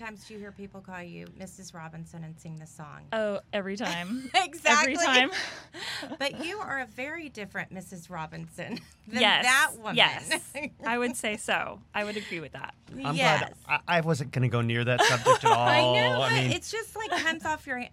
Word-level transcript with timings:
many 0.00 0.10
times 0.10 0.26
do 0.26 0.34
you 0.34 0.40
hear 0.40 0.52
people 0.52 0.80
call 0.80 1.02
you 1.02 1.26
Mrs. 1.38 1.74
Robinson 1.74 2.24
and 2.24 2.38
sing 2.38 2.56
the 2.56 2.66
song? 2.66 3.02
Oh, 3.12 3.40
every 3.52 3.76
time. 3.76 4.30
exactly. 4.34 4.94
Every 4.94 5.06
time. 5.06 5.30
but 6.18 6.44
you 6.44 6.58
are 6.58 6.80
a 6.80 6.86
very 6.86 7.28
different 7.28 7.72
Mrs. 7.72 8.10
Robinson 8.10 8.80
than 9.08 9.20
yes. 9.20 9.44
that 9.44 9.70
woman. 9.78 9.96
Yes. 9.96 10.52
I 10.84 10.98
would 10.98 11.16
say 11.16 11.36
so. 11.36 11.80
I 11.94 12.04
would 12.04 12.16
agree 12.16 12.40
with 12.40 12.52
that. 12.52 12.74
I'm 12.92 13.14
yes. 13.14 13.52
glad 13.66 13.80
I, 13.86 13.98
I 13.98 14.00
wasn't 14.00 14.32
going 14.32 14.42
to 14.42 14.48
go 14.48 14.60
near 14.62 14.84
that 14.84 15.00
subject 15.02 15.44
at 15.44 15.50
all. 15.50 15.66
I 15.66 15.80
know. 15.80 16.22
I 16.22 16.28
but 16.28 16.32
mean, 16.32 16.52
it's 16.52 16.70
just 16.70 16.96
like 16.96 17.10
comes 17.10 17.44
off 17.44 17.66
your 17.66 17.78
hand. 17.78 17.90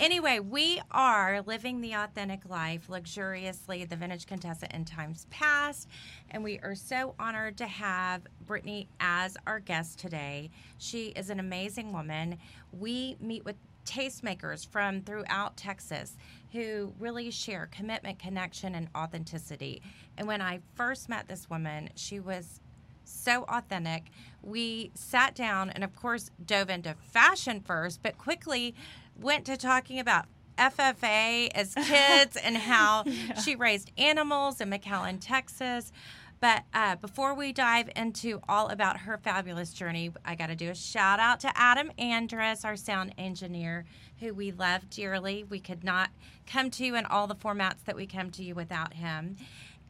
Anyway, 0.00 0.40
we 0.40 0.80
are 0.90 1.40
living 1.42 1.80
the 1.80 1.92
authentic 1.92 2.48
life 2.48 2.88
luxuriously, 2.88 3.84
the 3.84 3.94
vintage 3.94 4.26
contestant 4.26 4.72
in 4.72 4.84
times 4.84 5.26
past. 5.30 5.88
And 6.30 6.42
we 6.42 6.58
are 6.60 6.74
so 6.74 7.14
honored 7.18 7.56
to 7.58 7.66
have 7.66 8.22
Brittany 8.44 8.88
as 8.98 9.36
our 9.46 9.60
guest 9.60 10.00
today. 10.00 10.50
She 10.78 11.08
is 11.08 11.30
an 11.30 11.38
amazing 11.38 11.92
woman. 11.92 12.38
We 12.72 13.16
meet 13.20 13.44
with 13.44 13.56
tastemakers 13.86 14.66
from 14.66 15.02
throughout 15.02 15.56
Texas 15.56 16.16
who 16.52 16.92
really 16.98 17.30
share 17.30 17.68
commitment, 17.70 18.18
connection, 18.18 18.74
and 18.74 18.88
authenticity. 18.96 19.80
And 20.18 20.26
when 20.26 20.42
I 20.42 20.60
first 20.74 21.08
met 21.08 21.28
this 21.28 21.48
woman, 21.48 21.90
she 21.94 22.18
was 22.18 22.60
so 23.04 23.44
authentic. 23.44 24.04
We 24.42 24.90
sat 24.94 25.34
down 25.34 25.70
and, 25.70 25.84
of 25.84 25.94
course, 25.94 26.30
dove 26.44 26.70
into 26.70 26.94
fashion 26.94 27.60
first, 27.60 28.02
but 28.02 28.18
quickly 28.18 28.74
went 29.20 29.44
to 29.46 29.56
talking 29.56 29.98
about 29.98 30.26
FFA 30.58 31.50
as 31.54 31.74
kids 31.86 32.36
and 32.36 32.56
how 32.56 33.04
she 33.44 33.56
raised 33.56 33.90
animals 33.98 34.60
in 34.60 34.70
McAllen, 34.70 35.18
Texas. 35.20 35.92
But 36.40 36.64
uh, 36.74 36.96
before 36.96 37.32
we 37.34 37.52
dive 37.52 37.88
into 37.96 38.40
all 38.48 38.68
about 38.68 38.98
her 39.00 39.16
fabulous 39.16 39.72
journey, 39.72 40.12
I 40.26 40.34
got 40.34 40.48
to 40.48 40.54
do 40.54 40.68
a 40.68 40.74
shout 40.74 41.18
out 41.18 41.40
to 41.40 41.52
Adam 41.58 41.90
Andrus, 41.96 42.64
our 42.66 42.76
sound 42.76 43.14
engineer, 43.16 43.86
who 44.20 44.34
we 44.34 44.52
love 44.52 44.90
dearly. 44.90 45.44
We 45.44 45.58
could 45.58 45.84
not 45.84 46.10
come 46.46 46.70
to 46.72 46.84
you 46.84 46.96
in 46.96 47.06
all 47.06 47.26
the 47.26 47.34
formats 47.34 47.84
that 47.86 47.96
we 47.96 48.06
come 48.06 48.30
to 48.32 48.42
you 48.42 48.54
without 48.54 48.94
him 48.94 49.36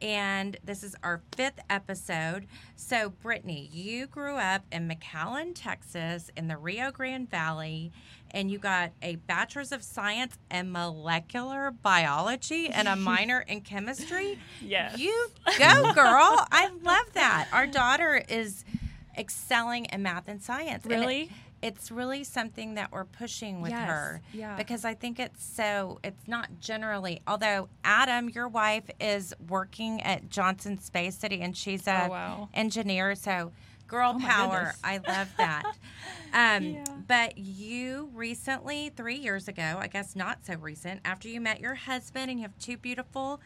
and 0.01 0.57
this 0.63 0.83
is 0.83 0.95
our 1.03 1.21
fifth 1.35 1.59
episode. 1.69 2.47
So, 2.75 3.09
Brittany, 3.09 3.69
you 3.71 4.07
grew 4.07 4.35
up 4.35 4.63
in 4.71 4.87
McAllen, 4.89 5.51
Texas, 5.55 6.29
in 6.35 6.47
the 6.47 6.57
Rio 6.57 6.91
Grande 6.91 7.29
Valley, 7.29 7.91
and 8.31 8.51
you 8.51 8.57
got 8.59 8.91
a 9.01 9.15
bachelor's 9.15 9.71
of 9.71 9.81
science 9.83 10.37
in 10.51 10.71
molecular 10.71 11.71
biology 11.71 12.67
and 12.69 12.87
a 12.87 12.95
minor 12.97 13.39
in 13.47 13.61
chemistry. 13.61 14.37
Yes. 14.61 14.97
You 14.99 15.29
go, 15.57 15.93
girl. 15.93 16.45
I 16.51 16.69
love 16.83 17.13
that. 17.13 17.47
Our 17.53 17.65
daughter 17.67 18.21
is 18.27 18.65
excelling 19.17 19.85
in 19.85 20.03
math 20.03 20.27
and 20.27 20.41
science. 20.41 20.83
and 20.83 20.93
it- 20.93 20.99
Really? 20.99 21.31
It's 21.65 21.89
really 21.89 22.23
something 22.23 22.75
that 22.75 22.91
we're 22.91 23.05
pushing 23.05 23.59
with 23.59 23.71
Yes, 23.71 23.87
her 23.89 24.21
yeah. 24.33 24.55
because 24.55 24.85
I 24.85 24.93
think 24.93 25.19
it's 25.19 25.43
so 25.43 25.99
it's 26.03 26.27
not 26.27 26.47
generally 26.59 27.21
although 27.25 27.69
Adam 27.83 28.29
your 28.29 28.47
wife 28.47 28.83
is 28.99 29.33
working 29.49 29.99
at 30.03 30.29
Johnson 30.29 30.77
Space 30.79 31.17
City 31.17 31.41
and 31.41 31.57
she's 31.57 31.87
a 31.87 32.05
Oh, 32.05 32.09
wow. 32.09 32.49
engineer 32.53 33.15
so 33.15 33.51
girl 33.87 34.13
Oh, 34.15 34.19
power. 34.19 34.73
I 34.83 34.97
love 34.97 35.29
that 35.37 35.63
um, 36.33 36.63
Yeah. 36.63 36.83
but 37.07 37.37
you 37.37 38.09
recently 38.13 38.89
3 38.95 39.15
years 39.15 39.47
ago 39.47 39.77
I 39.79 39.87
guess 39.87 40.15
not 40.15 40.45
so 40.45 40.55
recent 40.57 41.01
after 41.03 41.27
you 41.27 41.41
met 41.41 41.59
your 41.59 41.75
husband 41.75 42.29
and 42.29 42.39
you 42.39 42.43
have 42.43 42.57
two 42.59 42.77
beautiful 42.77 43.41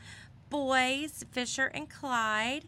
boys 0.50 1.24
Fisher 1.32 1.68
and 1.74 1.90
Clyde 1.90 2.66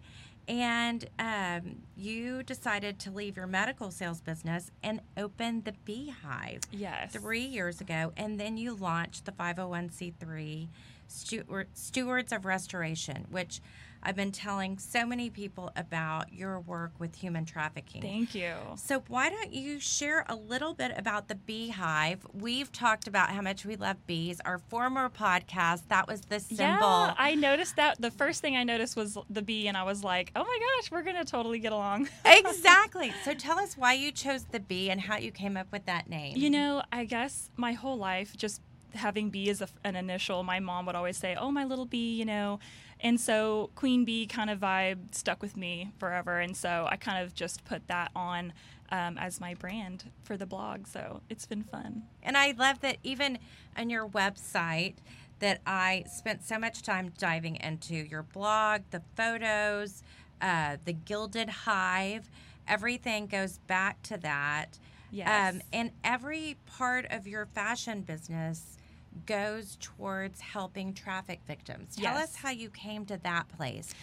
and 0.52 1.05
um, 1.17 1.77
you 1.95 2.44
decided 2.44 3.00
to 3.00 3.09
leave 3.09 3.38
your 3.38 3.47
medical 3.47 3.89
sales 3.89 4.19
business 4.19 4.69
and 4.84 5.00
open 5.16 5.62
the 5.63 5.72
Beehive 5.85 6.59
Yes. 6.73 7.13
three 7.13 7.39
years 7.45 7.79
ago, 7.79 8.12
and 8.17 8.38
then 8.38 8.57
you 8.57 8.75
launched 8.75 9.23
the 9.23 9.31
501c3 9.31 10.67
Stewards 11.07 12.31
of 12.34 12.45
Restoration, 12.45 13.28
which 13.29 13.62
I've 14.03 14.16
been 14.16 14.31
telling 14.31 14.79
so 14.79 15.06
many 15.06 15.29
people 15.29 15.72
about 15.75 16.34
your 16.34 16.59
work 16.59 16.91
with 17.00 17.16
human 17.16 17.45
trafficking. 17.45 18.01
Thank 18.01 18.34
you. 18.34 18.53
So, 18.75 19.03
why 19.07 19.29
don't 19.29 19.53
you 19.53 19.79
share 19.79 20.25
a 20.28 20.35
little 20.35 20.73
bit 20.73 20.91
about 20.97 21.28
the 21.28 21.35
beehive? 21.35 22.25
We've 22.34 22.72
talked 22.72 23.07
about 23.07 23.29
how 23.29 23.41
much 23.41 23.66
we 23.66 23.75
love 23.75 24.06
bees. 24.07 24.41
Our 24.44 24.57
former 24.57 25.09
podcast, 25.09 25.88
that 25.89 26.07
was 26.07 26.22
the 26.22 26.39
symbol. 26.39 26.63
Yeah, 26.63 27.13
I 27.17 27.35
noticed 27.35 27.75
that. 27.75 28.01
The 28.01 28.12
first 28.12 28.41
thing 28.41 28.56
I 28.57 28.63
noticed 28.63 28.95
was 28.95 29.17
the 29.29 29.41
bee, 29.41 29.67
and 29.67 29.78
I 29.78 29.84
was 29.84 30.03
like, 30.03 30.31
"Oh 30.35 30.44
my 30.44 30.59
gosh, 30.59 30.91
we're 30.91 31.03
gonna 31.03 31.25
totally 31.25 31.59
get 31.59 31.72
along." 31.72 32.09
exactly. 32.25 33.13
So, 33.23 33.33
tell 33.33 33.59
us 33.59 33.78
why 33.78 33.94
you 33.94 34.12
chose 34.12 34.45
the 34.45 34.59
bee 34.59 34.89
and 34.89 35.00
how 35.00 35.18
you 35.18 35.31
came 35.31 35.57
up 35.57 35.72
with 35.72 35.85
that 35.85 36.09
name. 36.09 36.38
You 36.38 36.50
know, 36.50 36.81
I 36.91 37.06
guess 37.06 37.51
my 37.56 37.73
whole 37.73 37.97
life, 37.97 38.35
just 38.35 38.62
having 38.94 39.29
bee 39.29 39.50
as 39.50 39.62
a, 39.62 39.68
an 39.84 39.96
initial, 39.96 40.44
my 40.44 40.59
mom 40.59 40.85
would 40.85 40.96
always 40.96 41.18
say, 41.18 41.35
"Oh, 41.35 41.52
my 41.52 41.63
little 41.63 41.85
bee," 41.85 42.16
you 42.16 42.25
know, 42.25 42.59
and 43.00 43.19
so 43.19 43.72
Queen 43.75 44.06
Bee 44.06 44.28
kind 44.28 44.50
of 44.50 44.59
vibe 44.59 45.13
stuck 45.13 45.41
with 45.41 45.57
me 45.57 45.91
forever, 45.97 46.40
and 46.40 46.56
so 46.56 46.88
I 46.90 46.96
kind 46.97 47.24
of 47.24 47.34
just 47.34 47.66
put 47.66 47.88
that 47.88 48.12
on 48.16 48.53
um, 48.91 49.18
as 49.18 49.40
my 49.40 49.53
brand 49.53 50.12
for 50.24 50.38
the 50.38 50.46
blog. 50.46 50.85
So 50.88 51.22
it's 51.30 51.46
been 51.46 51.63
fun. 51.63 52.03
And 52.22 52.38
I 52.38 52.51
love 52.51 52.81
that 52.81 52.97
even 53.03 53.40
on 53.78 53.90
your 53.90 54.07
website 54.07 54.96
that 55.40 55.62
I 55.66 56.03
spent 56.12 56.44
so 56.44 56.59
much 56.59 56.84
time 56.84 57.12
diving 57.18 57.56
into 57.56 57.96
your 57.96 58.22
blog, 58.22 58.81
the 58.91 59.01
photos, 59.16 60.03
uh, 60.41 60.78
the 60.85 60.94
gilded 60.94 61.50
hive, 61.50 62.30
everything 62.68 63.25
goes 63.25 63.57
back 63.59 64.01
to 64.03 64.18
that. 64.18 64.78
Yes. 65.09 65.56
Um, 65.56 65.62
and 65.74 65.91
every 66.03 66.57
part 66.66 67.06
of 67.09 67.28
your 67.28 67.46
fashion 67.47 68.01
business 68.01 68.78
goes 69.25 69.77
towards 69.79 70.39
helping 70.41 70.94
traffic 70.94 71.41
victims. 71.47 71.95
Tell 71.95 72.16
Yes. 72.16 72.29
us 72.29 72.35
how 72.35 72.49
you 72.51 72.69
came 72.69 73.05
to 73.05 73.17
that 73.17 73.47
place. 73.49 73.94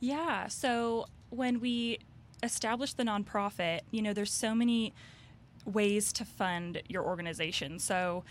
Yeah. 0.00 0.48
So 0.48 1.06
when 1.30 1.60
we 1.60 1.98
established 2.42 2.96
the 2.96 3.02
nonprofit, 3.04 3.80
you 3.90 4.02
know, 4.02 4.12
there's 4.12 4.32
so 4.32 4.54
many 4.54 4.92
ways 5.64 6.12
to 6.14 6.24
fund 6.24 6.82
your 6.88 7.04
organization. 7.04 7.78
So 7.78 8.24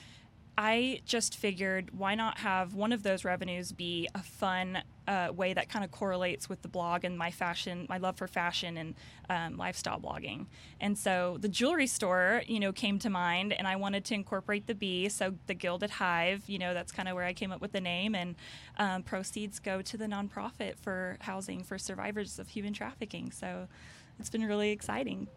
I 0.58 1.02
just 1.06 1.38
figured 1.38 1.92
why 1.96 2.16
not 2.16 2.40
have 2.40 2.74
one 2.74 2.92
of 2.92 3.04
those 3.04 3.24
revenues 3.24 3.72
be 3.72 4.10
a 4.16 4.24
fun 4.24 4.80
uh, 5.08 5.30
way 5.32 5.54
that 5.54 5.70
kind 5.70 5.86
of 5.86 5.92
correlates 5.92 6.50
with 6.50 6.64
the 6.64 6.68
blog 6.68 7.04
and 7.04 7.16
my 7.16 7.30
fashion, 7.30 7.86
my 7.88 8.00
love 8.00 8.18
for 8.18 8.28
fashion 8.28 8.76
and 8.78 8.96
um, 9.30 9.58
lifestyle 9.58 10.00
blogging. 10.00 10.48
And 10.82 10.98
so 10.98 11.38
the 11.40 11.48
jewelry 11.48 11.86
store, 11.86 12.42
you 12.48 12.60
know, 12.60 12.72
came 12.72 12.98
to 13.00 13.10
mind, 13.10 13.54
and 13.54 13.68
I 13.68 13.76
wanted 13.76 14.04
to 14.06 14.16
incorporate 14.16 14.66
the 14.66 14.74
bee. 14.74 15.10
So 15.10 15.36
the 15.46 15.54
Gilded 15.54 15.92
Hive, 15.92 16.44
you 16.48 16.58
know, 16.58 16.74
that's 16.74 16.92
kind 16.92 17.08
of 17.08 17.14
where 17.14 17.26
I 17.26 17.34
came 17.34 17.52
up 17.52 17.62
with 17.62 17.72
the 17.72 17.82
name, 17.82 18.16
and 18.16 18.36
um, 18.78 19.04
proceeds 19.04 19.60
go 19.60 19.84
to 19.84 19.96
the 19.96 20.06
nonprofit 20.06 20.78
for 20.80 21.18
housing 21.22 21.64
for 21.64 21.78
survivors 21.78 22.40
of 22.40 22.48
human 22.48 22.74
trafficking. 22.74 23.32
So 23.32 23.68
it's 24.20 24.32
been 24.32 24.44
really 24.44 24.72
exciting. 24.72 25.28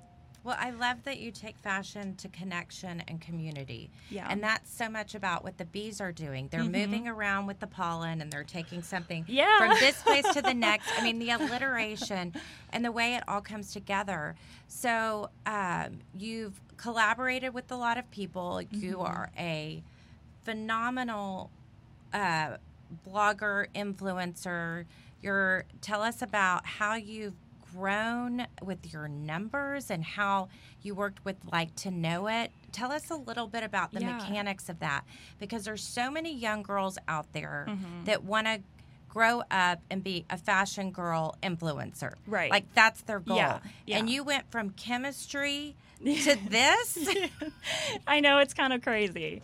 Well, 0.42 0.56
I 0.58 0.70
love 0.70 1.02
that 1.04 1.18
you 1.18 1.30
take 1.32 1.58
fashion 1.58 2.16
to 2.16 2.28
connection 2.28 3.02
and 3.08 3.20
community. 3.20 3.90
Yeah. 4.08 4.26
And 4.30 4.42
that's 4.42 4.74
so 4.74 4.88
much 4.88 5.14
about 5.14 5.44
what 5.44 5.58
the 5.58 5.66
bees 5.66 6.00
are 6.00 6.12
doing. 6.12 6.48
They're 6.50 6.64
moving 6.64 7.06
around 7.06 7.46
with 7.46 7.60
the 7.60 7.66
pollen 7.66 8.22
and 8.22 8.32
they're 8.32 8.42
taking 8.44 8.82
something 8.82 9.24
Yeah. 9.28 9.58
from 9.58 9.68
this 9.80 10.00
place 10.02 10.26
to 10.32 10.40
the 10.40 10.54
next. 10.54 10.88
I 10.98 11.02
mean, 11.04 11.18
the 11.18 11.30
alliteration 11.30 12.32
and 12.72 12.84
the 12.84 12.90
way 12.92 13.16
it 13.16 13.24
all 13.28 13.42
comes 13.42 13.72
together. 13.72 14.34
So, 14.68 15.28
um, 15.44 15.98
you've 16.16 16.58
collaborated 16.78 17.52
with 17.52 17.70
a 17.70 17.76
lot 17.76 17.98
of 17.98 18.10
people. 18.10 18.62
You 18.70 19.00
are 19.00 19.30
a 19.38 19.82
phenomenal 20.44 21.50
uh, 22.14 22.56
blogger, 23.06 23.66
influencer. 23.74 24.84
You're 25.22 25.64
tell 25.82 26.02
us 26.02 26.22
about 26.22 26.64
how 26.66 26.94
you've 26.94 27.34
grown 27.74 28.46
with 28.62 28.92
your 28.92 29.08
numbers 29.08 29.90
and 29.90 30.04
how 30.04 30.48
you 30.82 30.94
worked 30.94 31.24
with 31.24 31.36
LIKEtoKNOW.it. 31.50 32.50
Tell 32.72 32.92
us 32.92 33.10
a 33.10 33.16
little 33.16 33.46
bit 33.46 33.62
about 33.62 33.92
the 33.92 34.00
Yeah. 34.00 34.16
mechanics 34.16 34.68
of 34.68 34.78
that 34.80 35.04
because 35.38 35.64
there's 35.64 35.82
so 35.82 36.10
many 36.10 36.32
young 36.34 36.62
girls 36.62 36.98
out 37.08 37.32
there 37.32 37.66
Mm-hmm. 37.68 38.04
that 38.04 38.24
want 38.24 38.46
to 38.46 38.60
grow 39.08 39.42
up 39.50 39.80
and 39.90 40.04
be 40.04 40.24
a 40.30 40.38
fashion 40.38 40.92
girl 40.92 41.34
influencer. 41.42 42.14
Right. 42.26 42.50
Like 42.50 42.72
that's 42.74 43.02
their 43.02 43.18
goal. 43.18 43.36
Yeah, 43.36 43.58
yeah. 43.86 43.98
And 43.98 44.08
you 44.08 44.22
went 44.22 44.50
from 44.52 44.70
chemistry 44.70 45.74
to 46.04 46.36
this? 46.48 46.96
I 48.06 48.20
know 48.20 48.38
it's 48.38 48.54
kind 48.54 48.72
of 48.72 48.82
crazy. 48.82 49.42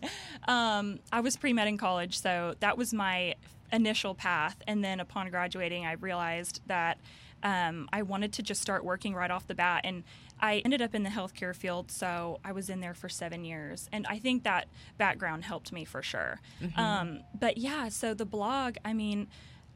Um, 0.48 1.00
I 1.12 1.20
was 1.20 1.36
pre 1.36 1.52
med 1.52 1.66
in 1.68 1.76
college, 1.78 2.18
so 2.18 2.54
that 2.60 2.78
was 2.78 2.94
my 2.94 3.34
initial 3.72 4.14
path. 4.14 4.56
And 4.68 4.82
then 4.84 5.00
upon 5.00 5.28
graduating, 5.30 5.84
I 5.84 5.92
realized 5.94 6.60
that 6.66 6.98
um, 7.46 7.88
I 7.92 8.02
wanted 8.02 8.32
to 8.34 8.42
just 8.42 8.60
start 8.60 8.84
working 8.84 9.14
right 9.14 9.30
off 9.30 9.46
the 9.46 9.54
bat. 9.54 9.82
And 9.84 10.02
I 10.40 10.58
ended 10.64 10.82
up 10.82 10.96
in 10.96 11.04
the 11.04 11.10
healthcare 11.10 11.54
field, 11.54 11.92
so 11.92 12.40
I 12.44 12.50
was 12.50 12.68
in 12.68 12.80
there 12.80 12.92
for 12.92 13.08
seven 13.08 13.44
years. 13.44 13.88
And 13.92 14.04
I 14.08 14.18
think 14.18 14.42
that 14.42 14.66
background 14.98 15.44
helped 15.44 15.72
me 15.72 15.84
for 15.84 16.02
sure. 16.02 16.40
Um, 16.76 17.20
but 17.38 17.56
yeah, 17.56 17.88
so 17.88 18.14
the 18.14 18.26
blog, 18.26 18.78
I 18.84 18.92
mean, 18.92 19.28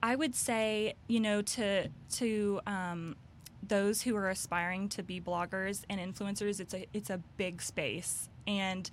I 0.03 0.17
would 0.17 0.35
say, 0.35 0.95
you 1.07 1.21
know, 1.21 1.43
to, 1.43 1.89
to, 2.15 2.61
um, 2.67 3.17
those 3.63 4.03
who 4.03 4.17
are 4.17 4.31
aspiring 4.31 4.89
to 4.89 5.03
be 5.05 5.21
bloggers 5.21 5.85
and 5.89 6.01
influencers, 6.01 6.59
it's 6.59 6.75
a 6.75 6.87
it's 6.93 7.11
a 7.11 7.19
big 7.37 7.63
space, 7.63 8.29
and 8.47 8.91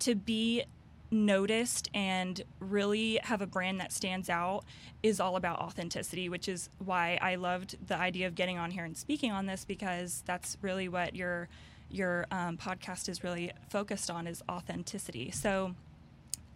to 0.00 0.14
be 0.14 0.64
noticed 1.12 1.90
and 1.94 2.42
really 2.58 3.20
have 3.22 3.42
a 3.42 3.46
brand 3.46 3.78
that 3.80 3.92
stands 3.92 4.30
out 4.30 4.64
is 5.02 5.20
all 5.20 5.36
about 5.36 5.60
authenticity, 5.60 6.28
which 6.28 6.48
is 6.48 6.70
why 6.78 7.18
I 7.20 7.36
loved 7.36 7.76
the 7.86 7.96
idea 7.96 8.26
of 8.26 8.34
getting 8.34 8.58
on 8.58 8.70
here 8.70 8.84
and 8.84 8.96
speaking 8.96 9.30
on 9.30 9.46
this 9.46 9.64
because 9.64 10.22
that's 10.26 10.56
really 10.62 10.88
what 10.88 11.14
your 11.14 11.48
your 11.90 12.26
um, 12.30 12.56
podcast 12.56 13.10
is 13.10 13.22
really 13.22 13.52
focused 13.68 14.10
on 14.10 14.26
is 14.26 14.42
authenticity. 14.50 15.30
So 15.30 15.74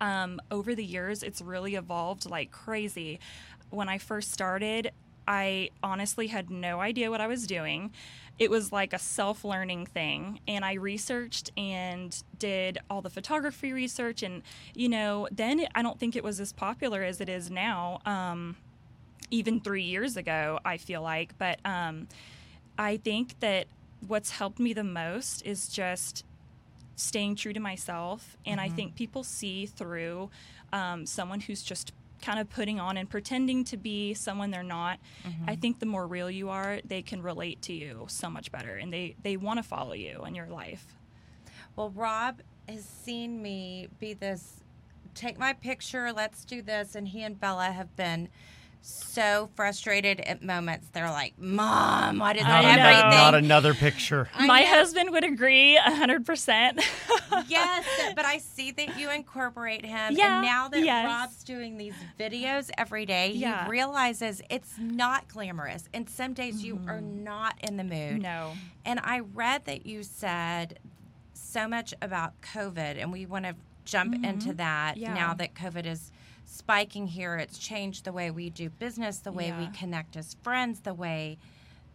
um, 0.01 0.41
over 0.51 0.75
the 0.75 0.85
years, 0.85 1.23
it's 1.23 1.43
really 1.43 1.75
evolved 1.75 2.29
like 2.29 2.51
crazy. 2.51 3.21
When 3.69 3.89
I 3.89 3.99
first 3.99 4.33
started, 4.33 4.93
I 5.27 5.71
honestly 5.83 6.29
had 6.29 6.51
no 6.51 6.81
idea 6.81 7.11
what 7.11 7.21
I 7.21 7.27
was 7.27 7.47
doing. 7.47 7.93
It 8.39 8.51
was 8.51 8.71
like 8.71 8.93
a 8.93 8.99
self 8.99 9.45
learning 9.45 9.87
thing. 9.87 10.41
And 10.47 10.65
I 10.65 10.75
researched 10.75 11.51
and 11.57 12.23
did 12.39 12.79
all 12.91 13.03
the 13.03 13.11
photography 13.11 13.73
research. 13.73 14.23
And, 14.23 14.43
you 14.75 14.89
know, 14.89 15.29
then 15.33 15.67
I 15.75 15.83
don't 15.83 15.99
think 15.99 16.17
it 16.17 16.25
was 16.25 16.41
as 16.41 16.53
popular 16.53 17.03
as 17.03 17.21
it 17.21 17.29
is 17.29 17.51
now, 17.51 18.01
um, 18.05 18.57
even 19.31 19.61
three 19.61 19.83
years 19.85 20.17
ago, 20.17 20.61
I 20.65 20.77
feel 20.77 21.03
like. 21.03 21.37
But 21.39 21.59
um, 21.65 22.09
I 22.79 22.99
think 22.99 23.41
that 23.41 23.67
what's 24.07 24.31
helped 24.31 24.59
me 24.61 24.73
the 24.73 24.85
most 24.85 25.45
is 25.45 25.69
just 25.69 26.25
staying 26.95 27.37
true 27.37 27.53
to 27.53 27.61
myself. 27.61 28.37
And 28.45 28.61
Mm-hmm. 28.61 28.73
I 28.73 28.77
think 28.77 28.95
people 28.95 29.25
see 29.25 29.67
through 29.67 30.31
um, 30.73 31.07
someone 31.07 31.41
who's 31.41 31.63
just 31.63 31.93
kind 32.27 32.41
of 32.41 32.51
putting 32.51 32.81
on 32.81 32.97
and 32.97 33.09
pretending 33.09 33.63
to 33.63 33.77
be 33.77 34.13
someone 34.13 34.51
they're 34.51 34.65
not. 34.65 34.99
Mm-hmm. 35.25 35.49
I 35.49 35.55
think 35.55 35.79
the 35.79 35.87
more 35.87 36.09
real 36.09 36.29
you 36.29 36.51
are, 36.51 36.81
they 36.85 37.01
can 37.01 37.23
relate 37.23 37.63
to 37.63 37.73
you 37.73 38.07
so 38.09 38.29
much 38.29 38.51
better 38.51 38.75
and 38.75 38.93
they, 38.93 39.15
they 39.23 39.37
want 39.37 39.59
to 39.59 39.63
follow 39.63 39.93
you 39.93 40.25
in 40.25 40.35
your 40.35 40.49
life. 40.49 40.97
Well, 41.77 41.91
Rob 41.91 42.41
has 42.69 42.85
seen 42.85 43.41
me 43.41 43.87
be 44.01 44.13
this 44.13 44.65
take 45.15 45.39
my 45.39 45.53
picture, 45.53 46.13
let's 46.13 46.45
do 46.45 46.63
this. 46.63 46.97
And 46.97 47.07
he 47.07 47.23
and 47.23 47.39
Bella 47.39 47.71
have 47.71 47.95
been 47.95 48.29
so 48.89 49.49
frustrated 49.57 50.21
at 50.21 50.43
moments. 50.45 50.89
They're 50.93 51.11
like, 51.11 51.35
Mom, 51.39 52.19
why 52.21 52.35
did 52.35 52.43
I 52.45 52.63
know. 52.63 52.69
everything? 52.69 53.11
Not 53.11 53.35
another 53.35 53.75
picture. 53.75 54.29
I 54.35 54.47
My 54.47 54.61
know. 54.61 54.67
husband 54.69 55.11
would 55.11 55.25
agree 55.25 55.77
100%. 55.85 56.81
yes, 57.49 57.85
but 58.17 58.25
I 58.25 58.39
see 58.39 58.71
that 58.73 58.97
you 58.99 59.11
incorporate 59.11 59.85
him. 59.85 60.15
Yeah, 60.15 60.37
and 60.39 60.47
now 60.47 60.69
that 60.69 60.85
yes. 60.85 61.05
Rob's 61.07 61.43
doing 61.43 61.77
these 61.79 61.95
videos 62.19 62.71
every 62.79 63.07
day, 63.07 63.33
Yeah. 63.33 63.65
he 63.65 63.71
realizes 63.71 64.41
it's 64.51 64.75
not 64.79 65.27
glamorous. 65.29 65.89
And 65.93 66.09
some 66.09 66.33
days 66.33 66.63
you 66.63 66.81
are 66.87 67.01
not 67.01 67.55
in 67.63 67.77
the 67.77 67.85
mood. 67.85 68.23
no. 68.23 68.53
And 68.85 69.01
I 69.03 69.19
read 69.21 69.65
that 69.65 69.85
you 69.85 70.05
said 70.05 70.79
so 71.33 71.67
much 71.67 71.93
about 72.01 72.41
COVID, 72.41 73.01
and 73.01 73.11
we 73.11 73.27
want 73.27 73.47
to 73.47 73.57
jump 73.85 74.15
into 74.25 74.53
that 74.55 74.95
Mm-hmm. 74.95 75.03
Yeah. 75.03 75.15
now 75.15 75.35
that 75.35 75.55
COVID 75.55 75.87
is 75.87 76.13
spiking 76.47 77.07
here. 77.09 77.37
It's 77.37 77.59
changed 77.59 78.05
the 78.05 78.13
way 78.13 78.31
we 78.31 78.49
do 78.51 78.71
business, 78.71 79.19
the 79.19 79.33
way 79.33 79.53
we 79.59 79.67
connect 79.79 80.17
as 80.17 80.35
friends, 80.43 80.81
the 80.81 80.95
way 80.95 81.37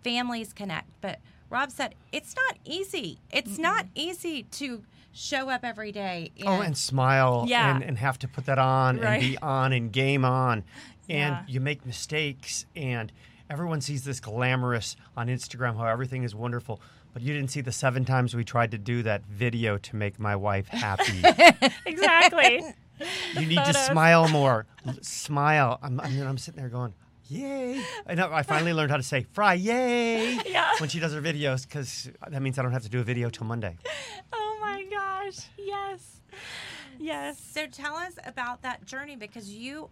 families 0.03 0.53
connect. 0.53 0.87
But 1.01 1.19
Rob 1.49 1.71
said 1.71 1.95
it's 2.11 2.35
not 2.35 2.57
easy. 2.65 3.17
It's 3.31 3.57
not 3.57 3.85
easy 3.95 4.43
to 4.43 4.83
show 5.13 5.49
up 5.49 5.63
every 5.63 5.91
day. 5.91 6.31
Oh, 6.45 6.61
and 6.61 6.77
smile 6.77 7.45
Yeah. 7.47 7.75
and, 7.75 7.83
and 7.83 7.97
have 7.97 8.17
to 8.19 8.27
put 8.27 8.45
that 8.45 8.59
on 8.59 8.97
Right. 8.99 9.13
and 9.15 9.21
be 9.21 9.37
on 9.39 9.73
and 9.73 9.91
game 9.91 10.23
on. 10.23 10.63
And 11.09 11.35
Yeah. 11.35 11.43
you 11.47 11.59
make 11.59 11.85
mistakes 11.85 12.65
and 12.75 13.11
everyone 13.49 13.81
sees 13.81 14.03
this 14.05 14.19
glamorous 14.21 14.95
on 15.17 15.27
Instagram 15.27 15.75
how 15.77 15.85
everything 15.85 16.23
is 16.23 16.33
wonderful. 16.33 16.79
But 17.13 17.23
you 17.23 17.33
didn't 17.33 17.49
see 17.51 17.59
the 17.59 17.73
seven 17.73 18.05
times 18.05 18.33
we 18.33 18.45
tried 18.45 18.71
to 18.71 18.77
do 18.77 19.03
that 19.03 19.23
video 19.25 19.77
to 19.79 19.95
make 19.97 20.17
my 20.17 20.35
wife 20.35 20.67
happy. 20.69 21.21
Exactly. 21.85 22.63
you 23.39 23.45
need 23.45 23.55
to 23.55 23.63
photos. 23.65 23.85
smile 23.87 24.27
more. 24.29 24.65
L- 24.87 24.95
smile. 25.01 25.79
I'm, 25.81 25.99
I'm, 25.99 26.21
I'm 26.27 26.37
sitting 26.37 26.59
there 26.59 26.69
going, 26.69 26.93
yay. 27.27 27.81
I 28.07 28.15
know. 28.15 28.31
I 28.31 28.43
finally 28.43 28.73
learned 28.73 28.91
how 28.91 28.97
to 28.97 29.03
say 29.03 29.25
fry, 29.33 29.53
yay, 29.53 30.37
Yeah. 30.45 30.71
when 30.79 30.89
she 30.89 30.99
does 30.99 31.13
her 31.13 31.21
videos 31.21 31.67
because 31.67 32.09
that 32.29 32.41
means 32.41 32.57
I 32.59 32.61
don't 32.63 32.73
have 32.73 32.83
to 32.83 32.89
do 32.89 32.99
a 32.99 33.03
video 33.03 33.29
till 33.29 33.45
Monday. 33.47 33.77
oh 34.33 34.57
my 34.61 34.83
gosh. 34.89 35.47
Yes. 35.57 36.21
Yes. 36.99 37.39
So 37.53 37.67
tell 37.67 37.95
us 37.95 38.13
about 38.25 38.61
that 38.63 38.85
journey 38.85 39.15
because 39.15 39.49
you 39.49 39.89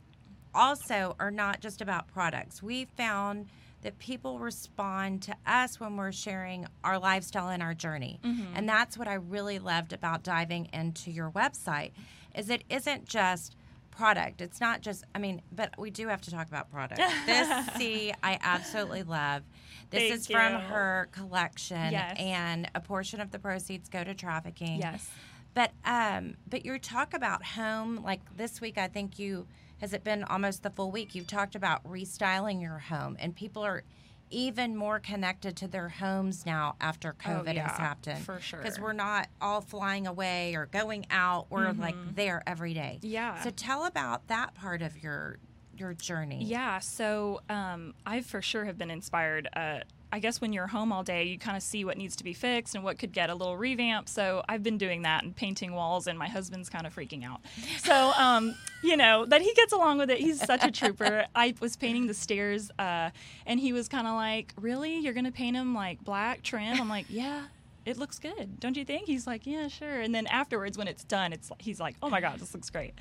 also 0.54 1.16
are 1.20 1.32
not 1.32 1.60
just 1.62 1.82
about 1.82 2.08
products. 2.08 2.62
We 2.62 2.86
found 2.86 3.48
that 3.82 3.98
people 3.98 4.40
respond 4.40 5.22
to 5.24 5.34
us 5.48 5.80
when 5.80 5.96
we're 5.96 6.12
sharing 6.12 6.68
our 6.84 7.00
lifestyle 7.00 7.48
and 7.50 7.64
our 7.64 7.74
journey. 7.74 8.20
Mm-hmm. 8.24 8.54
And 8.56 8.68
that's 8.68 8.98
what 8.98 9.08
I 9.08 9.14
really 9.14 9.58
loved 9.58 9.94
about 9.94 10.22
diving 10.24 10.68
into 10.74 11.12
your 11.12 11.30
website 11.32 11.92
is 12.36 12.50
it 12.50 12.64
isn't 12.70 13.06
just 13.06 13.56
product. 13.92 14.40
It's 14.42 14.62
not 14.62 14.82
just 14.82 15.04
I 15.14 15.20
mean, 15.20 15.42
but 15.52 15.74
we 15.78 15.90
do 15.92 16.08
have 16.08 16.22
to 16.22 16.32
talk 16.32 16.48
about 16.48 16.72
product. 16.72 17.02
This 17.26 17.68
C 17.76 18.14
I 18.24 18.38
absolutely 18.42 19.04
love. 19.04 19.44
This 19.90 20.02
Thank 20.10 20.14
is 20.14 20.28
from 20.28 20.54
her 20.54 21.10
collection 21.12 21.92
Yes. 21.92 22.16
and 22.20 22.70
a 22.76 22.80
portion 22.80 23.20
of 23.20 23.32
the 23.32 23.40
proceeds 23.40 23.90
go 23.90 24.04
to 24.04 24.14
trafficking. 24.14 24.80
Yes. 24.80 25.10
But 25.54 25.72
um, 25.84 26.36
but 26.48 26.64
your 26.64 26.78
talk 26.78 27.14
about 27.14 27.44
home, 27.44 28.02
like 28.04 28.22
this 28.38 28.62
week, 28.62 28.78
I 28.78 28.88
think 28.88 29.18
you 29.20 29.48
has 29.82 29.94
it 29.94 30.04
been 30.04 30.24
almost 30.24 30.62
the 30.64 30.70
full 30.70 30.92
week. 30.92 31.16
You've 31.16 31.28
talked 31.28 31.56
about 31.56 31.84
restyling 31.84 32.62
your 32.62 32.78
home, 32.80 33.18
and 33.20 33.36
people 33.36 33.64
are 33.66 33.84
even 34.32 34.76
more 34.76 35.00
connected 35.00 35.56
to 35.58 35.68
their 35.68 35.90
homes 35.90 36.46
now 36.46 36.76
after 36.82 37.14
COVID 37.14 37.50
Oh, 37.50 37.52
yeah, 37.52 37.68
has 37.70 37.78
happened. 37.78 38.24
for 38.26 38.40
sure. 38.40 38.60
because 38.62 38.80
we're 38.80 38.94
not 38.94 39.28
all 39.42 39.62
flying 39.62 40.08
away 40.08 40.56
or 40.56 40.66
going 40.68 41.06
out. 41.12 41.48
We're 41.50 41.72
like 41.74 41.96
there 42.16 42.44
every 42.46 42.74
day. 42.74 43.00
Mm-hmm. 43.02 43.08
Yeah. 43.12 43.42
So 43.44 43.50
tell 43.50 43.86
about 43.86 44.28
that 44.28 44.54
part 44.56 44.82
of 44.82 45.02
your 45.02 45.38
your 45.78 45.94
journey. 45.94 46.44
Yeah, 46.44 46.80
so 46.80 47.42
um, 47.50 47.94
I 48.06 48.22
for 48.22 48.42
sure 48.42 48.66
have 48.66 48.78
been 48.78 48.92
inspired. 48.92 49.48
Uh, 49.56 49.80
I 50.12 50.20
guess 50.20 50.42
when 50.42 50.54
you're 50.54 50.68
home 50.68 50.92
all 50.92 51.04
day, 51.04 51.24
you 51.26 51.38
kind 51.38 51.56
of 51.56 51.64
see 51.64 51.86
what 51.86 51.98
needs 51.98 52.16
to 52.18 52.24
be 52.24 52.34
fixed 52.34 52.76
and 52.76 52.84
what 52.84 52.98
could 52.98 53.12
get 53.12 53.30
a 53.30 53.36
little 53.36 53.58
revamp. 53.58 54.10
So 54.10 54.44
I've 54.50 54.64
been 54.64 54.78
doing 54.78 55.04
that 55.04 55.24
and 55.24 55.36
painting 55.36 55.74
walls, 55.74 56.08
and 56.08 56.18
my 56.18 56.28
husband's 56.28 56.70
kind 56.70 56.88
of 56.88 56.96
freaking 56.96 57.24
out. 57.24 57.42
So, 57.80 58.12
um, 58.18 58.56
you 58.84 58.98
know, 58.98 59.26
that 59.26 59.42
he 59.42 59.54
gets 59.54 59.74
along 59.74 60.00
with 60.00 60.10
it. 60.10 60.20
He's 60.20 60.44
such 60.44 60.64
a 60.64 60.72
trooper. 60.72 61.26
I 61.36 61.54
was 61.60 61.76
painting 61.76 62.08
the 62.08 62.14
stairs, 62.14 62.72
uh, 62.80 63.12
and 63.46 63.60
he 63.60 63.74
was 63.74 63.88
kind 63.88 64.08
of 64.08 64.16
like, 64.16 64.54
Really? 64.60 64.98
You're 64.98 65.14
going 65.14 65.26
to 65.26 65.32
paint 65.32 65.56
them 65.56 65.74
like 65.76 66.04
black 66.04 66.42
trim? 66.44 66.80
I'm 66.80 66.90
like, 66.90 67.06
Yeah. 67.10 67.44
It 67.86 67.98
looks 67.98 68.20
good, 68.20 68.60
don't 68.60 68.78
you 68.78 68.86
think? 68.86 69.08
He's 69.08 69.26
like, 69.26 69.48
yeah, 69.48 69.68
sure. 69.68 70.02
And 70.02 70.14
then 70.14 70.28
afterwards, 70.28 70.78
when 70.78 70.88
it's 70.88 71.04
done, 71.04 71.34
it's 71.34 71.50
he's 71.60 71.80
like, 71.80 71.96
oh 72.04 72.10
my 72.10 72.22
god, 72.22 72.40
this 72.40 72.54
looks 72.54 72.70
great. 72.70 72.94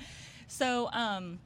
So, 0.47 0.89
um, 0.93 1.39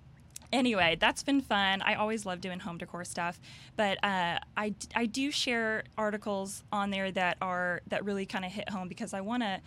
anyway, 0.53 0.95
that's 0.97 1.23
been 1.23 1.41
fun. 1.41 1.81
I 1.81 1.95
always 1.95 2.25
love 2.25 2.39
doing 2.39 2.59
home 2.59 2.77
decor 2.77 3.03
stuff, 3.03 3.41
but 3.75 4.01
uh, 4.03 4.39
I 4.55 4.75
I 4.95 5.07
do 5.07 5.31
share 5.31 5.83
articles 5.97 6.63
on 6.71 6.91
there 6.91 7.11
that 7.11 7.37
are 7.41 7.81
that 7.87 8.05
really 8.05 8.25
kind 8.25 8.45
of 8.45 8.51
hit 8.51 8.69
home 8.69 8.87
because 8.87 9.13
I 9.13 9.21
want 9.21 9.43
to, 9.43 9.59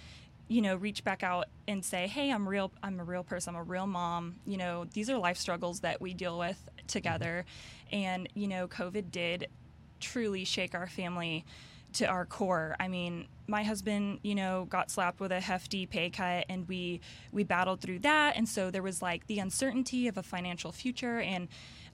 you 0.49 0.63
know, 0.63 0.77
reach 0.77 1.05
back 1.05 1.23
out 1.23 1.47
and 1.69 1.85
say, 1.85 2.07
hey, 2.07 2.31
I'm 2.31 2.49
real. 2.49 2.73
I'm 2.83 2.99
a 3.01 3.05
real 3.05 3.25
person. 3.25 3.55
I'm 3.55 3.61
a 3.61 3.65
real 3.65 3.87
mom. 3.87 4.37
You 4.47 4.57
know, 4.57 4.87
these 4.95 5.11
are 5.11 5.19
life 5.19 5.37
struggles 5.37 5.81
that 5.81 6.01
we 6.01 6.15
deal 6.15 6.39
with 6.39 6.69
together, 6.87 7.45
and 7.93 8.29
you 8.35 8.47
know, 8.47 8.69
COVID 8.69 9.11
did 9.11 9.49
truly 10.01 10.45
shake 10.45 10.75
our 10.75 10.87
family 10.87 11.45
to 11.95 12.07
our 12.07 12.25
core. 12.25 12.77
I 12.79 12.89
mean, 12.89 13.27
my 13.47 13.63
husband, 13.63 14.21
you 14.23 14.35
know, 14.35 14.67
got 14.69 14.91
slapped 14.91 15.21
with 15.21 15.33
a 15.33 15.41
hefty 15.41 15.87
pay 15.87 16.11
cut 16.11 16.45
and 16.49 16.69
we 16.69 17.01
we 17.33 17.45
battled 17.45 17.81
through 17.81 18.01
that. 18.01 18.37
And 18.37 18.49
so 18.49 18.71
there 18.71 18.83
was 18.83 19.03
like 19.03 19.27
the 19.27 19.39
uncertainty 19.39 20.09
of 20.09 20.17
a 20.17 20.23
financial 20.23 20.73
future 20.73 21.21
and 21.21 21.49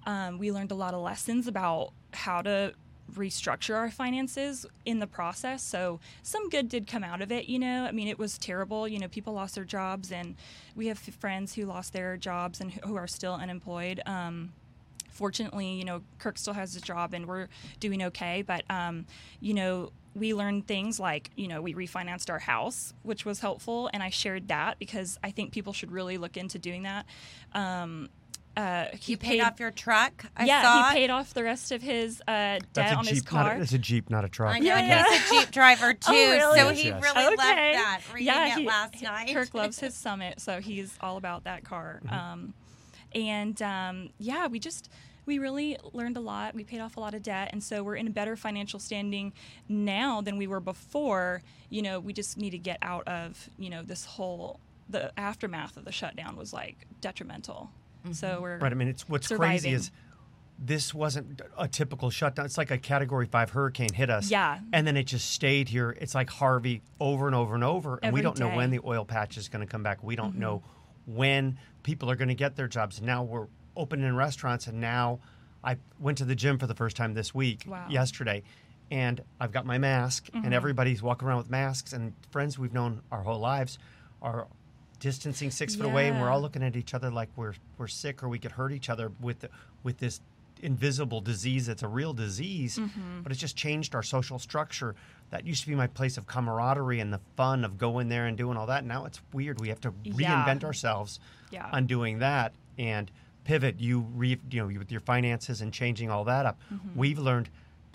um, 0.06 0.38
we 0.38 0.50
learned 0.50 0.72
a 0.72 0.74
lot 0.74 0.94
of 0.94 1.00
lessons 1.00 1.46
about 1.46 1.92
how 2.12 2.42
to 2.42 2.72
restructure 3.14 3.76
our 3.76 3.90
finances 3.90 4.64
in 4.86 4.98
the 4.98 5.06
process. 5.06 5.62
So 5.62 6.00
some 6.22 6.48
good 6.48 6.68
did 6.68 6.86
come 6.86 7.04
out 7.04 7.20
of 7.20 7.30
it 7.30 7.48
you 7.48 7.58
know? 7.58 7.84
I 7.84 7.92
mean 7.92 8.08
it 8.08 8.18
was 8.18 8.38
terrible. 8.38 8.88
You 8.88 8.98
know 8.98 9.08
people 9.08 9.32
lost 9.34 9.54
their 9.54 9.64
jobs 9.64 10.10
and 10.10 10.36
we 10.74 10.86
have 10.86 10.98
friends 10.98 11.54
who 11.54 11.66
lost 11.66 11.92
their 11.92 12.16
jobs 12.16 12.60
and 12.60 12.72
who 12.72 12.96
are 12.96 13.06
still 13.06 13.34
unemployed. 13.34 14.00
Um, 14.06 14.52
fortunately, 15.12 15.72
you 15.72 15.84
know, 15.84 16.02
Kirk 16.18 16.38
still 16.38 16.54
has 16.54 16.72
his 16.74 16.82
job 16.82 17.14
and 17.14 17.26
we're 17.26 17.48
doing 17.78 18.02
okay. 18.02 18.42
But, 18.42 18.64
um, 18.68 19.06
you 19.40 19.54
know, 19.54 19.92
we 20.14 20.34
learned 20.34 20.66
things 20.66 21.00
like, 21.00 21.30
you 21.36 21.48
know, 21.48 21.62
we 21.62 21.74
refinanced 21.74 22.28
our 22.30 22.38
house, 22.38 22.92
which 23.02 23.24
was 23.24 23.40
helpful. 23.40 23.88
And 23.92 24.02
I 24.02 24.10
shared 24.10 24.48
that 24.48 24.78
because 24.78 25.18
I 25.24 25.30
think 25.30 25.52
people 25.52 25.72
should 25.72 25.90
really 25.90 26.18
look 26.18 26.36
into 26.36 26.58
doing 26.58 26.82
that. 26.82 27.06
Um, 27.54 28.08
uh, 28.54 28.86
he 29.00 29.12
You 29.12 29.16
paid, 29.16 29.40
off 29.40 29.58
your 29.58 29.70
truck. 29.70 30.26
I 30.36 30.44
yeah, 30.44 30.62
saw 30.62 30.88
he 30.90 30.94
paid 30.96 31.08
off 31.08 31.32
the 31.32 31.42
rest 31.42 31.72
of 31.72 31.80
his 31.80 32.20
uh, 32.28 32.58
debt 32.74 32.94
on 32.94 33.04
Jeep, 33.04 33.14
his 33.14 33.22
car. 33.22 33.56
a, 33.56 33.58
that's 33.60 33.72
a 33.72 33.78
Jeep, 33.78 34.10
not 34.10 34.26
a 34.26 34.28
truck. 34.28 34.54
I 34.54 34.58
know, 34.58 34.66
Yeah, 34.66 34.80
yeah. 34.86 35.04
he's 35.08 35.30
a 35.32 35.34
Jeep 35.40 35.50
driver 35.50 35.94
too, 35.94 36.12
really? 36.12 36.58
so 36.58 36.68
Yes, 36.68 36.78
he 36.78 36.88
yes. 36.88 37.02
really 37.02 37.24
loved 37.24 37.38
Okay. 37.40 37.72
that. 37.72 38.00
Reading 38.12 38.26
yeah, 38.26 38.46
it 38.48 38.58
he- 38.60 38.66
last 38.66 39.00
night. 39.02 39.32
Kirk 39.34 39.54
loves 39.54 39.80
his 39.80 39.94
Summit, 39.96 40.38
so 40.40 40.60
he's 40.60 40.94
all 41.00 41.16
about 41.16 41.44
that 41.44 41.64
car. 41.64 42.02
Mm-hmm. 42.04 42.14
Um, 42.14 42.54
and 43.14 43.62
um, 43.62 44.10
yeah, 44.18 44.46
we 44.48 44.58
just 44.58 44.90
we 45.26 45.38
really 45.38 45.76
learned 45.92 46.16
a 46.16 46.20
lot. 46.20 46.54
We 46.54 46.64
paid 46.64 46.80
off 46.80 46.96
a 46.96 47.00
lot 47.00 47.14
of 47.14 47.22
debt, 47.22 47.50
and 47.52 47.62
so 47.62 47.82
we're 47.82 47.96
in 47.96 48.06
a 48.06 48.10
better 48.10 48.36
financial 48.36 48.80
standing 48.80 49.32
now 49.68 50.20
than 50.20 50.36
we 50.36 50.46
were 50.46 50.60
before. 50.60 51.42
You 51.70 51.82
know, 51.82 52.00
we 52.00 52.12
just 52.12 52.36
need 52.36 52.50
to 52.50 52.58
get 52.58 52.78
out 52.82 53.06
of 53.06 53.48
you 53.58 53.70
know 53.70 53.82
this 53.82 54.04
whole 54.04 54.60
the 54.88 55.12
aftermath 55.18 55.76
of 55.76 55.84
the 55.84 55.92
shutdown 55.92 56.36
was 56.36 56.52
like 56.52 56.86
detrimental. 57.00 57.70
So 58.12 58.40
we're 58.42 58.58
Right. 58.58 58.72
I 58.72 58.74
mean, 58.74 58.88
it's 58.88 59.08
what's 59.08 59.28
surviving. 59.28 59.60
crazy 59.60 59.70
is 59.70 59.92
this 60.58 60.92
wasn't 60.92 61.40
a 61.56 61.68
typical 61.68 62.10
shutdown. 62.10 62.44
It's 62.46 62.58
like 62.58 62.70
a 62.72 62.78
Category 62.78 63.26
Five 63.26 63.50
hurricane 63.50 63.92
hit 63.92 64.10
us. 64.10 64.28
Yeah. 64.30 64.58
And 64.72 64.86
then 64.86 64.96
it 64.96 65.04
just 65.04 65.30
stayed 65.30 65.68
here. 65.68 65.96
It's 66.00 66.14
like 66.14 66.28
Harvey 66.28 66.82
over 67.00 67.26
and 67.26 67.34
over 67.36 67.54
and 67.54 67.64
over, 67.64 68.00
and 68.02 68.12
we 68.12 68.20
don't 68.22 68.38
know 68.38 68.48
when. 68.48 68.70
Mm-hmm. 68.70 68.84
the 68.84 68.88
oil 68.88 69.04
patch 69.04 69.36
is 69.36 69.48
going 69.48 69.64
to 69.64 69.70
come 69.70 69.82
back. 69.84 70.02
We 70.02 70.16
don't 70.16 70.36
know 70.36 70.62
when 71.06 71.58
people 71.82 72.10
are 72.10 72.16
going 72.16 72.28
to 72.28 72.34
get 72.34 72.56
their 72.56 72.68
jobs. 72.68 73.00
Now 73.00 73.22
we're 73.22 73.46
opening 73.76 74.14
restaurants, 74.14 74.66
and 74.66 74.80
now 74.80 75.18
I 75.64 75.76
went 76.00 76.18
to 76.18 76.24
the 76.24 76.34
gym 76.34 76.58
for 76.58 76.66
the 76.66 76.74
first 76.74 76.96
time 76.96 77.14
this 77.14 77.34
week, 77.34 77.64
Wow. 77.66 77.86
yesterday. 77.88 78.42
And 78.90 79.22
I've 79.40 79.52
got 79.52 79.64
my 79.64 79.78
mask, 79.78 80.26
Mm-hmm. 80.30 80.44
and 80.44 80.54
everybody's 80.54 81.02
walking 81.02 81.26
around 81.28 81.38
with 81.38 81.50
masks. 81.50 81.92
And 81.92 82.12
friends 82.30 82.58
we've 82.58 82.72
known 82.74 83.00
our 83.10 83.22
whole 83.22 83.38
lives 83.40 83.78
are 84.20 84.46
distancing 84.98 85.50
six 85.50 85.74
foot 85.74 85.86
away, 85.86 86.08
and 86.08 86.20
we're 86.20 86.30
all 86.30 86.40
looking 86.40 86.62
at 86.62 86.76
each 86.76 86.94
other 86.94 87.10
like 87.10 87.28
we're 87.36 87.54
we're 87.78 87.88
sick 87.88 88.22
or 88.22 88.28
we 88.28 88.38
could 88.38 88.52
hurt 88.52 88.72
each 88.72 88.88
other 88.90 89.10
with 89.20 89.40
the, 89.40 89.48
with 89.82 89.98
this 89.98 90.20
invisible 90.62 91.20
disease 91.20 91.66
that's 91.66 91.82
a 91.82 91.88
real 91.88 92.12
disease 92.12 92.78
Mm-hmm. 92.78 93.22
but 93.22 93.32
it's 93.32 93.40
just 93.40 93.56
changed 93.56 93.96
our 93.96 94.02
social 94.04 94.38
structure 94.38 94.94
that 95.30 95.44
used 95.44 95.62
to 95.62 95.68
be 95.68 95.74
my 95.74 95.88
place 95.88 96.16
of 96.16 96.28
camaraderie 96.28 97.00
and 97.00 97.12
the 97.12 97.18
fun 97.36 97.64
of 97.64 97.78
going 97.78 98.08
there 98.08 98.26
and 98.26 98.36
doing 98.38 98.56
all 98.56 98.66
that 98.66 98.84
now 98.84 99.04
it's 99.04 99.20
weird 99.32 99.60
we 99.60 99.70
have 99.70 99.80
to 99.80 99.92
Yeah. 100.04 100.44
reinvent 100.44 100.62
ourselves 100.62 101.18
Yeah. 101.50 101.68
on 101.72 101.86
doing 101.86 102.20
that 102.20 102.52
and 102.78 103.10
pivot 103.44 103.80
you 103.80 104.00
re, 104.14 104.38
you 104.50 104.60
know 104.60 104.66
with 104.78 104.90
your 104.92 105.00
finances 105.00 105.60
and 105.60 105.72
changing 105.72 106.10
all 106.10 106.24
that 106.24 106.46
up 106.46 106.58
Mm-hmm. 106.72 106.98
we've 106.98 107.18
learned 107.18 107.48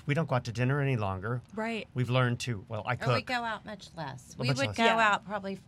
we 0.05 0.13
don't 0.13 0.27
go 0.29 0.35
out 0.35 0.43
to 0.45 0.51
dinner 0.51 0.79
any 0.81 0.95
longer 0.97 1.41
right. 1.55 1.87
we've 1.93 2.09
learned 2.09 2.39
to 2.41 2.63
well 2.69 2.83
i 2.85 2.97
Or 3.05 3.13
we 3.15 3.21
go 3.21 3.35
out 3.43 3.65
much 3.65 3.87
less. 3.95 4.35
We 4.37 4.47
much 4.47 4.57
would 4.57 4.67
less. 4.67 4.77
go 4.77 4.85
Yeah. 4.85 4.97
out 5.13 5.25
probably 5.25 5.59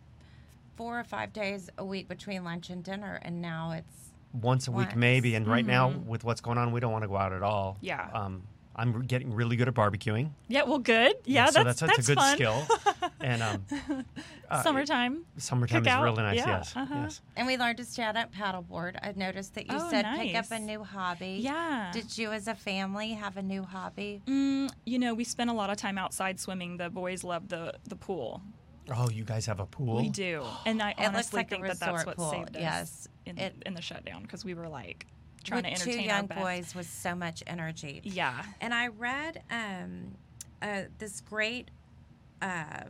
four 0.76 0.98
or 0.98 1.04
five 1.04 1.32
days 1.32 1.68
a 1.78 1.84
week 1.84 2.08
between 2.08 2.42
lunch 2.42 2.70
and 2.70 2.82
dinner, 2.82 3.18
and 3.22 3.42
now 3.42 3.72
it's 3.72 4.10
once 4.32 4.66
a 4.68 4.72
week 4.72 4.94
maybe 4.96 5.34
and 5.34 5.46
right 5.46 5.66
now 5.66 5.88
with 6.06 6.22
what's 6.24 6.40
going 6.40 6.56
on 6.56 6.70
we 6.72 6.78
don't 6.80 6.92
want 6.92 7.02
to 7.02 7.08
go 7.08 7.16
out 7.16 7.32
at 7.32 7.42
all 7.42 7.74
Mm-hmm. 7.76 7.86
Yeah. 7.86 8.08
um, 8.14 8.42
i'm 8.76 9.02
getting 9.06 9.34
really 9.34 9.56
good 9.56 9.66
at 9.68 9.74
barbecuing 9.74 10.30
Yeah. 10.48 10.62
Well, 10.62 10.78
good. 10.78 11.14
Yeah. 11.24 11.46
so 11.46 11.64
that's 11.64 11.80
that's, 11.80 11.96
that's, 11.96 12.08
a 12.08 12.14
good 12.14 12.18
fun. 12.18 12.34
skill 12.36 12.62
and 13.22 13.42
um, 13.42 13.64
uh, 14.50 14.62
Summertime. 14.62 15.24
summertime 15.36 15.82
is 15.86 15.88
Cookout. 15.92 16.02
really 16.04 16.22
nice 16.22 16.36
Yeah, 16.36 16.46
yes 16.48 16.72
uh-huh. 16.76 16.94
yes 17.02 17.20
and 17.36 17.46
we 17.46 17.56
learned 17.56 17.78
to 17.78 17.84
stand 17.84 18.16
up 18.18 18.32
paddleboard. 18.34 18.96
I've 19.02 19.16
noticed 19.16 19.54
that 19.54 19.66
you 19.70 19.76
Oh, 19.78 19.90
said 19.90 20.04
pick 20.16 20.34
up 20.36 20.50
a 20.50 20.58
new 20.58 20.82
hobby. 20.84 21.38
Yeah. 21.40 21.90
Did 21.92 22.16
you, 22.18 22.32
as 22.32 22.48
a 22.48 22.54
family, 22.54 23.12
have 23.12 23.36
a 23.36 23.42
new 23.42 23.62
hobby? 23.62 24.22
Mm, 24.26 24.70
you 24.86 24.98
know, 24.98 25.14
we 25.14 25.24
spent 25.24 25.50
a 25.50 25.52
lot 25.52 25.70
of 25.70 25.76
time 25.76 25.98
outside 25.98 26.38
swimming. 26.40 26.76
The 26.76 26.90
boys 26.90 27.24
love 27.24 27.48
the 27.48 27.74
the 27.88 27.96
pool. 27.96 28.42
oh 28.94 29.08
you 29.10 29.24
guys 29.24 29.46
have 29.46 29.60
a 29.60 29.66
pool 29.66 29.96
We 29.96 30.08
do, 30.08 30.42
and 30.66 30.82
I 30.82 30.90
It 30.90 30.96
looks 30.98 31.08
honestly 31.08 31.36
like 31.38 31.46
a 31.46 31.50
think 31.50 31.62
that 31.66 31.78
that's 31.80 31.92
resort 31.92 32.06
what 32.06 32.16
pool, 32.16 32.30
saved 32.30 32.56
us 32.56 32.62
yes. 32.62 33.08
in, 33.26 33.38
It- 33.38 33.62
in 33.66 33.74
the 33.74 33.82
shutdown 33.82 34.22
because 34.22 34.44
we 34.44 34.54
were 34.54 34.68
like 34.68 35.06
trying 35.44 35.64
With 35.64 35.74
to 35.78 35.84
two 35.84 35.90
entertain 35.90 36.06
young 36.08 36.20
our 36.22 36.26
best. 36.26 36.40
boys 36.40 36.74
with 36.74 36.86
so 36.88 37.14
much 37.14 37.42
energy. 37.46 38.00
Yeah, 38.04 38.42
And 38.60 38.74
I 38.74 38.88
read 38.88 39.42
um, 39.50 40.16
uh, 40.60 40.82
this 40.98 41.20
great 41.22 41.70
uh, 42.42 42.84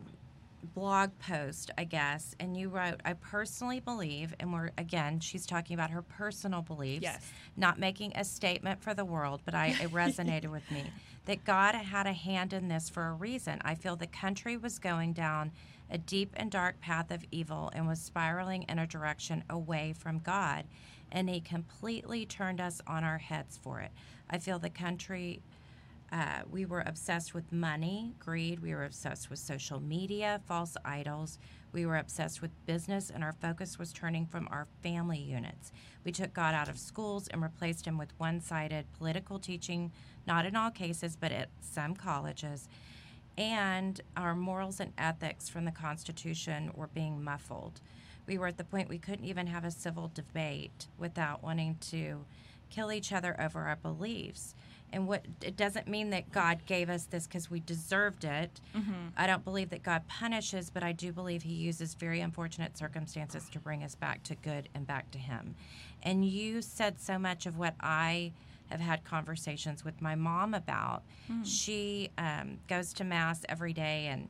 blog 0.63 1.11
post, 1.19 1.71
I 1.79 1.85
guess, 1.85 2.35
and 2.41 2.57
you 2.57 2.69
wrote, 2.69 3.01
I 3.05 3.15
personally 3.15 3.81
believe, 3.81 4.35
and 4.41 4.53
we're, 4.53 4.71
again, 4.79 5.21
she's 5.21 5.47
talking 5.47 5.75
about 5.75 5.91
her 5.91 6.03
personal 6.03 6.63
beliefs, 6.63 7.03
Yes. 7.03 7.25
not 7.57 7.79
making 7.79 8.13
a 8.15 8.25
statement 8.25 8.83
for 8.83 8.95
the 8.95 9.05
world, 9.05 9.41
but 9.45 9.55
I, 9.55 9.69
it 9.69 9.91
resonated 9.93 10.49
with 10.51 10.69
me, 10.71 10.85
that 11.27 11.45
God 11.45 11.75
had 11.75 12.07
a 12.07 12.13
hand 12.13 12.53
in 12.53 12.69
this 12.69 12.89
for 12.89 13.09
a 13.09 13.13
reason. 13.13 13.59
I 13.65 13.75
feel 13.75 13.97
the 13.97 14.07
country 14.07 14.57
was 14.57 14.79
going 14.79 15.13
down 15.13 15.53
a 15.91 15.99
deep 15.99 16.33
and 16.37 16.51
dark 16.51 16.81
path 16.81 17.11
of 17.11 17.25
evil 17.31 17.71
and 17.75 17.87
was 17.87 18.01
spiraling 18.01 18.65
in 18.69 18.79
a 18.79 18.87
direction 18.87 19.43
away 19.51 19.93
from 19.97 20.19
God. 20.21 20.65
And 21.13 21.29
he 21.29 21.41
completely 21.41 22.25
turned 22.27 22.61
us 22.61 22.81
on 22.87 23.03
our 23.03 23.19
heads 23.19 23.59
for 23.61 23.81
it. 23.81 23.91
I 24.31 24.39
feel 24.39 24.61
the 24.61 24.71
country 24.71 25.43
uh, 26.13 26.41
we 26.51 26.65
were 26.65 26.83
obsessed 26.87 27.35
with 27.35 27.53
money, 27.53 28.15
greed. 28.19 28.61
We 28.61 28.75
were 28.75 28.85
obsessed 28.85 29.31
with 29.31 29.39
social 29.39 29.81
media, 29.81 30.41
false 30.47 30.77
idols. 30.85 31.39
We 31.73 31.87
were 31.87 31.99
obsessed 31.99 32.43
with 32.43 32.51
business, 32.67 33.11
and 33.11 33.23
our 33.23 33.33
focus 33.33 33.79
was 33.79 33.93
turning 33.93 34.27
from 34.27 34.49
our 34.51 34.67
family 34.83 35.21
units. 35.21 35.71
We 36.05 36.11
took 36.11 36.35
God 36.35 36.53
out 36.53 36.69
of 36.69 36.79
schools 36.79 37.29
and 37.29 37.41
replaced 37.41 37.87
him 37.87 37.97
with 37.97 38.19
one 38.19 38.41
sided 38.41 38.87
political 38.99 39.39
teaching, 39.39 39.93
not 40.27 40.47
in 40.47 40.57
all 40.57 40.71
cases, 40.71 41.17
but 41.17 41.31
at 41.31 41.49
some 41.61 41.95
colleges. 41.95 42.69
And 43.39 44.01
our 44.17 44.35
morals 44.35 44.81
and 44.81 44.93
ethics 44.99 45.49
from 45.49 45.65
the 45.65 45.71
Constitution 45.71 46.73
were 46.75 46.89
being 46.89 47.23
muffled. 47.23 47.81
We 48.27 48.37
were 48.37 48.49
at 48.49 48.59
the 48.59 48.65
point 48.65 48.89
we 48.89 48.99
couldn't 48.99 49.25
even 49.25 49.47
have 49.47 49.65
a 49.65 49.71
civil 49.71 50.11
debate 50.13 50.89
without 50.99 51.43
wanting 51.43 51.77
to 51.91 52.25
kill 52.69 52.91
each 52.93 53.13
other 53.13 53.41
over 53.41 53.61
our 53.61 53.77
beliefs. 53.77 54.55
And 54.93 55.07
what 55.07 55.25
it 55.41 55.57
doesn't 55.57 55.87
mean 55.87 56.11
that 56.11 56.33
God 56.33 56.67
gave 56.67 56.91
us 56.91 57.05
this 57.05 57.27
because 57.27 57.51
we 57.51 57.61
deserved 57.61 58.25
it. 58.25 58.61
I 59.17 59.27
don't 59.27 59.45
believe 59.45 59.71
that 59.71 59.83
God 59.83 60.03
punishes, 60.09 60.69
but 60.71 60.83
I 60.83 60.93
do 60.93 61.13
believe 61.13 61.43
He 61.43 61.55
uses 61.55 61.95
very 61.95 62.21
unfortunate 62.21 62.77
circumstances 62.77 63.49
to 63.51 63.61
bring 63.61 63.85
us 63.85 63.95
back 63.95 64.23
to 64.25 64.35
good 64.35 64.69
and 64.75 64.87
back 64.87 65.11
to 65.13 65.19
Him. 65.19 65.55
And 66.03 66.25
you 66.25 66.61
said 66.63 67.01
so 67.01 67.19
much 67.19 67.47
of 67.47 67.57
what 67.59 67.75
I 67.81 68.33
have 68.71 68.81
had 68.81 69.05
conversations 69.05 69.85
with 69.85 70.01
my 70.01 70.15
mom 70.15 70.55
about. 70.55 71.03
She 71.45 72.11
um, 72.19 72.59
goes 72.69 72.93
to 72.95 73.05
Mass 73.05 73.45
every 73.49 73.73
day 73.73 74.07
and 74.07 74.29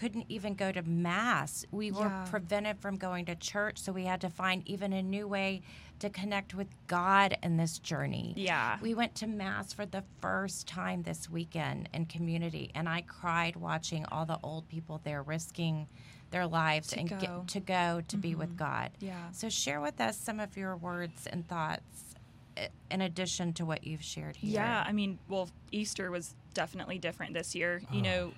couldn't 0.00 0.24
even 0.30 0.54
go 0.54 0.72
to 0.72 0.80
Mass. 0.80 1.66
We 1.70 1.92
were 1.92 2.08
Yeah. 2.08 2.26
prevented 2.30 2.80
from 2.80 2.96
going 2.96 3.26
to 3.26 3.34
church, 3.34 3.76
so 3.76 3.92
we 3.92 4.06
had 4.06 4.22
to 4.22 4.30
find 4.30 4.66
even 4.66 4.94
a 4.94 5.02
new 5.02 5.28
way 5.28 5.60
to 5.98 6.08
connect 6.08 6.54
with 6.54 6.68
God 6.86 7.36
in 7.42 7.58
this 7.58 7.78
journey. 7.78 8.32
Yeah. 8.34 8.78
We 8.80 8.94
went 8.94 9.14
to 9.16 9.26
Mass 9.26 9.74
for 9.74 9.84
the 9.84 10.02
first 10.22 10.66
time 10.66 11.02
this 11.02 11.28
weekend 11.28 11.90
in 11.92 12.06
community, 12.06 12.70
and 12.74 12.88
I 12.88 13.02
cried 13.02 13.56
watching 13.56 14.06
all 14.06 14.24
the 14.24 14.38
old 14.42 14.68
people 14.68 15.02
there 15.04 15.22
risking 15.22 15.86
their 16.30 16.46
lives 16.46 16.88
To 16.88 17.00
and 17.00 17.10
go. 17.10 17.16
get 17.18 17.48
to 17.48 17.60
go 17.60 18.00
to 18.08 18.16
be 18.16 18.34
with 18.34 18.56
mm-hmm. 18.56 18.64
God. 18.64 18.90
Yeah. 19.00 19.30
So 19.32 19.50
share 19.50 19.82
with 19.82 20.00
us 20.00 20.16
some 20.16 20.40
of 20.40 20.56
your 20.56 20.76
words 20.76 21.26
and 21.26 21.46
thoughts 21.46 22.14
eh, 22.56 22.68
in 22.90 23.02
addition 23.02 23.52
to 23.54 23.66
what 23.66 23.86
you've 23.86 24.02
shared 24.02 24.36
here. 24.36 24.62
yeah. 24.62 24.82
I 24.86 24.92
mean, 24.92 25.18
well, 25.28 25.50
Easter 25.70 26.10
was 26.10 26.34
definitely 26.54 26.98
different 26.98 27.34
this 27.34 27.54
year. 27.54 27.82
You 27.90 28.00
oh. 28.00 28.04
know, 28.04 28.32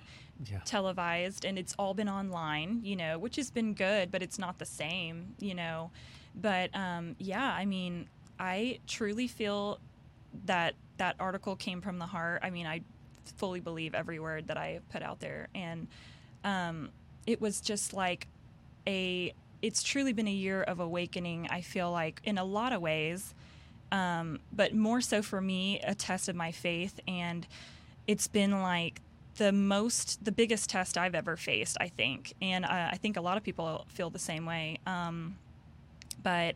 yeah. 0.49 0.59
televised 0.65 1.45
and 1.45 1.57
it's 1.57 1.75
all 1.77 1.93
been 1.93 2.09
online 2.09 2.81
you 2.83 2.95
know 2.95 3.17
which 3.17 3.35
has 3.35 3.51
been 3.51 3.73
good 3.73 4.11
but 4.11 4.21
it's 4.21 4.39
not 4.39 4.59
the 4.59 4.65
same 4.65 5.35
you 5.39 5.53
know. 5.53 5.91
But 6.35 6.71
um, 6.75 7.15
yeah 7.19 7.53
i 7.53 7.65
mean 7.65 8.07
i 8.39 8.79
truly 8.87 9.27
feel 9.27 9.79
that 10.45 10.73
that 10.97 11.15
article 11.19 11.55
came 11.55 11.81
from 11.81 11.99
the 11.99 12.05
heart. 12.05 12.41
I 12.43 12.49
mean 12.49 12.65
i 12.65 12.81
fully 13.37 13.59
believe 13.59 13.93
every 13.95 14.19
word 14.19 14.47
that 14.47 14.57
i 14.57 14.79
put 14.91 15.01
out 15.03 15.19
there. 15.19 15.47
And 15.55 15.87
um, 16.43 16.89
it 17.25 17.39
was 17.39 17.61
just 17.61 17.93
like 17.93 18.27
a 18.87 19.33
it's 19.61 19.81
truly 19.81 20.11
been 20.11 20.27
a 20.27 20.31
year 20.31 20.61
of 20.61 20.81
awakening 20.81 21.47
i 21.49 21.61
feel 21.61 21.89
like 21.89 22.19
in 22.23 22.37
a 22.37 22.43
lot 22.43 22.73
of 22.73 22.81
ways. 22.81 23.33
Um, 23.91 24.39
but 24.51 24.73
more 24.73 25.01
so 25.01 25.21
for 25.21 25.39
me 25.39 25.79
a 25.81 25.93
test 25.93 26.27
of 26.27 26.35
my 26.35 26.51
faith. 26.51 26.99
And 27.07 27.45
it's 28.07 28.27
been 28.27 28.63
like 28.63 29.01
the 29.37 29.51
most 29.51 30.23
the 30.23 30.31
biggest 30.31 30.69
test 30.69 30.97
i've 30.97 31.15
ever 31.15 31.35
faced 31.35 31.77
i 31.79 31.87
think 31.87 32.33
and 32.41 32.65
uh, 32.65 32.89
i 32.91 32.97
think 32.97 33.17
a 33.17 33.21
lot 33.21 33.37
of 33.37 33.43
people 33.43 33.85
feel 33.87 34.09
the 34.09 34.19
same 34.19 34.45
way 34.45 34.77
um, 34.85 35.35
but 36.21 36.55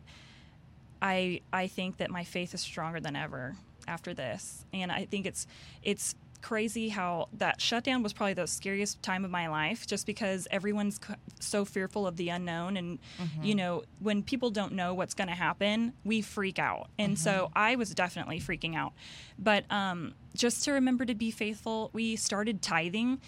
i 1.02 1.40
i 1.52 1.66
think 1.66 1.96
that 1.96 2.10
my 2.10 2.24
faith 2.24 2.54
is 2.54 2.60
stronger 2.60 3.00
than 3.00 3.16
ever 3.16 3.56
after 3.86 4.14
this 4.14 4.64
and 4.72 4.92
i 4.92 5.04
think 5.04 5.26
it's 5.26 5.46
it's 5.82 6.14
crazy 6.40 6.88
how 6.88 7.28
that 7.32 7.60
shutdown 7.60 8.02
was 8.02 8.12
probably 8.12 8.34
the 8.34 8.46
scariest 8.46 9.02
time 9.02 9.24
of 9.24 9.30
my 9.30 9.48
life 9.48 9.86
just 9.86 10.06
because 10.06 10.46
everyone's 10.50 11.00
so 11.40 11.64
fearful 11.64 12.06
of 12.06 12.16
the 12.16 12.28
unknown 12.28 12.76
and 12.76 12.98
mm-hmm. 13.20 13.42
you 13.44 13.54
know 13.54 13.82
when 14.00 14.22
people 14.22 14.50
don't 14.50 14.72
know 14.72 14.94
what's 14.94 15.14
going 15.14 15.28
to 15.28 15.34
happen 15.34 15.92
we 16.04 16.22
freak 16.22 16.58
out. 16.58 16.88
And 16.98 17.18
so 17.18 17.30
mm-hmm. 17.30 17.52
i 17.56 17.76
was 17.76 17.94
definitely 17.94 18.40
freaking 18.40 18.74
out. 18.74 18.92
But 19.38 19.64
um, 19.70 20.14
just 20.34 20.64
to 20.64 20.72
remember 20.72 21.04
to 21.04 21.14
be 21.14 21.30
faithful 21.30 21.90
we 21.92 22.16
started 22.16 22.62
tithing 22.62 23.20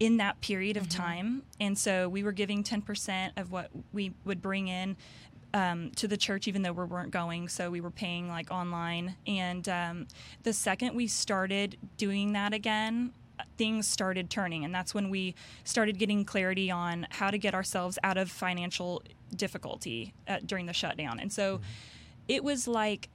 in 0.00 0.16
that 0.16 0.40
period 0.40 0.76
of 0.76 0.88
mm-hmm. 0.88 1.02
time. 1.02 1.42
And 1.60 1.78
so 1.78 2.08
we 2.08 2.22
were 2.22 2.32
giving 2.32 2.64
10% 2.64 3.30
of 3.36 3.52
what 3.52 3.70
we 3.92 4.12
would 4.24 4.42
bring 4.42 4.68
in 4.68 4.96
um, 5.54 5.92
to 5.92 6.06
the 6.06 6.16
church, 6.18 6.46
even 6.46 6.60
though 6.62 6.72
we 6.72 6.84
weren't 6.84 7.12
going. 7.12 7.48
So 7.48 7.70
we 7.70 7.80
were 7.80 7.90
paying 7.90 8.28
like 8.28 8.50
online. 8.50 9.16
And 9.26 9.66
um, 9.68 10.06
the 10.42 10.52
second 10.52 10.94
we 10.94 11.06
started 11.06 11.78
doing 11.96 12.32
that 12.32 12.52
again, 12.52 13.12
things 13.56 13.88
started 13.88 14.28
turning. 14.28 14.64
And 14.64 14.74
that's 14.74 14.92
when 14.92 15.08
we 15.08 15.34
started 15.62 15.98
getting 15.98 16.24
clarity 16.24 16.70
on 16.70 17.06
how 17.10 17.30
to 17.30 17.38
get 17.38 17.54
ourselves 17.54 17.98
out 18.02 18.18
of 18.18 18.30
financial 18.30 19.02
difficulty 19.34 20.12
uh, 20.28 20.38
during 20.44 20.66
the 20.66 20.72
shutdown. 20.72 21.20
And 21.20 21.32
so 21.32 21.60
it 22.28 22.44
was 22.44 22.68
like, 22.68 23.08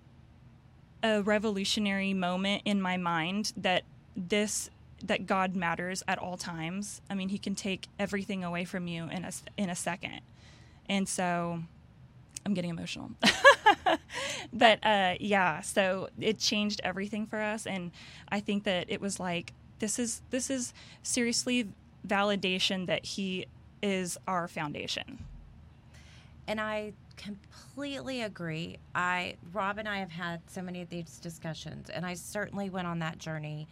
a 1.03 1.21
revolutionary 1.21 2.13
moment 2.13 2.61
in 2.65 2.81
my 2.81 2.97
mind 2.97 3.53
that 3.55 3.83
this 4.15 4.69
that 5.01 5.25
God 5.25 5.55
matters 5.55 6.03
at 6.09 6.17
all 6.17 6.35
times. 6.35 7.01
I 7.09 7.15
mean, 7.15 7.29
He 7.29 7.37
can 7.37 7.55
take 7.55 7.87
everything 7.97 8.43
away 8.43 8.65
from 8.65 8.87
you 8.87 9.05
in 9.05 9.23
a 9.23 9.31
in 9.57 9.69
a 9.69 9.75
second, 9.75 10.21
and 10.89 11.07
so 11.07 11.63
I'm 12.49 12.55
getting 12.55 12.71
emotional. 12.71 13.11
but 14.53 14.83
uh, 14.83 15.13
yeah, 15.19 15.61
so 15.61 16.09
it 16.19 16.39
changed 16.39 16.81
everything 16.83 17.27
for 17.27 17.39
us, 17.39 17.67
and 17.67 17.91
I 18.29 18.39
think 18.39 18.63
that 18.63 18.87
it 18.89 18.99
was 18.99 19.19
like 19.19 19.53
this 19.77 19.99
is 19.99 20.23
this 20.31 20.49
is 20.49 20.73
seriously 21.03 21.67
validation 22.07 22.87
that 22.87 23.05
He 23.05 23.45
is 23.83 24.17
our 24.27 24.47
foundation. 24.47 25.19
And 26.47 26.59
I 26.59 26.93
completely 27.17 28.23
agree. 28.23 28.77
I 28.95 29.35
Rob 29.53 29.77
and 29.77 29.87
I 29.87 29.99
have 29.99 30.09
had 30.09 30.41
so 30.47 30.63
many 30.63 30.81
of 30.81 30.89
these 30.89 31.19
discussions, 31.19 31.91
and 31.91 32.03
I 32.03 32.15
certainly 32.15 32.71
went 32.71 32.87
on 32.87 32.97
that 32.97 33.19
journey. 33.19 33.67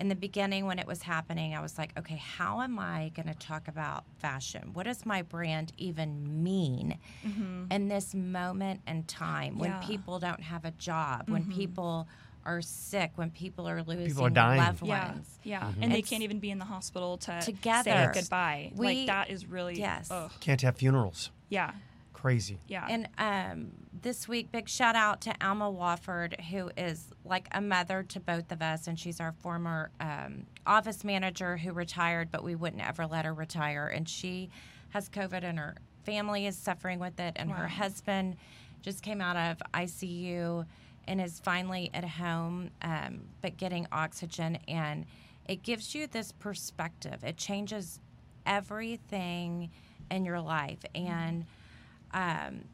In 0.00 0.08
the 0.08 0.14
beginning, 0.16 0.64
when 0.64 0.78
it 0.78 0.86
was 0.86 1.02
happening, 1.02 1.54
I 1.54 1.60
was 1.60 1.76
like, 1.76 1.92
okay, 1.98 2.16
how 2.16 2.62
am 2.62 2.78
I 2.78 3.12
going 3.14 3.28
to 3.28 3.34
talk 3.34 3.68
about 3.68 4.04
fashion? 4.18 4.70
What 4.72 4.86
does 4.86 5.04
my 5.04 5.20
brand 5.20 5.72
even 5.76 6.42
mean 6.42 6.98
mm-hmm. 7.24 7.64
in 7.70 7.88
this 7.88 8.14
moment 8.14 8.80
and 8.86 9.06
time 9.06 9.58
when 9.58 9.70
Yeah. 9.72 9.80
people 9.80 10.18
don't 10.18 10.40
have 10.42 10.64
a 10.64 10.70
job, 10.70 11.28
when 11.28 11.42
mm-hmm. 11.42 11.52
people 11.52 12.08
are 12.46 12.62
sick, 12.62 13.10
when 13.16 13.30
people 13.30 13.68
are 13.68 13.82
losing 13.82 14.24
are 14.24 14.30
dying. 14.30 14.58
loved 14.58 14.82
Yeah, 14.86 15.08
ones? 15.12 15.38
yeah, 15.42 15.66
and 15.66 15.76
mm-hmm. 15.76 15.92
they 15.92 16.00
can't 16.00 16.22
even 16.22 16.38
be 16.38 16.50
in 16.50 16.58
the 16.58 16.64
hospital 16.64 17.18
to 17.18 17.38
Together. 17.42 17.90
say 18.14 18.20
goodbye. 18.20 18.72
We- 18.74 18.86
like 18.86 19.06
that 19.08 19.28
is 19.28 19.44
really 19.44 19.78
Yes. 19.78 20.08
ugh. 20.10 20.30
Can't 20.40 20.62
have 20.62 20.76
funerals. 20.78 21.30
yeah, 21.50 21.72
Crazy. 22.20 22.58
yeah, 22.68 22.86
And 22.90 23.08
um, 23.16 23.72
this 24.02 24.28
week, 24.28 24.52
big 24.52 24.68
shout 24.68 24.94
out 24.94 25.22
to 25.22 25.34
Alma 25.40 25.72
Wofford, 25.72 26.38
who 26.38 26.70
is 26.76 27.06
like 27.24 27.48
a 27.52 27.62
mother 27.62 28.02
to 28.02 28.20
both 28.20 28.52
of 28.52 28.60
us. 28.60 28.86
And 28.86 28.98
she's 28.98 29.20
our 29.20 29.32
former 29.40 29.90
um, 30.00 30.44
office 30.66 31.02
manager 31.02 31.56
who 31.56 31.72
retired, 31.72 32.30
but 32.30 32.44
we 32.44 32.54
wouldn't 32.54 32.86
ever 32.86 33.06
let 33.06 33.24
her 33.24 33.32
retire. 33.32 33.86
And 33.86 34.06
she 34.06 34.50
has 34.90 35.08
COVID, 35.08 35.44
and 35.44 35.58
her 35.58 35.76
family 36.04 36.46
is 36.46 36.58
suffering 36.58 36.98
with 36.98 37.18
it. 37.18 37.32
And 37.36 37.50
her 37.50 37.68
husband 37.68 38.36
just 38.82 39.02
came 39.02 39.22
out 39.22 39.36
of 39.36 39.62
ICU 39.72 40.66
and 41.08 41.20
is 41.22 41.40
finally 41.40 41.90
at 41.94 42.04
home, 42.04 42.70
um, 42.82 43.22
but 43.40 43.56
getting 43.56 43.86
oxygen. 43.92 44.58
And 44.68 45.06
it 45.48 45.62
gives 45.62 45.94
you 45.94 46.06
this 46.06 46.32
perspective, 46.32 47.24
it 47.24 47.38
changes 47.38 47.98
everything 48.44 49.70
in 50.10 50.26
your 50.26 50.40
life. 50.40 50.80
And 50.94 51.46
um, 52.12 52.64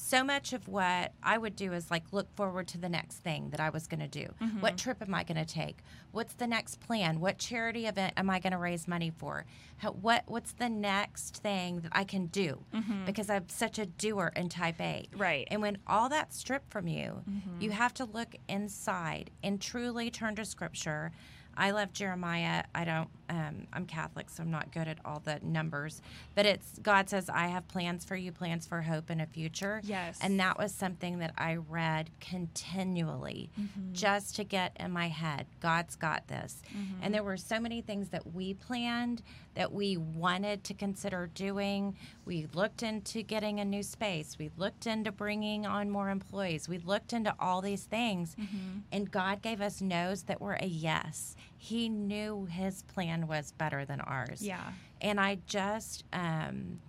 so 0.00 0.24
much 0.24 0.52
of 0.52 0.66
what 0.66 1.12
I 1.22 1.36
would 1.36 1.56
do 1.56 1.72
is 1.72 1.90
like 1.90 2.04
look 2.10 2.34
forward 2.34 2.68
to 2.68 2.78
the 2.78 2.88
next 2.88 3.18
thing 3.18 3.50
that 3.50 3.60
I 3.60 3.70
was 3.70 3.86
going 3.86 4.00
to 4.00 4.08
do. 4.08 4.32
Mm-hmm. 4.40 4.60
What 4.60 4.78
trip 4.78 5.02
am 5.02 5.14
I 5.14 5.24
going 5.24 5.36
to 5.36 5.44
take? 5.44 5.78
What's 6.12 6.34
the 6.34 6.46
next 6.46 6.80
plan? 6.80 7.20
What 7.20 7.38
charity 7.38 7.86
event 7.86 8.14
am 8.16 8.30
I 8.30 8.40
going 8.40 8.52
to 8.52 8.58
raise 8.58 8.88
money 8.88 9.12
for? 9.16 9.44
How, 9.76 9.92
what 9.92 10.24
What's 10.26 10.52
the 10.52 10.68
next 10.68 11.38
thing 11.38 11.80
that 11.80 11.92
I 11.92 12.04
can 12.04 12.26
do? 12.26 12.64
Mm-hmm. 12.74 13.04
Because 13.04 13.28
I'm 13.28 13.48
such 13.48 13.78
a 13.78 13.86
doer 13.86 14.32
in 14.34 14.48
Type 14.48 14.80
A. 14.80 15.06
Right. 15.16 15.46
And 15.50 15.60
when 15.60 15.78
all 15.86 16.08
that's 16.08 16.36
stripped 16.36 16.70
from 16.70 16.88
you, 16.88 17.22
mm-hmm. 17.28 17.60
you 17.60 17.70
have 17.70 17.94
to 17.94 18.04
look 18.04 18.34
inside 18.48 19.30
and 19.42 19.60
truly 19.60 20.10
turn 20.10 20.34
to 20.36 20.44
Scripture. 20.44 21.12
I 21.56 21.72
love 21.72 21.92
Jeremiah. 21.92 22.64
I 22.74 22.84
don't. 22.84 23.10
Um, 23.30 23.68
I'm 23.72 23.86
Catholic, 23.86 24.28
so 24.28 24.42
I'm 24.42 24.50
not 24.50 24.72
good 24.72 24.88
at 24.88 24.98
all 25.04 25.20
the 25.24 25.38
numbers. 25.40 26.02
But 26.34 26.46
it's 26.46 26.78
God 26.82 27.08
says, 27.08 27.30
"I 27.30 27.46
have 27.46 27.68
plans 27.68 28.04
for 28.04 28.16
you, 28.16 28.32
plans 28.32 28.66
for 28.66 28.82
hope 28.82 29.08
and 29.08 29.22
a 29.22 29.26
future." 29.26 29.80
Yes. 29.84 30.18
And 30.20 30.38
that 30.40 30.58
was 30.58 30.74
something 30.74 31.20
that 31.20 31.32
I 31.38 31.54
read 31.54 32.10
continually, 32.20 33.50
mm-hmm. 33.58 33.92
just 33.92 34.34
to 34.36 34.44
get 34.44 34.76
in 34.80 34.90
my 34.90 35.08
head, 35.08 35.46
God's 35.60 35.94
got 35.94 36.26
this. 36.26 36.60
Mm-hmm. 36.76 37.02
And 37.02 37.14
there 37.14 37.22
were 37.22 37.36
so 37.36 37.60
many 37.60 37.80
things 37.80 38.08
that 38.08 38.34
we 38.34 38.54
planned 38.54 39.22
that 39.54 39.72
we 39.72 39.96
wanted 39.96 40.64
to 40.64 40.74
consider 40.74 41.30
doing. 41.34 41.96
We 42.24 42.46
looked 42.52 42.82
into 42.82 43.22
getting 43.22 43.60
a 43.60 43.64
new 43.64 43.82
space. 43.82 44.36
We 44.38 44.50
looked 44.56 44.86
into 44.86 45.12
bringing 45.12 45.66
on 45.66 45.90
more 45.90 46.10
employees. 46.10 46.68
We 46.68 46.78
looked 46.78 47.12
into 47.12 47.34
all 47.38 47.60
these 47.60 47.84
things, 47.84 48.34
mm-hmm. 48.40 48.80
and 48.90 49.10
God 49.10 49.42
gave 49.42 49.60
us 49.60 49.80
no's 49.80 50.24
that 50.24 50.40
were 50.40 50.54
a 50.54 50.66
yes. 50.66 51.36
He 51.62 51.90
knew 51.90 52.46
His 52.46 52.82
plan 52.84 53.26
was 53.28 53.52
better 53.52 53.84
than 53.84 54.00
ours. 54.00 54.40
Yeah. 54.40 54.72
And 55.02 55.20
I 55.20 55.38
just, 55.46 56.04
um, 56.10 56.80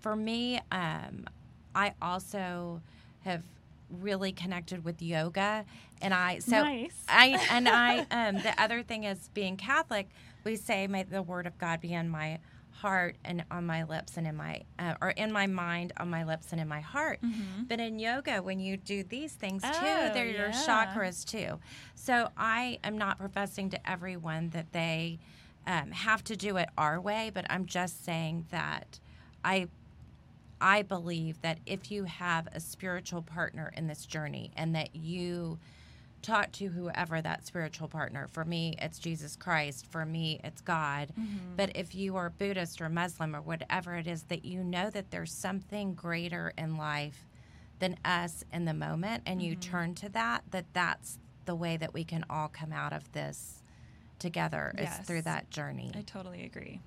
for 0.00 0.14
me, 0.14 0.60
um, 0.70 1.24
I 1.74 1.94
also 2.02 2.82
have 3.24 3.42
really 3.90 4.32
connected 4.32 4.84
with 4.84 5.00
yoga, 5.00 5.64
and 6.02 6.12
I 6.12 6.40
so 6.40 6.62
Nice. 6.62 6.94
I 7.08 7.46
and 7.50 7.66
I 7.70 8.00
um, 8.10 8.34
the 8.36 8.54
other 8.60 8.82
thing 8.82 9.04
is 9.04 9.30
being 9.32 9.56
Catholic. 9.56 10.10
We 10.44 10.56
say, 10.56 10.86
"May 10.86 11.04
the 11.04 11.22
Word 11.22 11.46
of 11.46 11.56
God 11.56 11.80
be 11.80 11.94
in 11.94 12.10
my 12.10 12.38
heart 12.82 13.16
and 13.24 13.44
on 13.50 13.66
my 13.66 13.82
lips 13.84 14.16
and 14.16 14.26
in 14.26 14.36
my 14.36 14.62
uh, 14.78 14.94
or 15.00 15.10
in 15.10 15.32
my 15.32 15.46
mind, 15.46 15.92
on 15.98 16.08
my 16.10 16.24
lips 16.24 16.52
and 16.52 16.60
in 16.60 16.68
my 16.68 16.80
heart." 16.80 17.20
But 17.68 17.80
in 17.80 17.98
yoga, 17.98 18.40
when 18.42 18.60
you 18.60 18.76
do 18.76 19.02
these 19.02 19.32
things 19.32 19.62
too, 19.62 19.70
Oh, 19.86 20.10
they're 20.14 20.26
your 20.26 20.48
yeah. 20.50 20.66
chakras 20.66 21.24
too. 21.24 21.58
So 21.94 22.30
I 22.36 22.78
am 22.82 22.96
not 22.96 23.18
professing 23.18 23.68
to 23.70 23.90
everyone 23.90 24.50
that 24.50 24.72
they 24.72 25.18
um, 25.66 25.90
have 25.90 26.24
to 26.24 26.36
do 26.36 26.56
it 26.56 26.68
our 26.78 26.98
way, 27.00 27.30
but 27.32 27.44
I'm 27.50 27.66
just 27.66 28.04
saying 28.04 28.46
that 28.50 28.98
I 29.44 29.68
I 30.60 30.82
believe 30.82 31.40
that 31.42 31.58
if 31.66 31.90
you 31.90 32.04
have 32.04 32.48
a 32.52 32.58
spiritual 32.60 33.22
partner 33.22 33.72
in 33.76 33.86
this 33.86 34.04
journey 34.04 34.50
and 34.56 34.74
that 34.74 34.94
you 34.96 35.58
talk 36.22 36.52
to 36.52 36.68
whoever 36.68 37.20
that 37.20 37.46
spiritual 37.46 37.88
partner, 37.88 38.28
for 38.30 38.44
me, 38.44 38.74
it's 38.80 38.98
Jesus 38.98 39.36
Christ, 39.36 39.86
for 39.86 40.04
me, 40.04 40.40
it's 40.44 40.60
God. 40.60 41.08
Mm-hmm. 41.18 41.56
But 41.56 41.76
if 41.76 41.94
you 41.94 42.16
are 42.16 42.30
Buddhist 42.30 42.80
or 42.80 42.88
Muslim 42.88 43.34
or 43.34 43.40
whatever 43.40 43.94
it 43.94 44.06
is, 44.06 44.24
that 44.24 44.44
you 44.44 44.64
know 44.64 44.90
that 44.90 45.10
there's 45.10 45.32
something 45.32 45.94
greater 45.94 46.52
in 46.58 46.76
life 46.76 47.26
than 47.78 47.96
us 48.04 48.44
in 48.52 48.64
the 48.64 48.74
moment 48.74 49.22
and 49.26 49.42
you 49.42 49.52
mm-hmm. 49.52 49.70
turn 49.70 49.94
to 49.96 50.08
that, 50.10 50.42
that 50.50 50.66
that's 50.72 51.18
the 51.44 51.54
way 51.54 51.76
that 51.76 51.94
we 51.94 52.04
can 52.04 52.24
all 52.28 52.48
come 52.48 52.72
out 52.72 52.92
of 52.92 53.10
this 53.12 53.62
together 54.18 54.74
is 54.76 54.88
through 55.06 55.22
that 55.22 55.48
journey 55.50 55.92
I 55.96 56.02
totally 56.02 56.44
agree. 56.44 56.80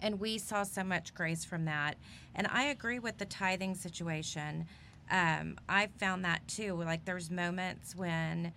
and 0.00 0.18
we 0.18 0.36
saw 0.38 0.64
so 0.64 0.82
much 0.82 1.14
grace 1.14 1.44
from 1.44 1.64
that. 1.66 1.96
And 2.34 2.48
I 2.48 2.64
agree 2.64 2.98
with 2.98 3.18
the 3.18 3.24
tithing 3.24 3.76
situation. 3.76 4.66
Um, 5.10 5.56
I 5.68 5.88
found 5.98 6.24
that 6.24 6.46
too. 6.48 6.74
Like 6.74 7.04
there's 7.04 7.30
moments 7.30 7.94
when 7.94 8.52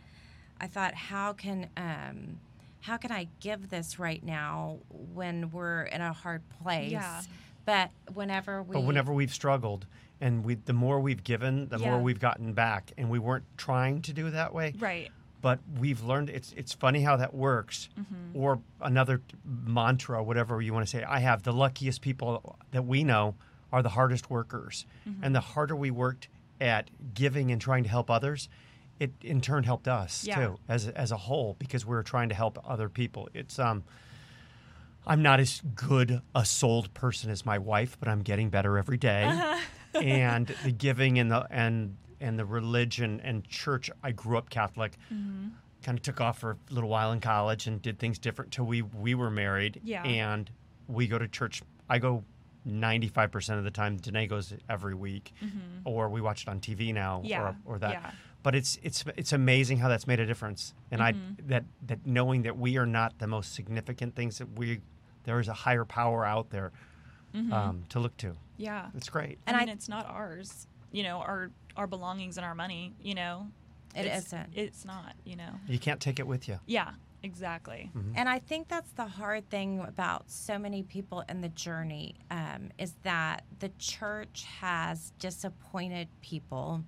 I 0.59 0.67
thought, 0.67 0.93
how 0.95 1.33
can 1.33 1.67
um, 1.77 2.39
how 2.81 2.97
can 2.97 3.11
I 3.11 3.27
give 3.39 3.69
this 3.69 3.99
right 3.99 4.23
now 4.23 4.77
when 5.13 5.51
we're 5.51 5.83
in 5.83 6.01
a 6.01 6.13
hard 6.13 6.41
place? 6.61 6.91
Yeah. 6.91 7.21
But 7.65 7.89
whenever 8.13 8.63
we, 8.63 8.73
But 8.75 8.83
whenever 8.83 9.11
we've 9.13 9.33
struggled, 9.33 9.85
and 10.21 10.45
we, 10.45 10.55
the 10.55 10.71
more 10.73 11.01
we've 11.01 11.23
given, 11.23 11.67
the 11.67 11.77
Yeah. 11.77 11.91
more 11.91 11.99
we've 11.99 12.19
gotten 12.19 12.53
back, 12.53 12.93
and 12.97 13.09
we 13.09 13.19
weren't 13.19 13.43
trying 13.57 14.01
to 14.03 14.13
do 14.13 14.29
that 14.29 14.53
way. 14.53 14.73
Right. 14.79 15.11
But 15.41 15.59
we've 15.77 16.01
learned 16.01 16.29
it's 16.29 16.53
it's 16.53 16.73
funny 16.73 17.01
how 17.01 17.17
that 17.17 17.33
works. 17.33 17.89
Mm-hmm. 17.99 18.37
Or 18.41 18.59
another 18.81 19.21
mantra, 19.65 20.23
whatever 20.23 20.61
you 20.61 20.73
want 20.73 20.85
to 20.87 20.89
say. 20.89 21.03
I 21.03 21.19
have 21.19 21.43
the 21.43 21.51
luckiest 21.53 22.01
people 22.01 22.55
that 22.71 22.85
we 22.85 23.03
know 23.03 23.35
are 23.71 23.83
the 23.83 23.89
hardest 23.89 24.29
workers, 24.29 24.85
Mm-hmm. 25.07 25.23
and 25.25 25.35
the 25.35 25.41
harder 25.41 25.75
we 25.75 25.91
worked 25.91 26.29
at 26.59 26.89
giving 27.13 27.51
and 27.51 27.61
trying 27.61 27.83
to 27.83 27.89
help 27.89 28.09
others, 28.09 28.49
it 28.99 29.11
in 29.21 29.41
turn 29.41 29.63
helped 29.63 29.87
us 29.87 30.25
Yeah. 30.25 30.35
too 30.35 30.59
as 30.67 30.87
a- 30.87 30.97
as 30.97 31.11
a 31.11 31.17
whole 31.17 31.55
because 31.59 31.85
we 31.85 31.95
were 31.95 32.03
trying 32.03 32.29
to 32.29 32.35
help 32.35 32.57
other 32.67 32.89
people. 32.89 33.29
It's 33.33 33.59
um. 33.59 33.83
I'm 35.09 35.21
not 35.21 35.39
as 35.39 35.61
good 35.75 36.21
a 36.35 36.43
souled 36.43 36.93
person 36.93 37.29
as 37.29 37.45
my 37.45 37.57
wife, 37.57 37.95
but 37.97 38.09
I'm 38.09 38.23
getting 38.23 38.49
better 38.49 38.77
every 38.77 38.97
day. 38.97 39.23
and 39.93 40.47
the 40.65 40.71
giving 40.73 41.17
and 41.17 41.31
the 41.31 41.47
and 41.49 41.95
and 42.19 42.37
the 42.37 42.43
religion 42.45 43.21
and 43.23 43.47
church. 43.47 43.89
I 44.03 44.11
grew 44.11 44.37
up 44.37 44.49
Catholic. 44.49 44.97
Mm-hmm. 45.13 45.49
Kind 45.83 45.97
of 45.97 46.01
took 46.01 46.19
off 46.19 46.39
for 46.39 46.51
a 46.69 46.73
little 46.73 46.89
while 46.89 47.13
in 47.13 47.21
college 47.21 47.67
and 47.67 47.81
did 47.81 47.99
things 47.99 48.19
different 48.19 48.51
till 48.51 48.65
we 48.65 48.81
we 48.81 49.15
were 49.15 49.29
married. 49.31 49.79
Yeah. 49.83 50.03
And 50.03 50.49
we 50.87 51.07
go 51.07 51.17
to 51.17 51.27
church. 51.27 51.61
I 51.89 51.99
go 51.99 52.25
95% 52.67 53.57
of 53.57 53.63
the 53.63 53.71
time. 53.71 53.97
Danae 53.97 54.27
goes 54.27 54.53
every 54.69 54.93
week, 54.95 55.33
or 55.85 56.09
we 56.09 56.21
watch 56.21 56.43
it 56.43 56.49
on 56.49 56.59
TV 56.59 56.93
now, 56.93 57.17
Mm-hmm. 57.19 57.25
Yeah, 57.27 57.41
or, 57.41 57.55
or 57.65 57.79
that. 57.79 57.91
yeah. 57.91 58.11
But 58.43 58.55
it's 58.55 58.77
it's 58.83 59.03
it's 59.17 59.33
amazing 59.33 59.79
how 59.79 59.87
that's 59.89 60.07
made 60.07 60.19
a 60.19 60.25
difference, 60.25 60.73
and 60.91 61.01
I 61.01 61.13
Mm-hmm. 61.13 61.47
that 61.47 61.65
that 61.87 62.05
knowing 62.05 62.43
that 62.43 62.57
we 62.57 62.77
are 62.77 62.85
not 62.85 63.17
the 63.19 63.27
most 63.27 63.53
significant 63.55 64.15
things 64.15 64.37
that 64.37 64.57
we 64.57 64.81
there 65.23 65.39
is 65.39 65.47
a 65.49 65.53
higher 65.53 65.83
power 65.85 66.23
out 66.25 66.49
there 66.51 66.71
um, 67.51 67.83
to 67.89 67.99
look 67.99 68.15
to. 68.17 68.35
Yeah. 68.57 68.87
It's 68.95 69.09
great. 69.09 69.37
And 69.45 69.55
I 69.55 69.59
mean, 69.61 69.69
I- 69.69 69.73
it's 69.73 69.89
not 69.89 70.07
ours. 70.07 70.67
You 70.91 71.03
know, 71.03 71.17
our 71.17 71.51
our 71.75 71.87
belongings 71.87 72.37
and 72.37 72.45
our 72.45 72.55
money. 72.55 72.93
You 73.01 73.15
know, 73.15 73.47
It 73.95 74.05
it's, 74.05 74.27
isn't. 74.27 74.49
It's 74.55 74.85
not. 74.85 75.15
You 75.25 75.35
know. 75.35 75.51
You 75.67 75.77
can't 75.79 75.99
take 75.99 76.19
it 76.19 76.25
with 76.27 76.47
you. 76.47 76.59
Yeah. 76.65 76.91
Exactly. 77.23 77.91
And 78.15 78.29
I 78.29 78.39
think 78.39 78.67
that's 78.67 78.91
the 78.91 79.05
hard 79.05 79.49
thing 79.49 79.79
about 79.81 80.29
so 80.29 80.57
many 80.59 80.83
people 80.83 81.23
in 81.27 81.41
the 81.41 81.49
journey 81.49 82.15
um, 82.31 82.69
is 82.77 82.93
that 83.03 83.43
the 83.59 83.69
church 83.79 84.45
has 84.61 85.11
disappointed 85.19 86.07
people 86.21 86.83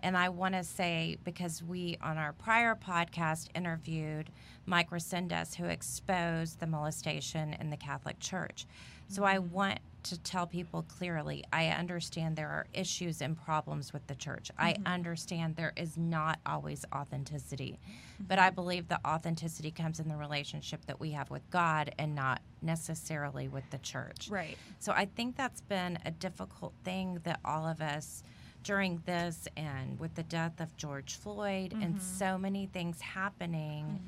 And 0.00 0.16
I 0.16 0.28
want 0.28 0.54
to 0.54 0.62
say, 0.62 1.16
because 1.24 1.62
we 1.62 1.96
on 2.02 2.18
our 2.18 2.32
prior 2.32 2.74
podcast 2.74 3.48
interviewed 3.54 4.30
Mike 4.66 4.90
Rezendes, 4.90 5.54
who 5.54 5.64
exposed 5.66 6.60
the 6.60 6.66
molestation 6.66 7.54
in 7.54 7.70
the 7.70 7.76
Catholic 7.76 8.20
Church. 8.20 8.66
So 9.08 9.24
I 9.24 9.38
want 9.38 9.78
to 10.10 10.18
tell 10.18 10.46
people 10.46 10.82
clearly 10.82 11.44
I 11.52 11.68
understand 11.68 12.36
there 12.36 12.48
are 12.48 12.66
issues 12.72 13.20
and 13.20 13.36
problems 13.36 13.92
with 13.92 14.06
the 14.06 14.14
church. 14.14 14.50
I 14.58 14.72
mm-hmm. 14.72 14.86
understand 14.86 15.56
there 15.56 15.72
is 15.76 15.96
not 15.96 16.38
always 16.46 16.84
authenticity, 16.94 17.78
mm-hmm. 17.82 18.24
but 18.28 18.38
I 18.38 18.50
believe 18.50 18.88
the 18.88 19.00
authenticity 19.06 19.70
comes 19.70 20.00
in 20.00 20.08
the 20.08 20.16
relationship 20.16 20.84
that 20.86 21.00
we 21.00 21.10
have 21.12 21.30
with 21.30 21.48
God 21.50 21.94
and 21.98 22.14
not 22.14 22.40
necessarily 22.62 23.48
with 23.48 23.68
the 23.70 23.78
church. 23.78 24.28
Right. 24.30 24.56
So 24.78 24.92
I 24.92 25.06
think 25.06 25.36
that's 25.36 25.60
been 25.60 25.98
a 26.04 26.10
difficult 26.10 26.72
thing 26.84 27.20
that 27.24 27.40
all 27.44 27.66
of 27.66 27.80
us 27.80 28.22
during 28.62 29.00
this 29.06 29.46
and 29.56 29.98
with 30.00 30.14
the 30.16 30.24
death 30.24 30.60
of 30.60 30.76
George 30.76 31.14
Floyd 31.14 31.72
and 31.72 31.94
mm-hmm. 31.94 32.18
so 32.18 32.36
many 32.36 32.66
things 32.66 33.00
happening 33.00 34.00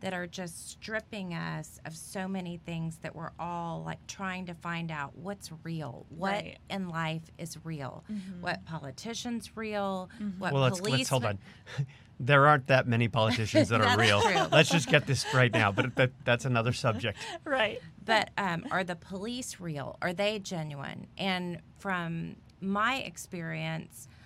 that 0.00 0.12
are 0.14 0.26
just 0.26 0.70
stripping 0.70 1.34
us 1.34 1.78
of 1.84 1.94
so 1.96 2.26
many 2.26 2.56
things 2.56 2.96
that 3.02 3.14
we're 3.14 3.30
all 3.38 3.82
like 3.84 4.04
trying 4.06 4.46
to 4.46 4.54
find 4.54 4.90
out 4.90 5.16
what's 5.16 5.50
real, 5.62 6.06
what 6.08 6.32
Right. 6.42 6.58
in 6.70 6.88
life 6.88 7.22
is 7.38 7.58
real, 7.64 8.04
what 8.40 8.64
politicians 8.64 9.56
real, 9.56 10.08
what 10.38 10.52
well, 10.52 10.62
let's, 10.62 10.80
police 10.80 10.98
let's 10.98 11.08
hold 11.10 11.24
on. 11.24 11.38
There 12.22 12.46
aren't 12.46 12.66
that 12.66 12.86
many 12.86 13.08
politicians 13.08 13.70
that 13.70 13.80
are 13.86 13.98
real. 13.98 14.20
true. 14.20 14.36
Let's 14.52 14.68
just 14.68 14.90
get 14.90 15.06
this 15.06 15.24
right 15.32 15.50
now. 15.50 15.72
But 15.72 15.96
that, 15.96 16.10
that's 16.26 16.44
another 16.44 16.74
subject. 16.74 17.16
Right. 17.46 17.80
but 18.04 18.28
um, 18.36 18.66
are 18.70 18.84
the 18.84 18.94
police 18.96 19.58
real? 19.58 19.96
Are 20.02 20.12
they 20.12 20.38
genuine? 20.38 21.06
And 21.16 21.60
from 21.78 22.36
my 22.60 22.96
experience, 22.96 24.06
uh, 24.10 24.19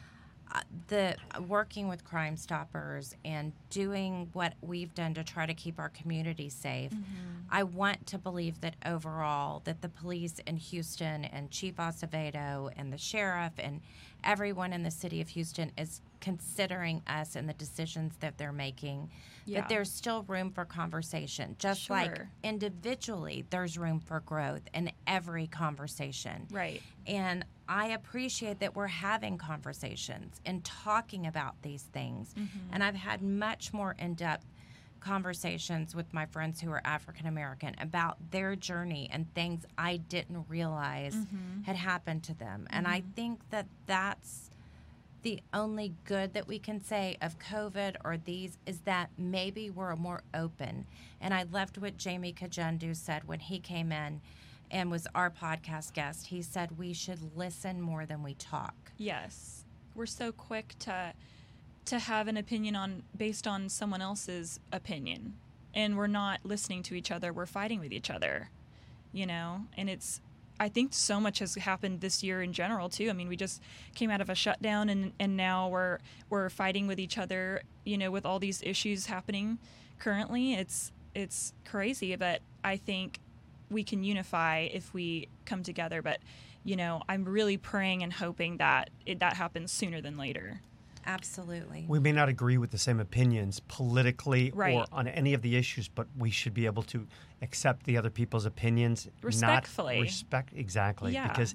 the 0.89 1.17
working 1.49 1.89
with 1.89 2.05
Crime 2.05 2.37
Stoppers 2.37 3.15
and 3.25 3.53
doing 3.71 4.29
what 4.33 4.55
we've 4.61 4.95
done 4.95 5.15
to 5.15 5.25
try 5.25 5.47
to 5.47 5.55
keep 5.55 5.79
our 5.79 5.89
community 5.89 6.49
safe, 6.49 6.93
mm-hmm. 6.93 7.03
I 7.51 7.63
want 7.63 8.07
to 8.09 8.19
believe 8.19 8.61
that 8.61 8.77
overall 8.85 9.63
that 9.65 9.83
the 9.83 9.89
police 9.89 10.41
in 10.47 10.57
Houston 10.57 11.25
and 11.25 11.51
Chief 11.51 11.77
Acevedo 11.77 12.71
and 12.77 12.93
the 12.93 12.99
sheriff 12.99 13.53
and 13.59 13.81
everyone 14.23 14.73
in 14.73 14.83
the 14.83 14.91
city 14.91 15.21
of 15.21 15.29
Houston 15.29 15.73
is 15.77 16.01
considering 16.25 17.03
us 17.07 17.37
and 17.37 17.47
the 17.47 17.53
decisions 17.53 18.15
that 18.21 18.39
they're 18.39 18.51
making. 18.51 19.11
Yeah. 19.45 19.61
But 19.61 19.69
there's 19.69 19.93
still 19.93 20.23
room 20.23 20.51
for 20.51 20.65
conversation, 20.65 21.55
just 21.59 21.91
like 21.91 22.19
individually, 22.43 23.45
there's 23.51 23.77
room 23.77 24.01
for 24.01 24.21
growth 24.21 24.63
in 24.73 24.91
every 25.07 25.47
conversation. 25.47 26.47
Right. 26.51 26.81
And 27.07 27.45
I 27.69 27.89
appreciate 27.89 28.61
that 28.61 28.75
we're 28.75 28.87
having 28.87 29.37
conversations 29.37 30.41
and 30.47 30.65
talking 30.65 31.27
about 31.27 31.61
these 31.61 31.83
things. 31.83 32.33
Mm-hmm. 32.33 32.73
And 32.73 32.83
I've 32.83 32.95
had 32.95 33.21
much 33.21 33.75
more 33.75 33.95
in 33.99 34.15
depth 34.15 34.47
conversations 35.01 35.95
with 35.95 36.15
my 36.15 36.25
friends 36.25 36.63
who 36.63 36.71
are 36.71 36.81
African 36.87 37.27
American 37.27 37.75
about 37.79 38.17
their 38.31 38.57
journey 38.57 39.11
and 39.13 39.27
things 39.35 39.67
I 39.77 39.99
didn't 39.99 40.47
realize 40.49 41.15
Mm-hmm. 41.15 41.63
had 41.65 41.77
happened 41.77 42.23
to 42.25 42.35
them. 42.35 42.67
And 42.71 42.87
I 42.87 43.03
think 43.15 43.41
that 43.51 43.67
that's 43.87 44.51
the 45.25 45.41
only 45.55 45.95
good 46.05 46.35
that 46.35 46.47
we 46.47 46.59
can 46.59 46.85
say 46.85 47.17
of 47.21 47.39
COVID 47.39 47.97
or 48.05 48.19
these 48.19 48.59
is 48.67 48.81
that 48.81 49.09
maybe 49.19 49.71
we're 49.71 49.97
more 49.97 50.23
open. 50.35 50.87
And 51.19 51.33
I 51.33 51.45
loved 51.45 51.79
what 51.79 51.97
Jamie 51.97 52.35
Kajendu 52.35 52.95
said 52.95 53.27
when 53.27 53.41
he 53.41 53.59
came 53.59 53.91
in 53.91 54.21
and 54.71 54.91
was 54.91 55.07
our 55.15 55.31
podcast 55.31 55.95
guest. 55.95 56.27
He 56.27 56.43
said 56.43 56.79
we 56.79 56.93
should 56.93 57.37
listen 57.37 57.81
more 57.81 58.05
than 58.05 58.23
we 58.23 58.35
talk. 58.35 58.93
Yes. 58.99 59.65
We're 59.95 60.07
so 60.07 60.31
quick 60.31 60.75
to 60.81 61.15
to 61.87 61.99
have 61.99 62.29
an 62.29 62.37
opinion 62.37 62.77
on 62.77 63.03
based 63.17 63.47
on 63.47 63.69
someone 63.69 64.03
else's 64.03 64.61
opinion. 64.73 65.35
And 65.75 65.97
we're 65.97 66.07
not 66.07 66.41
listening 66.45 66.83
to 66.85 66.95
each 66.95 67.11
other. 67.11 67.33
We're 67.33 67.47
fighting 67.47 67.81
with 67.81 67.93
each 67.93 68.11
other. 68.11 68.51
You 69.13 69.27
know? 69.27 69.63
And 69.77 69.89
it's 69.89 70.21
I 70.59 70.69
think 70.69 70.95
so 70.95 71.19
much 71.21 71.41
has 71.41 71.55
happened 71.57 72.01
this 72.01 72.23
year 72.23 72.43
in 72.43 72.53
general 72.53 72.89
too. 72.89 73.11
I 73.11 73.13
mean, 73.13 73.29
we 73.29 73.37
just 73.37 73.61
came 73.95 74.11
out 74.11 74.21
of 74.21 74.31
a 74.31 74.35
shutdown 74.35 74.89
and 74.89 75.13
and 75.19 75.37
now 75.37 75.69
we're 75.69 75.99
we're 76.31 76.49
fighting 76.49 76.87
with 76.87 77.01
each 77.01 77.19
other, 77.19 77.63
you 77.85 77.99
know, 77.99 78.11
with 78.11 78.25
all 78.25 78.39
these 78.39 78.63
issues 78.63 79.07
happening 79.07 79.59
currently. 79.99 80.55
It's 80.55 80.93
it's 81.15 81.53
crazy, 81.65 82.15
but 82.17 82.41
I 82.63 82.77
think 82.77 83.19
we 83.71 83.83
can 83.83 84.05
unify 84.05 84.69
if 84.73 84.93
we 84.95 85.29
come 85.45 85.63
together, 85.63 86.03
but 86.03 86.21
you 86.65 86.77
know, 86.77 87.03
I'm 87.09 87.25
really 87.25 87.57
praying 87.57 88.03
and 88.03 88.13
hoping 88.13 88.57
that 88.57 88.91
it, 89.05 89.21
that 89.21 89.35
happens 89.35 89.71
sooner 89.71 90.01
than 90.01 90.17
later. 90.17 90.61
Absolutely. 91.07 91.85
We 91.89 91.99
may 91.99 92.13
not 92.13 92.29
agree 92.29 92.59
with 92.59 92.71
the 92.71 92.79
same 92.79 93.01
opinions 93.01 93.61
politically 93.69 94.51
or 94.53 94.87
on 94.93 95.09
any 95.09 95.35
of 95.35 95.43
the 95.43 95.57
issues, 95.57 95.89
but 95.89 96.07
we 96.19 96.31
should 96.31 96.55
be 96.55 96.67
able 96.67 96.83
to 96.85 97.07
accept 97.43 97.85
the 97.85 97.97
other 97.97 98.11
people's 98.11 98.47
opinions. 98.47 99.09
Respectfully. 99.23 100.01
Respect 100.01 100.53
exactly. 100.55 101.13
Yeah. 101.13 101.29
Because 101.29 101.55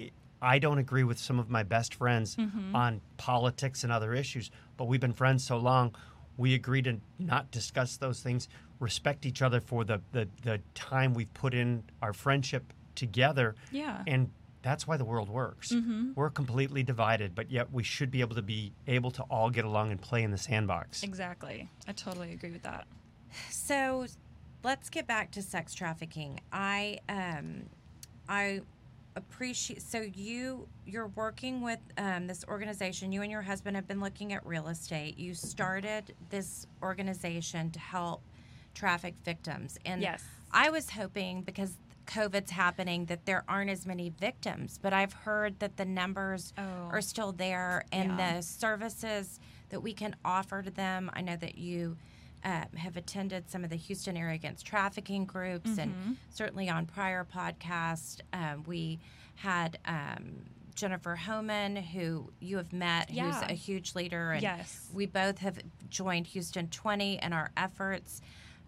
i- 0.00 0.10
I 0.42 0.58
don't 0.58 0.78
agree 0.78 1.04
with 1.04 1.18
some 1.18 1.38
of 1.38 1.48
my 1.50 1.62
best 1.62 1.94
friends 1.94 2.36
Mm-hmm. 2.36 2.74
on 2.76 3.00
politics 3.16 3.84
and 3.84 3.92
other 3.92 4.14
issues, 4.14 4.50
but 4.76 4.86
we've 4.86 5.00
been 5.00 5.12
friends 5.12 5.44
so 5.44 5.56
long. 5.58 5.94
We 6.36 6.54
agree 6.54 6.82
to 6.82 6.98
not 7.18 7.50
discuss 7.50 7.96
those 7.98 8.22
things, 8.22 8.48
respect 8.78 9.26
each 9.26 9.42
other 9.42 9.60
for 9.60 9.84
the, 9.84 10.00
the, 10.12 10.28
the 10.42 10.60
time 10.74 11.12
we've 11.12 11.32
put 11.34 11.52
in 11.54 11.82
our 12.00 12.12
friendship 12.14 12.72
together. 12.94 13.54
Yeah. 13.70 14.02
And 14.06 14.30
that's 14.62 14.86
why 14.86 14.96
the 14.96 15.04
world 15.04 15.28
works. 15.28 15.72
Mm-hmm. 15.72 16.12
We're 16.14 16.30
completely 16.30 16.82
divided, 16.82 17.34
but 17.34 17.50
yet 17.50 17.72
we 17.72 17.82
should 17.82 18.10
be 18.10 18.20
able 18.20 18.36
to 18.36 18.42
be 18.42 18.72
able 18.86 19.10
to 19.12 19.22
all 19.24 19.50
get 19.50 19.64
along 19.64 19.90
and 19.90 20.00
play 20.00 20.22
in 20.22 20.30
the 20.30 20.38
sandbox. 20.38 21.02
Exactly. 21.02 21.68
I 21.88 21.92
totally 21.92 22.32
agree 22.32 22.50
with 22.52 22.62
that. 22.62 22.86
So 23.50 24.06
let's 24.64 24.90
get 24.90 25.06
back 25.06 25.30
to 25.32 25.42
sex 25.42 25.72
trafficking. 25.72 26.40
I 26.52 26.98
um 27.08 27.62
I 28.28 28.60
appreciate 29.16 29.82
so 29.82 30.00
you 30.14 30.68
you're 30.86 31.08
working 31.08 31.62
with 31.62 31.80
um, 31.98 32.26
this 32.28 32.44
organization 32.48 33.10
you 33.10 33.22
and 33.22 33.30
your 33.30 33.42
husband 33.42 33.74
have 33.76 33.86
been 33.88 34.00
looking 34.00 34.32
at 34.32 34.44
real 34.46 34.68
estate 34.68 35.18
you 35.18 35.34
started 35.34 36.14
this 36.30 36.66
organization 36.80 37.70
to 37.72 37.80
help 37.80 38.22
traffic 38.72 39.14
victims 39.24 39.76
and 39.84 40.00
Yes. 40.00 40.22
i 40.52 40.70
was 40.70 40.88
hoping 40.90 41.42
because 41.42 41.76
covid's 42.14 42.50
happening 42.50 43.04
that 43.06 43.24
there 43.24 43.44
aren't 43.48 43.70
as 43.70 43.86
many 43.86 44.08
victims 44.08 44.78
but 44.82 44.92
i've 44.92 45.12
heard 45.12 45.58
that 45.60 45.76
the 45.76 45.84
numbers 45.84 46.52
Oh. 46.58 46.62
are 46.90 47.00
still 47.00 47.30
there 47.32 47.84
and 47.92 48.18
Yeah. 48.18 48.36
the 48.36 48.42
services 48.42 49.38
that 49.68 49.80
we 49.80 49.92
can 49.92 50.16
offer 50.24 50.60
to 50.62 50.70
them 50.70 51.10
i 51.14 51.20
know 51.20 51.36
that 51.36 51.56
you 51.56 51.96
um, 52.42 52.64
have 52.76 52.96
attended 52.96 53.50
some 53.50 53.64
of 53.64 53.70
the 53.70 53.76
Houston 53.76 54.16
area 54.16 54.34
against 54.34 54.64
trafficking 54.64 55.26
groups, 55.26 55.68
Mm-hmm. 55.72 55.80
and 55.80 56.16
certainly 56.30 56.70
on 56.70 56.86
prior 56.86 57.22
podcasts, 57.22 58.20
um, 58.32 58.64
we 58.66 58.98
had 59.34 59.78
um, 59.84 60.46
Jennifer 60.74 61.16
Homan, 61.16 61.76
who 61.76 62.32
you 62.40 62.56
have 62.56 62.72
met, 62.72 63.10
Yeah. 63.10 63.24
who's 63.30 63.42
a 63.50 63.52
huge 63.52 63.94
leader, 63.94 64.32
and 64.32 64.42
Yes. 64.42 64.88
we 64.90 65.04
both 65.04 65.36
have 65.40 65.58
joined 65.90 66.28
Houston 66.28 66.68
20 66.68 67.18
in 67.22 67.34
our 67.34 67.50
efforts. 67.58 68.22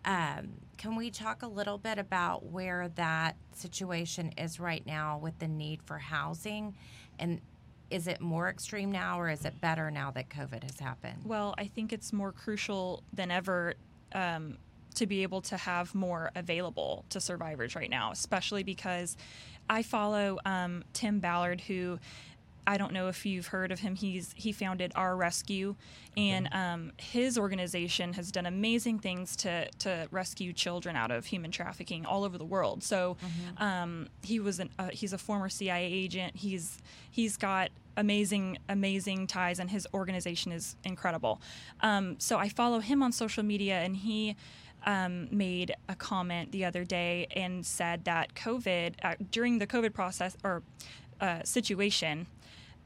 Um, 0.05 0.55
can 0.79 0.97
we 0.97 1.11
talk 1.11 1.43
a 1.43 1.47
little 1.47 1.79
bit 1.79 1.99
about 1.99 2.47
where 2.47 2.89
that 2.97 3.37
situation 3.53 4.33
is 4.37 4.59
right 4.59 4.85
now 4.85 5.19
with 5.19 5.39
the 5.39 5.49
need 5.49 5.83
for 5.83 5.99
housing, 5.99 6.75
and 7.19 7.41
is 7.91 8.09
it 8.09 8.21
more 8.21 8.49
extreme 8.49 8.91
now, 8.91 9.21
or 9.21 9.29
is 9.29 9.45
it 9.45 9.61
better 9.61 9.91
now 9.91 10.11
that 10.13 10.29
COVID 10.29 10.63
has 10.65 10.81
happened? 10.81 11.23
Well, 11.25 11.55
I 11.59 11.67
think 11.67 11.93
it's 11.93 12.13
more 12.13 12.33
crucial 12.33 13.03
than 13.13 13.31
ever 13.31 13.75
um, 14.15 14.57
to 14.95 15.07
be 15.07 15.23
able 15.23 15.41
to 15.43 15.57
have 15.57 15.95
more 15.95 16.31
available 16.35 17.05
to 17.11 17.21
survivors 17.21 17.75
right 17.77 17.91
now, 17.91 18.11
especially 18.11 18.63
because 18.63 19.17
I 19.69 19.83
follow 19.83 20.39
um, 20.45 20.85
Tim 20.93 21.21
Ballard, 21.21 21.61
who 21.61 21.99
I 22.67 22.77
don't 22.77 22.93
know 22.93 23.09
if 23.09 23.27
you've 23.27 23.49
heard 23.49 23.73
of 23.73 23.81
him. 23.81 23.97
He's 23.97 24.33
he 24.37 24.53
founded 24.53 24.93
Our 24.95 25.17
Rescue, 25.17 25.75
and 26.17 26.49
um, 26.53 26.93
his 26.97 27.37
organization 27.37 28.13
has 28.13 28.31
done 28.31 28.47
amazing 28.47 29.01
things 29.01 29.35
to 29.37 29.69
to 29.81 30.07
rescue 30.11 30.53
children 30.53 30.95
out 30.95 31.11
of 31.11 31.27
human 31.27 31.51
trafficking 31.51 32.07
all 32.07 32.25
over 32.25 32.39
the 32.39 32.45
world. 32.45 32.83
So 32.83 33.17
um, 33.59 34.09
he 34.23 34.39
was 34.39 34.61
an 34.61 34.71
uh, 34.79 34.91
he's 34.93 35.13
a 35.13 35.19
former 35.19 35.49
CIA 35.49 35.85
agent. 35.85 36.37
He's 36.37 36.79
he's 37.11 37.37
got 37.37 37.71
amazing 37.97 38.59
amazing 38.69 39.27
ties, 39.27 39.59
and 39.59 39.71
his 39.71 39.87
organization 39.93 40.53
is 40.53 40.77
incredible. 40.85 41.41
Um, 41.81 42.17
so 42.21 42.39
I 42.39 42.49
follow 42.49 42.79
him 42.79 43.03
on 43.03 43.13
social 43.13 43.43
media, 43.43 43.81
and 43.81 43.97
he. 43.97 44.37
Um, 44.85 45.29
made 45.31 45.77
a 45.89 45.95
comment 45.95 46.51
the 46.51 46.65
other 46.65 46.83
day 46.83 47.29
and 47.37 47.65
said 47.65 48.05
that 48.05 48.35
COVID 48.35 48.95
uh, 49.05 49.15
during 49.31 49.61
the 49.61 49.67
COVID 49.69 49.93
process 49.93 50.37
or 50.43 50.65
uh, 51.21 51.45
situation, 51.45 52.27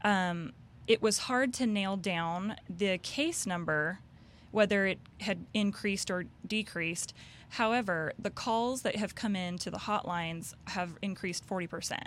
um, 0.02 0.52
it 0.86 1.02
was 1.02 1.18
hard 1.18 1.52
to 1.54 1.66
nail 1.66 1.96
down 1.96 2.56
the 2.68 2.98
case 2.98 3.46
number, 3.46 4.00
whether 4.50 4.86
it 4.86 4.98
had 5.20 5.46
increased 5.52 6.10
or 6.10 6.24
decreased. 6.46 7.12
However, 7.50 8.12
the 8.18 8.30
calls 8.30 8.82
that 8.82 8.96
have 8.96 9.14
come 9.14 9.36
in 9.36 9.58
to 9.58 9.70
the 9.70 9.78
hotlines 9.78 10.54
have 10.68 10.96
increased 11.02 11.46
40%. 11.46 11.98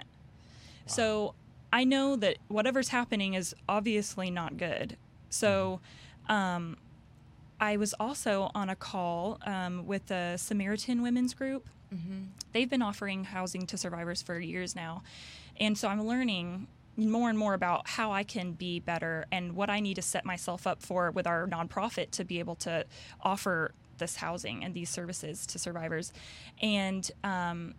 So 0.86 1.36
I 1.72 1.84
know 1.84 2.16
that 2.16 2.38
whatever's 2.48 2.90
happening 2.90 3.36
is 3.36 3.56
obviously 3.68 4.32
not 4.32 4.58
good. 4.58 4.98
So, 5.30 5.82
um, 6.28 6.78
I 7.60 7.78
was 7.78 7.94
also 8.00 8.52
on 8.56 8.70
a 8.70 8.76
call 8.76 9.38
um, 9.46 9.86
with 9.86 10.06
the 10.08 10.38
Samaritan 10.38 11.02
Women's 11.02 11.34
Group. 11.34 11.68
Mm-hmm. 11.94 12.24
They've 12.54 12.70
been 12.70 12.82
offering 12.82 13.26
housing 13.26 13.66
to 13.68 13.78
survivors 13.78 14.22
for 14.22 14.40
years 14.40 14.76
now. 14.76 15.04
And 15.60 15.78
so 15.78 15.90
I'm 15.90 16.06
learning 16.06 16.68
more 17.00 17.30
and 17.30 17.38
more 17.38 17.54
about 17.54 17.88
how 17.88 18.12
I 18.12 18.24
can 18.24 18.52
be 18.54 18.80
better 18.80 19.26
and 19.32 19.54
what 19.56 19.70
I 19.70 19.80
need 19.80 19.96
to 19.96 20.02
set 20.02 20.26
myself 20.26 20.68
up 20.68 20.82
for 20.82 21.12
with 21.12 21.26
our 21.28 21.48
nonprofit 21.48 22.12
to 22.12 22.26
be 22.26 22.40
able 22.40 22.56
to 22.58 22.86
offer 23.22 23.72
this 23.98 24.18
housing 24.18 24.64
and 24.64 24.74
these 24.74 24.90
services 24.90 25.46
to 25.48 25.60
survivors. 25.60 26.12
And, 26.62 27.10
um, 27.24 27.76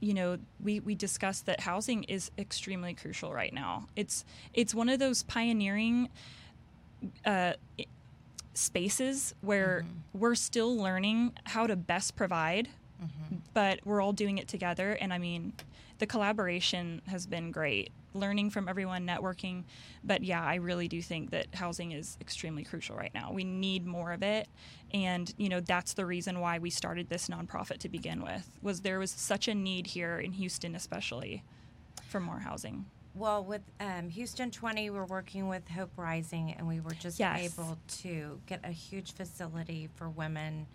you 0.00 0.14
know, 0.14 0.38
we, 0.62 0.80
we 0.80 0.94
discussed 0.94 1.46
that 1.46 1.60
housing 1.60 2.04
is 2.04 2.30
extremely 2.38 2.94
crucial 2.94 3.32
right 3.32 3.52
now. 3.52 3.86
It's 3.96 4.24
it's 4.52 4.74
one 4.74 4.88
of 4.88 4.98
those 4.98 5.22
pioneering 5.22 6.08
uh, 7.24 7.52
spaces 8.54 9.34
where 9.40 9.84
Mm-hmm. 9.84 10.18
we're 10.20 10.34
still 10.34 10.76
learning 10.76 11.32
how 11.44 11.66
to 11.66 11.76
best 11.76 12.16
provide, 12.16 12.68
Mm-hmm. 13.02 13.36
but 13.52 13.80
we're 13.84 14.00
all 14.00 14.12
doing 14.12 14.38
it 14.38 14.46
together. 14.46 14.92
And 14.92 15.12
I 15.12 15.18
mean, 15.18 15.54
the 15.98 16.06
collaboration 16.06 17.02
has 17.08 17.26
been 17.26 17.50
great, 17.50 17.90
learning 18.14 18.50
from 18.50 18.68
everyone, 18.68 19.06
networking. 19.06 19.64
But 20.04 20.22
yeah, 20.22 20.42
I 20.42 20.56
really 20.56 20.88
do 20.88 21.00
think 21.02 21.30
that 21.30 21.46
housing 21.54 21.92
is 21.92 22.16
extremely 22.20 22.64
crucial 22.64 22.96
right 22.96 23.12
now. 23.14 23.32
We 23.32 23.44
need 23.44 23.86
more 23.86 24.12
of 24.12 24.22
it. 24.22 24.48
And, 24.92 25.32
you 25.38 25.48
know, 25.48 25.60
that's 25.60 25.94
the 25.94 26.04
reason 26.04 26.40
why 26.40 26.58
we 26.58 26.70
started 26.70 27.08
this 27.08 27.28
nonprofit 27.28 27.78
to 27.78 27.88
begin 27.88 28.22
with, 28.22 28.48
was 28.60 28.80
there 28.80 28.98
was 28.98 29.10
such 29.10 29.48
a 29.48 29.54
need 29.54 29.86
here 29.86 30.18
in 30.18 30.32
Houston, 30.32 30.74
especially 30.74 31.42
for 32.08 32.20
more 32.20 32.40
housing. 32.40 32.84
Well, 33.14 33.44
with 33.44 33.60
um, 33.80 34.08
Houston 34.08 34.50
20, 34.50 34.88
we're 34.90 35.04
working 35.04 35.48
with 35.48 35.68
Hope 35.68 35.90
Rising, 35.96 36.54
and 36.56 36.66
we 36.66 36.80
were 36.80 36.92
just 36.94 37.18
Yes. 37.18 37.52
able 37.58 37.76
to 38.02 38.40
get 38.46 38.60
a 38.64 38.70
huge 38.70 39.12
facility 39.12 39.90
for 39.96 40.08
women 40.08 40.66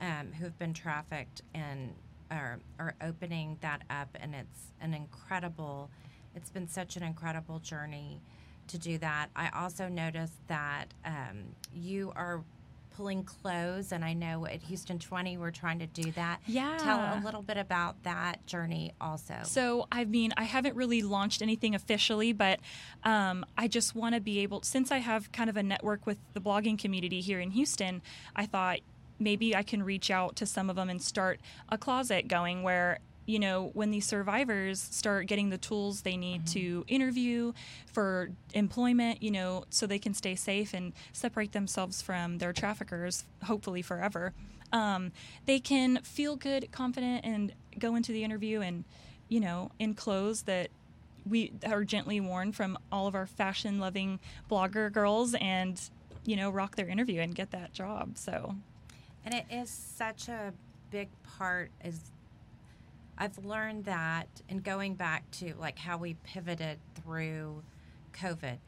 um, 0.00 0.32
who 0.38 0.44
have 0.44 0.58
been 0.58 0.74
trafficked 0.74 1.42
and 1.54 1.92
are, 2.30 2.60
are 2.78 2.94
opening 3.02 3.58
that 3.62 3.82
up. 3.90 4.08
And 4.20 4.32
it's 4.34 4.72
an 4.80 4.94
incredible, 4.94 5.90
it's 6.34 6.50
been 6.50 6.68
such 6.68 6.96
an 6.96 7.02
incredible 7.02 7.58
journey 7.58 8.20
to 8.68 8.78
do 8.78 8.98
that. 8.98 9.28
I 9.36 9.50
also 9.50 9.88
noticed 9.88 10.46
that 10.48 10.86
um, 11.04 11.54
you 11.74 12.12
are 12.16 12.42
pulling 12.96 13.24
clothes, 13.24 13.92
and 13.92 14.04
I 14.04 14.12
know 14.12 14.46
at 14.46 14.62
Houston 14.62 14.98
20, 14.98 15.38
we're 15.38 15.50
trying 15.50 15.78
to 15.78 15.86
do 15.86 16.10
that. 16.12 16.40
Yeah. 16.46 16.76
Tell 16.78 16.98
a 16.98 17.20
little 17.24 17.42
bit 17.42 17.56
about 17.56 18.02
that 18.02 18.46
journey 18.46 18.92
also. 19.00 19.34
So, 19.44 19.86
I 19.90 20.04
mean, 20.04 20.32
I 20.36 20.44
haven't 20.44 20.76
really 20.76 21.02
launched 21.02 21.42
anything 21.42 21.74
officially, 21.74 22.32
but 22.32 22.60
um, 23.04 23.44
I 23.56 23.68
just 23.68 23.94
want 23.94 24.14
to 24.14 24.20
be 24.20 24.40
able, 24.40 24.62
since 24.62 24.90
I 24.90 24.98
have 24.98 25.32
kind 25.32 25.48
of 25.48 25.56
a 25.56 25.62
network 25.62 26.06
with 26.06 26.18
the 26.34 26.40
blogging 26.40 26.78
community 26.78 27.20
here 27.20 27.40
in 27.40 27.50
Houston, 27.52 28.02
I 28.36 28.46
thought 28.46 28.80
maybe 29.18 29.54
I 29.54 29.62
can 29.62 29.82
reach 29.82 30.10
out 30.10 30.36
to 30.36 30.46
some 30.46 30.68
of 30.68 30.76
them 30.76 30.90
and 30.90 31.00
start 31.00 31.40
a 31.68 31.78
closet 31.78 32.28
going 32.28 32.62
where 32.62 32.98
you 33.26 33.38
know, 33.38 33.70
when 33.74 33.90
these 33.90 34.06
survivors 34.06 34.80
start 34.80 35.26
getting 35.26 35.50
the 35.50 35.58
tools 35.58 36.02
they 36.02 36.16
need 36.16 36.46
to 36.48 36.84
interview 36.88 37.52
for 37.92 38.30
employment, 38.54 39.22
you 39.22 39.30
know, 39.30 39.64
so 39.70 39.86
they 39.86 39.98
can 39.98 40.14
stay 40.14 40.34
safe 40.34 40.74
and 40.74 40.92
separate 41.12 41.52
themselves 41.52 42.02
from 42.02 42.38
their 42.38 42.52
traffickers, 42.52 43.24
hopefully 43.44 43.82
forever, 43.82 44.32
um, 44.72 45.12
they 45.46 45.60
can 45.60 45.98
feel 46.02 46.36
good, 46.36 46.70
confident, 46.72 47.24
and 47.24 47.52
go 47.78 47.94
into 47.94 48.12
the 48.12 48.24
interview 48.24 48.60
and, 48.60 48.84
you 49.28 49.38
know, 49.38 49.70
in 49.78 49.94
clothes 49.94 50.42
that 50.42 50.70
we 51.28 51.52
are 51.66 51.84
gently 51.84 52.18
worn 52.20 52.52
from 52.52 52.76
all 52.90 53.06
of 53.06 53.14
our 53.14 53.26
fashion 53.26 53.78
loving 53.78 54.18
blogger 54.50 54.90
girls 54.90 55.34
and, 55.34 55.80
you 56.24 56.36
know, 56.36 56.50
rock 56.50 56.74
their 56.76 56.88
interview 56.88 57.20
and 57.20 57.34
get 57.34 57.50
that 57.52 57.72
job. 57.72 58.18
So, 58.18 58.56
And 59.24 59.34
it 59.34 59.44
is 59.50 59.70
such 59.70 60.28
a 60.28 60.52
big 60.90 61.08
part 61.38 61.70
is 61.84 62.11
I've 63.18 63.44
learned 63.44 63.84
that 63.84 64.26
in 64.48 64.58
going 64.60 64.94
back 64.94 65.30
to 65.32 65.54
like 65.58 65.78
how 65.78 65.96
we 65.98 66.14
pivoted 66.24 66.78
through 67.02 67.62
COVID. 68.14 68.58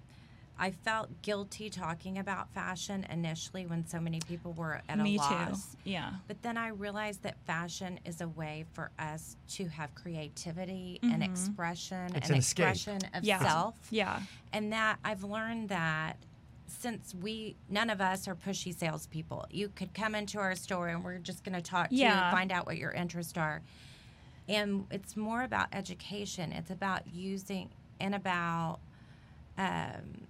I 0.57 0.71
felt 0.71 1.11
guilty 1.23 1.69
talking 1.69 2.19
about 2.19 2.49
fashion 2.55 3.05
initially 3.11 3.67
when 3.67 3.89
so 3.89 3.99
many 3.99 4.21
people 4.21 4.53
were 4.53 4.81
at 4.89 4.99
me 4.99 5.17
a 5.17 5.19
too. 5.19 5.25
loss. 5.35 5.77
Yeah. 5.83 6.11
But 6.29 6.43
then 6.43 6.57
I 6.57 6.69
realized 6.69 7.25
that 7.25 7.37
fashion 7.45 7.99
is 8.05 8.21
a 8.21 8.29
way 8.29 8.65
for 8.73 8.93
us 8.97 9.37
to 9.55 9.67
have 9.67 9.93
creativity 9.97 11.01
and 11.03 11.25
expression 11.25 12.15
It's 12.15 12.29
and 12.29 12.31
an 12.31 12.37
escape. 12.39 12.69
expression 12.69 12.97
of 13.15 13.23
Mm-hmm. 13.23 13.25
Yeah. 13.25 13.39
self 13.41 13.75
Yeah. 13.91 14.21
and 14.53 14.73
that 14.73 14.99
I've 15.05 15.25
learned 15.25 15.71
that 15.71 16.19
since 16.69 17.15
we 17.21 17.57
none 17.69 17.91
of 17.91 18.01
us 18.01 18.29
are 18.29 18.37
pushy 18.37 18.73
salespeople, 18.73 19.47
you 19.51 19.71
could 19.75 19.93
come 19.93 20.15
into 20.15 20.39
our 20.39 20.55
store 20.55 20.87
and 20.87 21.03
we're 21.03 21.19
just 21.19 21.43
going 21.43 21.55
to 21.57 21.63
talk 21.63 21.89
to 21.89 21.95
you, 21.97 22.03
Yeah. 22.03 22.31
find 22.31 22.53
out 22.53 22.65
what 22.67 22.77
your 22.77 22.93
interests 22.93 23.37
are, 23.37 23.61
and 24.49 24.87
it's 24.91 25.17
more 25.17 25.43
about 25.43 25.69
education. 25.73 26.53
It's 26.53 26.71
about 26.71 27.03
using 27.13 27.71
and 28.01 28.15
about. 28.15 28.79
Um, 29.57 30.27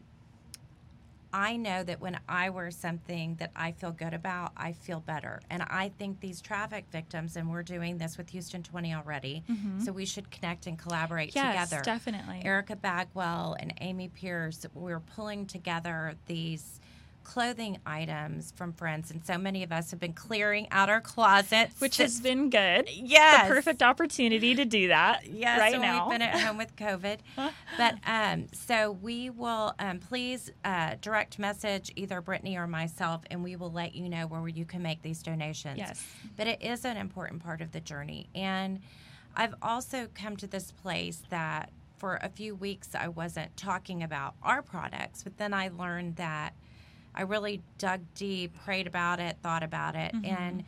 I 1.37 1.57
know 1.57 1.83
that 1.83 2.01
when 2.01 2.21
I 2.29 2.51
wear 2.51 2.71
something 2.71 3.35
that 3.41 3.51
I 3.57 3.73
feel 3.73 3.91
good 3.91 4.15
about, 4.15 4.53
I 4.57 4.71
feel 4.71 5.01
better. 5.01 5.41
And 5.51 5.65
I 5.65 5.91
think 5.99 6.21
these 6.21 6.41
traffic 6.41 6.85
victims, 6.93 7.35
and 7.35 7.51
we're 7.51 7.65
doing 7.65 7.99
this 7.99 8.17
with 8.17 8.29
Houston 8.31 8.63
20 8.63 8.95
already, 8.95 9.43
so 9.85 9.91
we 9.91 10.07
should 10.07 10.31
connect 10.31 10.69
and 10.69 10.79
collaborate 10.79 11.35
Mm-hmm. 11.35 11.53
Yes, 11.53 11.69
together. 11.71 11.83
definitely. 11.85 12.43
Erica 12.45 12.77
Bagwell 12.77 13.57
and 13.59 13.75
Amy 13.81 14.07
Pierce, 14.11 14.65
we're 14.75 15.01
pulling 15.01 15.47
together 15.47 16.15
these 16.27 16.79
clothing 17.25 17.79
items 17.87 18.53
from 18.55 18.73
friends, 18.73 19.11
and 19.11 19.25
so 19.27 19.37
many 19.39 19.63
of 19.63 19.73
us 19.73 19.91
have 19.91 19.99
been 19.99 20.13
clearing 20.13 20.69
out 20.71 20.89
our 20.89 21.01
closets, 21.01 21.81
Which 21.81 21.97
has 21.97 22.21
been 22.21 22.51
good. 22.51 22.89
yes, 22.91 23.49
The 23.49 23.55
perfect 23.55 23.83
opportunity 23.83 24.55
to 24.55 24.65
do 24.65 24.89
that 24.89 25.27
Yes, 25.31 25.59
right 25.59 25.73
when 25.73 25.81
now. 25.81 26.05
we've 26.09 26.13
been 26.19 26.23
at 26.23 26.39
home 26.41 26.57
with 26.57 26.77
COVID. 26.77 27.19
but 27.79 27.95
um, 28.07 28.47
so 28.53 28.93
we 28.93 29.31
will 29.31 29.75
um, 29.79 29.99
please 29.99 30.51
uh, 30.65 30.97
direct 31.01 31.39
message 31.39 31.91
either 31.97 32.21
Brittany 32.21 32.57
or 32.57 32.67
myself, 32.67 33.23
and 33.31 33.43
we 33.43 33.57
will 33.57 33.73
let 33.73 33.95
you 33.95 34.09
know 34.09 34.27
where 34.27 34.47
you 34.47 34.65
can 34.65 34.83
make 34.83 35.03
these 35.03 35.23
donations. 35.23 35.79
Yes. 35.79 36.07
But 36.37 36.47
it 36.47 36.63
is 36.63 36.85
an 36.85 36.97
important 36.97 37.43
part 37.43 37.61
of 37.61 37.73
the 37.73 37.81
journey. 37.81 38.29
And 38.35 38.81
I've 39.35 39.55
also 39.63 40.09
come 40.15 40.37
to 40.37 40.47
this 40.47 40.71
place 40.71 41.23
that 41.31 41.71
for 41.97 42.17
a 42.23 42.29
few 42.29 42.55
weeks 42.55 42.95
I 42.95 43.09
wasn't 43.09 43.57
talking 43.57 44.03
about 44.03 44.35
our 44.43 44.63
products, 44.63 45.23
but 45.25 45.39
then 45.39 45.55
I 45.55 45.69
learned 45.69 46.17
that 46.17 46.55
I 47.15 47.23
really 47.23 47.63
dug 47.79 48.01
deep, 48.15 48.55
prayed 48.65 48.87
about 48.87 49.21
it, 49.21 49.37
thought 49.43 49.63
about 49.63 49.95
it, 49.95 50.13
Mm-hmm. 50.15 50.25
and 50.27 50.65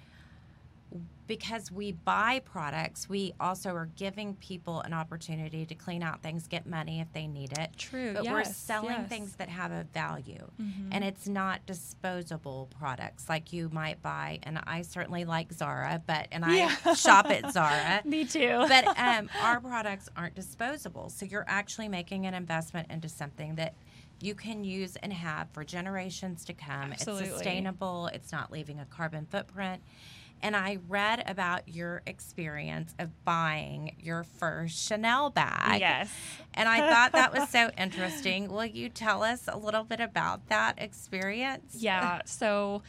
because 1.27 1.73
we 1.73 1.91
buy 1.91 2.41
products, 2.45 3.09
we 3.09 3.35
also 3.41 3.71
are 3.75 3.89
giving 3.97 4.35
people 4.37 4.81
an 4.83 4.93
opportunity 4.93 5.67
to 5.67 5.75
clean 5.75 6.01
out 6.01 6.23
things, 6.23 6.47
get 6.47 6.67
money 6.69 7.01
if 7.01 7.13
they 7.13 7.27
need 7.27 7.51
it. 7.59 7.71
True, 7.77 8.13
But 8.15 8.27
we're 8.27 8.45
selling 8.45 8.91
yes. 8.91 8.99
Mm-hmm. 9.01 9.09
things 9.09 9.33
that 9.37 9.49
have 9.49 9.73
a 9.73 9.85
value. 9.93 10.47
And 10.93 11.03
it's 11.03 11.27
not 11.27 11.67
disposable 11.67 12.69
products 12.79 13.29
like 13.29 13.53
you 13.53 13.69
might 13.73 14.01
buy. 14.03 14.39
And 14.45 14.61
I 14.69 14.83
certainly 14.83 15.25
like 15.25 15.53
Zara, 15.53 16.01
but, 16.07 16.29
and 16.31 16.45
I 16.45 16.57
Yeah. 16.59 16.95
shop 16.95 17.27
at 17.29 17.53
Zara. 17.53 18.03
Me 18.05 18.25
too. 18.25 18.65
but 18.69 18.87
um, 18.97 19.29
our 19.43 19.59
products 19.59 20.09
aren't 20.17 20.37
disposable. 20.37 21.09
So 21.09 21.27
you're 21.27 21.45
actually 21.49 21.89
making 21.89 22.27
an 22.27 22.35
investment 22.35 22.89
into 22.89 23.09
something 23.09 23.57
that 23.57 23.75
you 24.20 24.35
can 24.35 24.64
use 24.64 24.96
and 24.96 25.12
have 25.12 25.48
for 25.52 25.64
generations 25.64 26.44
to 26.46 26.55
come. 26.55 26.92
Absolutely. 26.92 27.26
It's 27.26 27.35
sustainable, 27.35 28.09
it's 28.12 28.33
not 28.33 28.50
leaving 28.50 28.81
a 28.81 28.87
carbon 28.87 29.26
footprint. 29.31 29.83
And 30.42 30.55
I 30.55 30.79
read 30.88 31.24
about 31.26 31.66
your 31.66 32.02
experience 32.07 32.94
of 32.98 33.24
buying 33.24 33.96
your 33.98 34.22
first 34.22 34.87
Chanel 34.87 35.31
bag. 35.31 35.81
yes. 35.81 36.11
And 36.52 36.68
I 36.68 36.90
thought 36.90 37.12
that 37.12 37.33
was 37.33 37.48
so 37.50 37.70
interesting. 37.79 38.48
Will 38.52 38.66
you 38.66 38.90
tell 38.90 39.22
us 39.22 39.48
a 39.48 39.57
little 39.57 39.85
bit 39.85 40.00
about 40.00 40.48
that 40.48 40.74
experience? 40.79 41.76
Yeah. 41.79 42.20
So 42.26 42.83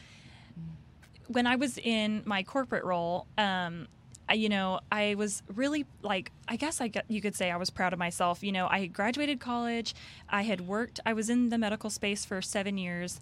when 1.28 1.46
I 1.46 1.56
was 1.56 1.78
in 1.78 2.22
my 2.26 2.42
corporate 2.42 2.84
role, 2.84 3.26
um, 3.38 3.88
you 4.34 4.48
know, 4.48 4.80
I 4.90 5.14
was 5.14 5.42
really 5.54 5.86
like, 6.02 6.32
I 6.46 6.56
guess 6.56 6.80
I 6.80 6.90
you 7.08 7.20
could 7.20 7.34
say 7.34 7.50
I 7.50 7.56
was 7.56 7.70
proud 7.70 7.92
of 7.92 7.98
myself. 7.98 8.42
You 8.42 8.52
know, 8.52 8.66
I 8.68 8.86
graduated 8.86 9.40
college, 9.40 9.94
I 10.28 10.42
had 10.42 10.62
worked, 10.62 11.00
I 11.06 11.12
was 11.12 11.30
in 11.30 11.48
the 11.48 11.58
medical 11.58 11.90
space 11.90 12.24
for 12.24 12.42
seven 12.42 12.78
years, 12.78 13.20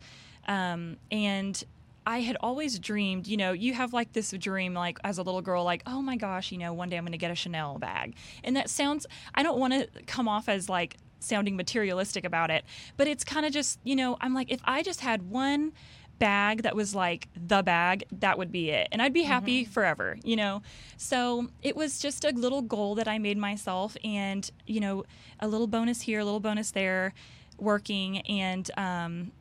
um, 0.49 0.97
and 1.11 1.63
I 2.07 2.21
had 2.21 2.37
always 2.41 2.79
dreamed, 2.79 3.27
you 3.27 3.37
know, 3.37 3.53
you 3.53 3.75
have 3.75 3.93
like 3.93 4.13
this 4.13 4.31
dream, 4.31 4.75
like 4.75 4.99
as 5.03 5.19
a 5.19 5.23
little 5.23 5.43
girl, 5.43 5.65
like, 5.65 5.83
oh 5.87 6.01
my 6.01 6.17
gosh, 6.17 6.53
you 6.53 6.59
know, 6.59 6.73
one 6.73 6.89
day 6.89 6.97
I'm 6.97 7.05
going 7.05 7.13
to 7.13 7.19
get 7.19 7.33
a 7.33 7.35
Chanel 7.35 7.79
bag. 7.79 8.15
And 8.45 8.55
that 8.55 8.71
sounds, 8.71 9.07
I 9.35 9.43
don't 9.43 9.59
want 9.59 9.73
to 9.73 9.89
come 10.07 10.29
off 10.29 10.49
as 10.49 10.69
like 10.69 10.97
sounding 11.19 11.57
materialistic 11.57 12.25
about 12.25 12.51
it, 12.51 12.65
but 12.97 13.09
it's 13.09 13.25
kind 13.25 13.45
of 13.45 13.53
just, 13.53 13.81
you 13.83 13.97
know, 13.97 14.17
I'm 14.21 14.35
like, 14.35 14.53
if 14.53 14.61
I 14.65 14.85
just 14.85 15.01
had 15.01 15.29
one 15.29 15.73
bag 16.19 16.63
that 16.63 16.75
was 16.75 16.95
like 16.95 17.29
the 17.37 17.63
bag, 17.63 18.05
that 18.21 18.39
would 18.39 18.51
be 18.51 18.71
it. 18.71 18.89
And 18.93 19.03
I'd 19.03 19.13
be 19.13 19.23
happy 19.23 19.65
forever, 19.65 20.19
you 20.25 20.37
know? 20.37 20.63
So 20.97 21.49
it 21.63 21.77
was 21.77 21.99
just 21.99 22.25
a 22.25 22.31
little 22.31 22.63
goal 22.63 22.95
that 22.97 23.09
I 23.09 23.19
made 23.19 23.39
myself 23.39 23.97
and, 24.05 24.51
you 24.67 24.81
know, 24.81 25.05
a 25.41 25.49
little 25.49 25.67
bonus 25.67 26.03
here, 26.03 26.21
a 26.21 26.25
little 26.25 26.41
bonus 26.41 26.71
there, 26.71 27.13
working. 27.59 28.21
And, 28.23 28.71
um, 28.77 29.33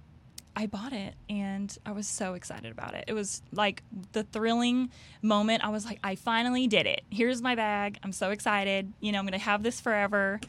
I 0.58 0.68
bought 0.68 0.94
it 0.94 1.16
and 1.30 1.78
I 1.86 1.92
was 1.92 2.08
so 2.08 2.34
excited 2.34 2.72
about 2.72 2.94
it. 2.94 3.06
It 3.08 3.14
was 3.14 3.42
like 3.52 3.84
the 4.14 4.24
thrilling 4.24 4.90
moment. 5.22 5.66
I 5.66 5.70
was 5.70 5.86
like, 5.86 6.00
I 6.02 6.16
finally 6.16 6.66
did 6.68 6.86
it. 6.86 7.02
Here's 7.10 7.42
my 7.42 7.56
bag. 7.56 8.00
I'm 8.04 8.14
so 8.14 8.32
excited. 8.32 8.94
You 9.02 9.12
know, 9.12 9.20
I'm 9.20 9.26
going 9.26 9.38
to 9.38 9.46
have 9.46 9.64
this 9.64 9.82
forever. 9.82 10.40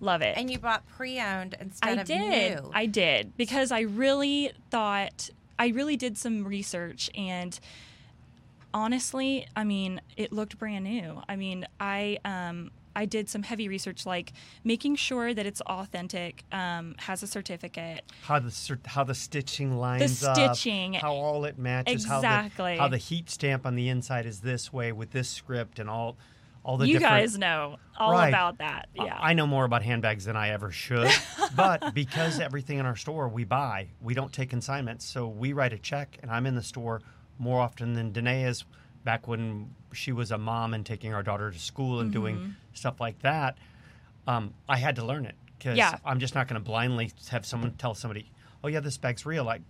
Love 0.00 0.20
it. 0.20 0.36
And 0.36 0.50
you 0.50 0.58
bought 0.58 0.86
pre-owned 0.86 1.56
instead 1.58 1.98
I 1.98 2.02
of 2.02 2.06
did. 2.06 2.62
new. 2.62 2.70
I 2.74 2.84
did 2.84 3.36
because 3.38 3.72
I 3.72 3.80
really 3.80 4.52
thought 4.70 5.30
I 5.58 5.68
really 5.68 5.96
did 5.96 6.18
some 6.18 6.44
research 6.44 7.10
and 7.16 7.58
honestly, 8.72 9.46
I 9.54 9.64
mean, 9.64 10.00
it 10.16 10.32
looked 10.32 10.58
brand 10.58 10.84
new. 10.84 11.22
I 11.28 11.36
mean, 11.36 11.66
I 11.80 12.18
um 12.24 12.70
I 12.96 13.06
did 13.06 13.28
some 13.28 13.42
heavy 13.42 13.68
research 13.68 14.06
like 14.06 14.32
making 14.62 14.96
sure 14.96 15.34
that 15.34 15.46
it's 15.46 15.60
authentic, 15.62 16.44
um, 16.52 16.94
has 16.98 17.22
a 17.22 17.26
certificate. 17.26 18.02
how 18.22 18.38
the 18.38 18.78
how 18.86 19.04
the 19.04 19.14
stitching 19.14 19.76
lines 19.76 20.22
up, 20.22 20.36
stitching. 20.36 20.94
how 20.94 21.12
all 21.12 21.44
it 21.44 21.58
matches, 21.58 22.04
how 22.06 22.18
Exactly. 22.18 22.74
the, 22.74 22.80
how 22.80 22.88
the 22.88 22.98
heat 22.98 23.30
stamp 23.30 23.66
on 23.66 23.74
the 23.74 23.88
inside 23.88 24.26
is 24.26 24.40
this 24.40 24.72
way 24.72 24.92
with 24.92 25.10
this 25.10 25.28
script 25.28 25.78
and 25.78 25.90
all 25.90 26.16
all 26.64 26.76
the 26.78 26.88
you 26.88 26.98
guys 26.98 27.36
know 27.38 27.76
all 27.96 28.10
Right. 28.12 28.28
about 28.28 28.58
that. 28.58 28.88
Yeah. 28.94 29.16
I 29.20 29.34
know 29.34 29.46
more 29.46 29.64
about 29.64 29.82
handbags 29.82 30.24
than 30.24 30.36
I 30.36 30.48
ever 30.50 30.70
should, 30.72 31.10
but 31.56 31.92
because 31.94 32.40
everything 32.40 32.78
in 32.78 32.86
our 32.86 32.96
store 32.96 33.28
we 33.28 33.44
buy, 33.44 33.88
we 34.00 34.14
don't 34.14 34.32
take 34.32 34.50
consignments. 34.50 35.04
So 35.04 35.28
we 35.28 35.52
write 35.52 35.72
a 35.74 35.78
check, 35.78 36.18
and 36.22 36.30
I'm 36.30 36.46
in 36.46 36.54
the 36.54 36.62
store 36.62 37.02
more 37.38 37.60
often 37.60 37.92
than 37.92 38.12
Danae 38.12 38.44
is. 38.44 38.64
Back 39.04 39.28
when 39.28 39.74
she 39.92 40.12
was 40.12 40.30
a 40.30 40.38
mom 40.38 40.72
and 40.72 40.86
taking 40.86 41.12
our 41.12 41.22
daughter 41.22 41.50
to 41.50 41.58
school 41.58 42.00
and 42.00 42.10
Mm-hmm. 42.10 42.20
doing 42.20 42.54
stuff 42.72 42.98
like 43.00 43.18
that, 43.20 43.58
um, 44.26 44.54
I 44.66 44.78
had 44.78 44.96
to 44.96 45.04
learn 45.04 45.26
it 45.26 45.34
because 45.58 45.76
Yeah. 45.76 45.98
I'm 46.04 46.18
just 46.18 46.34
not 46.34 46.48
going 46.48 46.58
to 46.60 46.64
blindly 46.64 47.12
have 47.30 47.44
someone 47.44 47.72
tell 47.72 47.94
somebody, 47.94 48.30
"Oh 48.64 48.68
yeah, 48.68 48.80
this 48.80 48.96
bag's 48.96 49.26
real." 49.26 49.46
I 49.50 49.60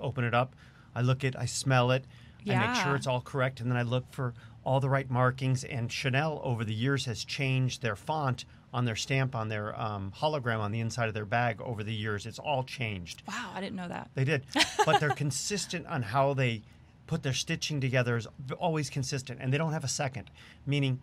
open 0.00 0.24
it 0.24 0.32
up, 0.32 0.56
I 0.94 1.02
look 1.02 1.22
at 1.24 1.34
it, 1.34 1.38
I 1.38 1.44
smell 1.44 1.90
it, 1.90 2.06
yeah. 2.44 2.62
I 2.62 2.66
make 2.68 2.76
sure 2.76 2.94
it's 2.96 3.06
all 3.06 3.20
correct, 3.20 3.60
and 3.60 3.70
then 3.70 3.76
I 3.76 3.82
look 3.82 4.06
for 4.10 4.32
all 4.68 4.80
the 4.80 4.90
right 4.90 5.10
markings. 5.10 5.64
And 5.64 5.90
Chanel 5.90 6.40
over 6.44 6.62
the 6.62 6.74
years 6.74 7.06
has 7.06 7.24
changed 7.24 7.80
their 7.80 7.96
font 7.96 8.44
on 8.72 8.84
their 8.84 8.96
stamp 8.96 9.34
on 9.34 9.48
their 9.48 9.78
um, 9.80 10.12
hologram 10.20 10.60
on 10.60 10.70
the 10.72 10.80
inside 10.80 11.08
of 11.08 11.14
their 11.14 11.24
bag 11.24 11.58
over 11.62 11.82
the 11.82 11.94
years. 11.94 12.26
It's 12.26 12.38
all 12.38 12.62
changed. 12.64 13.22
wow, 13.26 13.50
I 13.54 13.60
didn't 13.62 13.76
know 13.76 13.88
that. 13.88 14.10
They 14.14 14.24
did, 14.24 14.44
but 14.84 15.00
they're 15.00 15.08
consistent 15.10 15.86
on 15.86 16.02
how 16.02 16.34
they 16.34 16.60
put 17.06 17.22
their 17.22 17.32
stitching 17.32 17.80
together. 17.80 18.18
Is 18.18 18.28
always 18.58 18.90
consistent, 18.90 19.38
and 19.40 19.50
they 19.50 19.56
don't 19.56 19.72
have 19.72 19.84
a 19.84 19.88
second. 19.88 20.30
Meaning, 20.66 21.00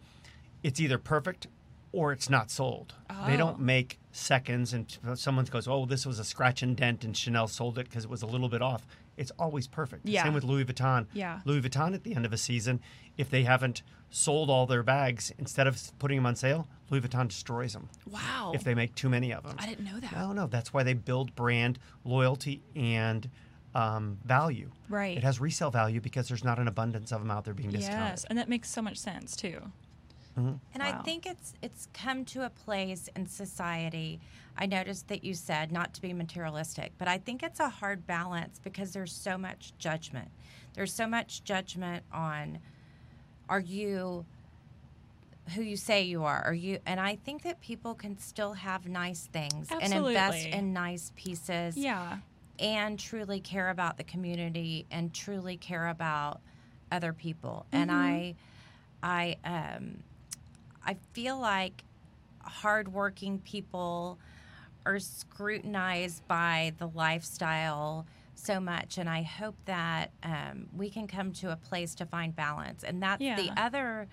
it's 0.61 0.79
either 0.79 0.99
perfect 0.99 1.47
or 1.91 2.11
it's 2.11 2.29
not 2.29 2.51
sold. 2.51 2.93
They 3.25 3.33
Oh. 3.33 3.37
don't 3.37 3.59
make 3.61 3.97
seconds, 4.11 4.71
and 4.73 4.85
someone 5.15 5.45
goes, 5.45 5.67
"Oh, 5.67 5.87
this 5.87 6.05
was 6.05 6.19
a 6.19 6.23
scratch 6.23 6.61
and 6.61 6.77
dent," 6.77 7.03
and 7.03 7.17
Chanel 7.17 7.47
sold 7.47 7.79
it 7.79 7.85
because 7.89 8.03
it 8.03 8.11
was 8.11 8.21
a 8.21 8.27
little 8.27 8.49
bit 8.49 8.61
off. 8.61 8.85
It's 9.17 9.31
always 9.39 9.67
perfect. 9.67 10.07
Yeah. 10.07 10.23
Same 10.23 10.33
with 10.33 10.43
Louis 10.43 10.65
Vuitton. 10.65 11.07
Yeah. 11.13 11.39
Louis 11.45 11.61
Vuitton 11.61 11.93
at 11.93 12.03
the 12.03 12.15
end 12.15 12.25
of 12.25 12.33
a 12.33 12.37
season, 12.37 12.81
if 13.17 13.29
they 13.29 13.43
haven't 13.43 13.81
sold 14.09 14.49
all 14.49 14.65
their 14.65 14.83
bags, 14.83 15.31
instead 15.37 15.67
of 15.67 15.81
putting 15.99 16.17
them 16.17 16.25
on 16.25 16.35
sale, 16.35 16.67
Louis 16.89 17.01
Vuitton 17.01 17.27
destroys 17.27 17.73
them 17.73 17.89
Wow. 18.09 18.51
if 18.53 18.63
they 18.63 18.73
make 18.75 18.93
too 18.95 19.09
many 19.09 19.33
of 19.33 19.43
them. 19.43 19.55
I 19.57 19.65
didn't 19.65 19.85
know 19.85 19.99
that. 19.99 20.11
No, 20.11 20.31
no, 20.33 20.47
that's 20.47 20.73
why 20.73 20.83
they 20.83 20.93
build 20.93 21.35
brand 21.35 21.79
loyalty 22.03 22.61
and 22.75 23.29
um, 23.73 24.19
value. 24.23 24.69
Right. 24.89 25.17
It 25.17 25.23
has 25.23 25.39
resale 25.39 25.71
value 25.71 25.99
because 25.99 26.27
there's 26.27 26.43
not 26.43 26.59
an 26.59 26.67
abundance 26.67 27.11
of 27.11 27.19
them 27.21 27.31
out 27.31 27.43
there 27.45 27.53
being 27.53 27.71
discounted. 27.71 27.99
Yes, 28.09 28.25
and 28.29 28.37
that 28.37 28.47
makes 28.47 28.69
so 28.69 28.81
much 28.81 28.97
sense 28.97 29.35
too. 29.35 29.59
And 30.37 30.83
I 30.83 31.01
think 31.03 31.25
it's 31.25 31.53
it's 31.61 31.87
come 31.93 32.25
to 32.25 32.45
a 32.45 32.49
place 32.49 33.09
in 33.15 33.25
society. 33.27 34.19
I 34.57 34.65
noticed 34.65 35.07
that 35.07 35.23
you 35.23 35.33
said 35.33 35.71
not 35.71 35.93
to 35.95 36.01
be 36.01 36.13
materialistic, 36.13 36.91
but 36.97 37.07
I 37.07 37.17
think 37.17 37.41
it's 37.43 37.59
a 37.59 37.69
hard 37.69 38.05
balance 38.05 38.59
because 38.63 38.91
there's 38.91 39.13
so 39.13 39.37
much 39.37 39.73
judgment. 39.77 40.29
There's 40.73 40.93
so 40.93 41.07
much 41.07 41.43
judgment 41.43 42.03
on 42.11 42.59
are 43.47 43.59
you 43.59 44.25
who 45.55 45.61
you 45.61 45.77
say 45.77 46.01
you 46.01 46.23
are? 46.23 46.41
Are 46.43 46.53
you 46.53 46.79
and 46.85 46.99
I 46.99 47.15
think 47.15 47.43
that 47.43 47.61
people 47.61 47.93
can 47.95 48.17
still 48.17 48.53
have 48.53 48.87
nice 48.87 49.27
things 49.31 49.67
and 49.71 49.93
invest 49.93 50.47
in 50.47 50.73
nice 50.73 51.11
pieces 51.15 51.77
Yeah. 51.77 52.17
and 52.59 52.97
truly 52.99 53.39
care 53.39 53.69
about 53.69 53.97
the 53.97 54.03
community 54.03 54.85
and 54.91 55.13
truly 55.13 55.55
care 55.57 55.87
about 55.87 56.41
other 56.91 57.13
people. 57.13 57.65
And 57.71 57.91
I, 57.91 58.35
I, 59.03 59.37
um, 59.43 60.03
I 60.85 60.97
feel 61.13 61.39
like 61.39 61.83
hardworking 62.41 63.39
people 63.39 64.19
are 64.85 64.99
scrutinized 64.99 66.27
by 66.27 66.73
the 66.77 66.87
lifestyle 66.87 68.05
so 68.35 68.59
much, 68.59 68.97
and 68.97 69.09
I 69.09 69.23
hope 69.23 69.55
that 69.65 70.11
um, 70.23 70.67
we 70.75 70.89
can 70.89 71.07
come 71.07 71.31
to 71.33 71.51
a 71.51 71.55
place 71.55 71.95
to 71.95 72.05
find 72.05 72.35
balance. 72.35 72.83
And 72.83 73.01
that's 73.01 73.21
the 73.35 73.51
other 73.57 74.07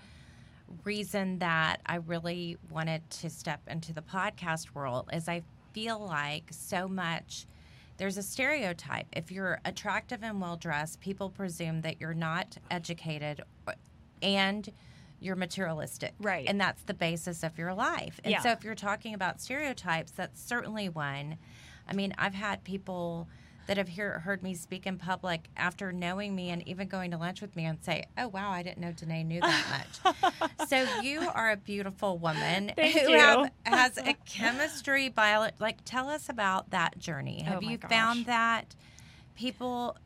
reason 0.85 1.39
that 1.41 1.81
I 1.85 1.97
really 1.97 2.57
wanted 2.71 3.09
to 3.11 3.29
step 3.29 3.61
into 3.67 3.93
the 3.93 4.01
podcast 4.01 4.75
world 4.75 5.11
is 5.13 5.29
I 5.29 5.43
feel 5.73 5.99
like 5.99 6.45
so 6.51 6.89
much 6.89 7.47
there's 7.99 8.17
a 8.17 8.23
stereotype. 8.23 9.07
If 9.13 9.31
you're 9.31 9.61
attractive 9.65 10.23
and 10.23 10.41
well 10.41 10.57
dressed, 10.57 11.01
people 11.01 11.29
presume 11.29 11.83
that 11.83 12.01
you're 12.01 12.15
not 12.15 12.57
educated 12.71 13.43
and 14.23 14.71
you're 15.23 15.37
materialistic. 15.37 16.15
Right. 16.21 16.47
And 16.49 16.61
that's 16.61 16.83
the 16.83 16.95
basis 16.95 17.43
of 17.43 17.57
your 17.59 17.75
life. 17.75 18.21
And 18.25 18.33
Yeah. 18.33 18.41
so 18.41 18.51
if 18.51 18.65
you're 18.65 18.75
talking 18.75 19.15
about 19.15 19.41
stereotypes, 19.41 20.13
that's 20.13 20.41
certainly 20.43 20.89
one. 20.89 21.39
I 21.89 21.95
mean, 21.95 22.15
I've 22.19 22.35
had 22.35 22.65
people 22.65 23.29
that 23.69 23.77
have 23.77 23.87
hear, 23.89 24.19
heard 24.19 24.43
me 24.43 24.55
speak 24.55 24.87
in 24.87 24.99
public 24.99 25.49
after 25.57 25.93
knowing 25.93 26.35
me 26.35 26.51
and 26.51 26.67
even 26.67 26.89
going 26.89 27.13
to 27.13 27.17
lunch 27.17 27.41
with 27.41 27.55
me 27.55 27.65
and 27.65 27.79
say, 27.85 28.05
"Oh 28.19 28.27
wow, 28.27 28.51
I 28.51 28.65
didn't 28.65 28.79
know 28.79 28.91
Danae 28.91 29.23
knew 29.23 29.41
that 29.41 29.87
much." 30.05 30.41
so 30.69 31.01
you 31.01 31.21
are 31.33 31.53
a 31.53 31.57
beautiful 31.57 32.19
woman 32.19 32.73
Thank 32.75 32.99
who 32.99 33.11
you. 33.13 33.19
have, 33.19 33.51
has 33.65 33.99
a 33.99 34.15
chemistry 34.27 35.11
bio. 35.11 35.49
Like, 35.61 35.79
tell 35.85 36.09
us 36.09 36.29
about 36.29 36.71
that 36.71 36.99
journey. 36.99 37.45
Oh 37.47 37.51
have 37.53 37.63
Oh, 37.65 37.69
you 37.69 37.79
gosh. 37.79 37.89
found 37.89 38.27
that 38.27 38.75
people 39.37 39.97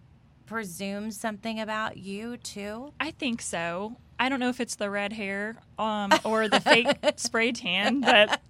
presume 0.44 1.10
something 1.10 1.58
about 1.58 1.96
you 1.96 2.36
too? 2.36 2.92
I 3.00 3.10
think 3.10 3.40
so. 3.40 3.96
I 4.18 4.28
don't 4.28 4.40
know 4.40 4.48
if 4.48 4.60
it's 4.60 4.76
the 4.76 4.90
red 4.90 5.12
hair 5.12 5.56
um, 5.78 6.10
or 6.24 6.48
the 6.48 6.60
fake 6.60 6.88
spray 7.16 7.52
tan, 7.52 8.00
but 8.00 8.40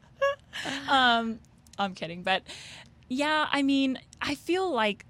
um, 0.88 1.38
I'm 1.78 1.94
kidding. 1.94 2.22
But 2.22 2.42
yeah, 3.08 3.48
I 3.50 3.62
mean, 3.62 3.98
I 4.20 4.34
feel 4.34 4.70
like 4.70 5.04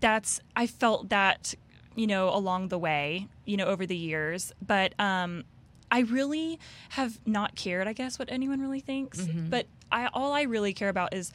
that's 0.00 0.40
I 0.54 0.66
felt 0.66 1.08
that 1.08 1.54
you 1.96 2.06
know 2.06 2.28
along 2.28 2.68
the 2.68 2.78
way, 2.78 3.26
you 3.44 3.56
know, 3.56 3.66
over 3.66 3.86
the 3.86 3.96
years. 3.96 4.52
But 4.64 4.94
um, 5.00 5.44
I 5.90 6.00
really 6.00 6.58
have 6.90 7.18
not 7.26 7.54
cared, 7.56 7.88
I 7.88 7.92
guess, 7.92 8.18
what 8.18 8.30
anyone 8.30 8.60
really 8.60 8.80
thinks. 8.80 9.20
But 9.50 9.66
I 9.90 10.06
all 10.12 10.32
I 10.32 10.42
really 10.42 10.72
care 10.72 10.88
about 10.88 11.14
is 11.14 11.32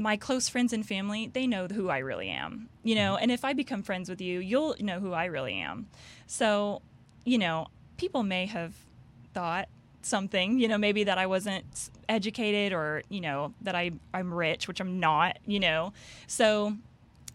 my 0.00 0.16
close 0.16 0.48
friends 0.48 0.72
and 0.72 0.86
family, 0.86 1.28
they 1.32 1.46
know 1.46 1.66
who 1.66 1.88
I 1.88 1.98
really 1.98 2.28
am, 2.28 2.68
you 2.84 2.94
know, 2.94 3.16
and 3.16 3.32
if 3.32 3.44
I 3.44 3.52
become 3.52 3.82
friends 3.82 4.08
with 4.08 4.20
you, 4.20 4.38
you'll 4.38 4.76
know 4.78 5.00
who 5.00 5.12
I 5.12 5.24
really 5.24 5.54
am. 5.54 5.88
So, 6.28 6.82
you 7.24 7.36
know, 7.36 7.66
people 7.98 8.22
may 8.22 8.46
have 8.46 8.74
thought 9.34 9.68
something, 10.00 10.58
you 10.58 10.68
know, 10.68 10.78
maybe 10.78 11.04
that 11.04 11.18
I 11.18 11.26
wasn't 11.26 11.90
educated 12.08 12.72
or, 12.72 13.02
you 13.10 13.20
know, 13.20 13.52
that 13.60 13.74
I, 13.74 13.90
I'm 14.14 14.32
rich, 14.32 14.66
which 14.66 14.80
I'm 14.80 14.98
not, 14.98 15.38
you 15.44 15.60
know. 15.60 15.92
So 16.26 16.74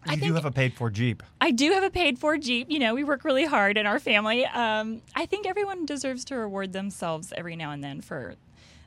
I 0.06 0.14
You 0.14 0.20
do 0.20 0.34
have 0.34 0.44
a 0.44 0.50
paid 0.50 0.74
for 0.74 0.90
Jeep. 0.90 1.22
I 1.40 1.50
do 1.50 1.70
have 1.72 1.84
a 1.84 1.90
paid 1.90 2.18
for 2.18 2.36
Jeep. 2.36 2.70
You 2.70 2.78
know, 2.78 2.94
we 2.94 3.04
work 3.04 3.24
really 3.24 3.44
hard 3.44 3.78
in 3.78 3.86
our 3.86 4.00
family. 4.00 4.44
Um, 4.46 5.02
I 5.14 5.26
think 5.26 5.46
everyone 5.46 5.86
deserves 5.86 6.24
to 6.26 6.36
reward 6.36 6.72
themselves 6.72 7.32
every 7.36 7.54
now 7.54 7.70
and 7.70 7.84
then 7.84 8.00
for 8.00 8.34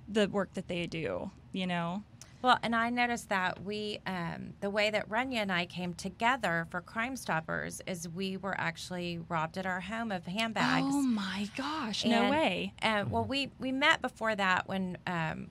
the 0.08 0.28
work 0.28 0.54
that 0.56 0.68
they 0.68 0.86
do, 0.88 1.32
you 1.54 1.68
know. 1.68 2.04
Well, 2.42 2.60
and 2.62 2.76
I 2.76 2.90
noticed 2.90 3.30
that 3.30 3.64
we, 3.64 4.00
um, 4.06 4.54
the 4.60 4.70
way 4.70 4.90
that 4.92 5.10
Runya 5.10 5.38
and 5.38 5.52
I 5.52 5.66
came 5.66 5.94
together 5.94 6.68
for 6.70 6.82
Crime 6.82 7.16
Stoppers 7.16 7.82
is 7.88 8.08
we 8.08 8.38
were 8.38 8.56
actually 8.60 9.20
robbed 9.28 9.58
at 9.58 9.66
our 9.66 9.82
home 9.82 10.12
of 10.12 10.26
handbags. 10.26 10.86
Oh 10.88 11.02
my 11.02 11.50
gosh, 11.58 12.06
no 12.06 12.30
way. 12.30 12.74
And 12.80 13.12
well, 13.12 13.24
we 13.26 13.50
we 13.60 13.72
met 13.72 14.02
before 14.02 14.36
that 14.36 14.68
when 14.68 14.98
um, 15.08 15.48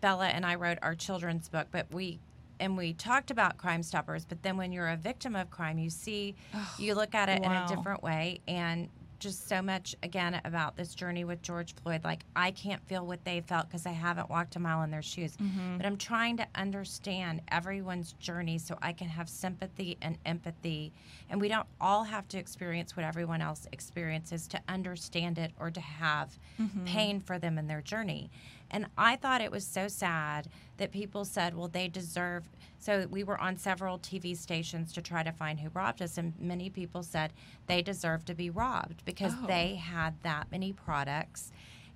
Bella 0.00 0.26
and 0.28 0.44
I 0.44 0.56
wrote 0.56 0.78
our 0.82 0.94
children's 0.94 1.48
book, 1.48 1.68
but 1.70 1.86
we 1.92 2.18
and 2.60 2.76
we 2.76 2.92
talked 2.92 3.30
about 3.30 3.56
Crime 3.56 3.82
Stoppers. 3.82 4.24
But 4.26 4.42
then 4.42 4.56
when 4.56 4.70
you're 4.70 4.88
a 4.88 4.96
victim 4.96 5.34
of 5.34 5.50
crime, 5.50 5.78
you 5.78 5.90
see, 5.90 6.34
you 6.78 6.94
look 6.94 7.14
at 7.14 7.28
it 7.28 7.42
in 7.42 7.50
a 7.50 7.66
different 7.74 8.02
way, 8.02 8.40
and 8.46 8.88
just 9.22 9.48
so 9.48 9.62
much 9.62 9.94
again 10.02 10.40
about 10.44 10.76
this 10.76 10.94
journey 10.94 11.24
with 11.24 11.40
George 11.42 11.74
Floyd. 11.74 12.02
Like 12.04 12.24
I 12.34 12.50
can't 12.50 12.84
feel 12.86 13.06
what 13.06 13.24
they 13.24 13.40
felt 13.40 13.68
because 13.68 13.86
I 13.86 13.92
haven't 13.92 14.28
walked 14.28 14.56
a 14.56 14.58
mile 14.58 14.82
in 14.82 14.90
their 14.90 15.02
shoes, 15.02 15.36
mm-hmm. 15.36 15.76
but 15.76 15.86
I'm 15.86 15.96
trying 15.96 16.36
to 16.38 16.46
understand 16.54 17.40
everyone's 17.48 18.12
journey 18.14 18.58
so 18.58 18.76
I 18.82 18.92
can 18.92 19.08
have 19.08 19.28
sympathy 19.28 19.96
and 20.02 20.18
empathy. 20.26 20.92
And 21.30 21.40
we 21.40 21.48
don't 21.48 21.66
all 21.80 22.04
have 22.04 22.28
to 22.28 22.38
experience 22.38 22.96
what 22.96 23.06
everyone 23.06 23.40
else 23.40 23.66
experiences 23.72 24.48
to 24.48 24.60
understand 24.68 25.38
it 25.38 25.52
or 25.58 25.70
to 25.70 25.80
have 25.80 26.36
mm-hmm. 26.60 26.84
pain 26.84 27.20
for 27.20 27.38
them 27.38 27.58
in 27.58 27.68
their 27.68 27.80
journey. 27.80 28.30
And 28.72 28.86
I 28.96 29.16
thought 29.16 29.40
it 29.42 29.50
was 29.52 29.66
so 29.66 29.86
sad 29.86 30.48
that 30.78 30.90
people 30.90 31.24
said, 31.24 31.54
well, 31.54 31.68
they 31.68 31.88
deserve. 31.88 32.44
So 32.78 33.06
we 33.10 33.22
were 33.22 33.38
on 33.40 33.56
several 33.58 33.98
TV 33.98 34.36
stations 34.36 34.92
to 34.94 35.02
try 35.02 35.22
to 35.22 35.30
find 35.30 35.60
who 35.60 35.68
robbed 35.68 36.02
us, 36.02 36.18
and 36.18 36.32
many 36.40 36.70
people 36.70 37.02
said 37.02 37.32
they 37.66 37.82
deserve 37.82 38.24
to 38.24 38.34
be 38.34 38.50
robbed 38.50 39.04
because 39.04 39.34
Oh. 39.40 39.46
they 39.46 39.76
had 39.76 40.14
that 40.22 40.50
many 40.50 40.72
products 40.72 41.52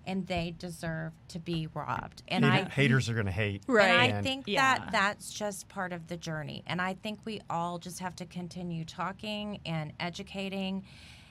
and 0.09 0.29
they 0.29 0.55
deserve 0.57 1.13
to 1.27 1.41
be 1.41 1.67
robbed. 1.75 2.23
And 2.29 2.45
Hater- 2.45 2.67
I 2.67 2.71
haters 2.71 3.09
are 3.09 3.15
going 3.15 3.27
to 3.27 3.33
hate. 3.33 3.63
Right. 3.67 3.89
and 3.89 4.17
I 4.19 4.23
think 4.23 4.45
Yeah. 4.47 4.79
that 4.79 4.93
that's 4.93 5.33
just 5.33 5.69
part 5.69 5.93
of 5.93 6.07
the 6.07 6.17
journey. 6.17 6.63
And 6.69 6.81
I 6.81 6.95
think 6.95 7.19
we 7.25 7.41
all 7.51 7.79
just 7.81 7.99
have 7.99 8.15
to 8.17 8.27
continue 8.27 8.85
talking 8.85 9.59
and 9.67 9.93
educating. 9.99 10.85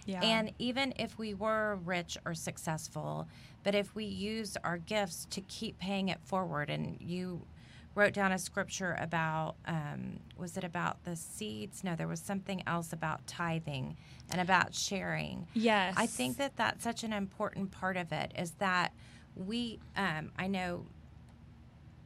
Yeah. 0.06 0.22
And 0.22 0.52
even 0.60 0.94
if 0.98 1.18
we 1.18 1.34
were 1.34 1.80
rich 1.84 2.18
or 2.26 2.34
successful, 2.34 3.28
but 3.64 3.74
if 3.76 3.96
we 3.96 4.06
use 4.06 4.56
our 4.64 4.78
gifts 4.78 5.26
to 5.32 5.42
keep 5.42 5.80
paying 5.80 6.10
it 6.10 6.20
forward, 6.24 6.70
and 6.70 6.98
you 7.00 7.42
wrote 7.96 8.14
down 8.14 8.32
a 8.32 8.38
scripture 8.38 8.96
about, 9.00 9.56
um, 9.66 10.20
was 10.38 10.58
it 10.58 10.64
about 10.64 11.04
the 11.06 11.16
seeds? 11.16 11.84
No, 11.84 11.96
there 11.96 12.08
was 12.08 12.20
something 12.20 12.62
else 12.68 12.94
about 12.94 13.26
tithing 13.26 13.96
and 14.30 14.42
about 14.42 14.76
sharing. 14.76 15.48
yes. 15.54 15.94
I 15.98 16.06
think 16.06 16.38
that 16.38 16.56
that's 16.58 16.84
such 16.84 17.04
an 17.04 17.14
important 17.14 17.72
part 17.72 17.98
of 17.98 18.12
it 18.12 18.34
is 18.38 18.52
that 18.60 18.94
we, 19.36 19.80
um, 19.96 20.32
I 20.38 20.48
know 20.48 20.86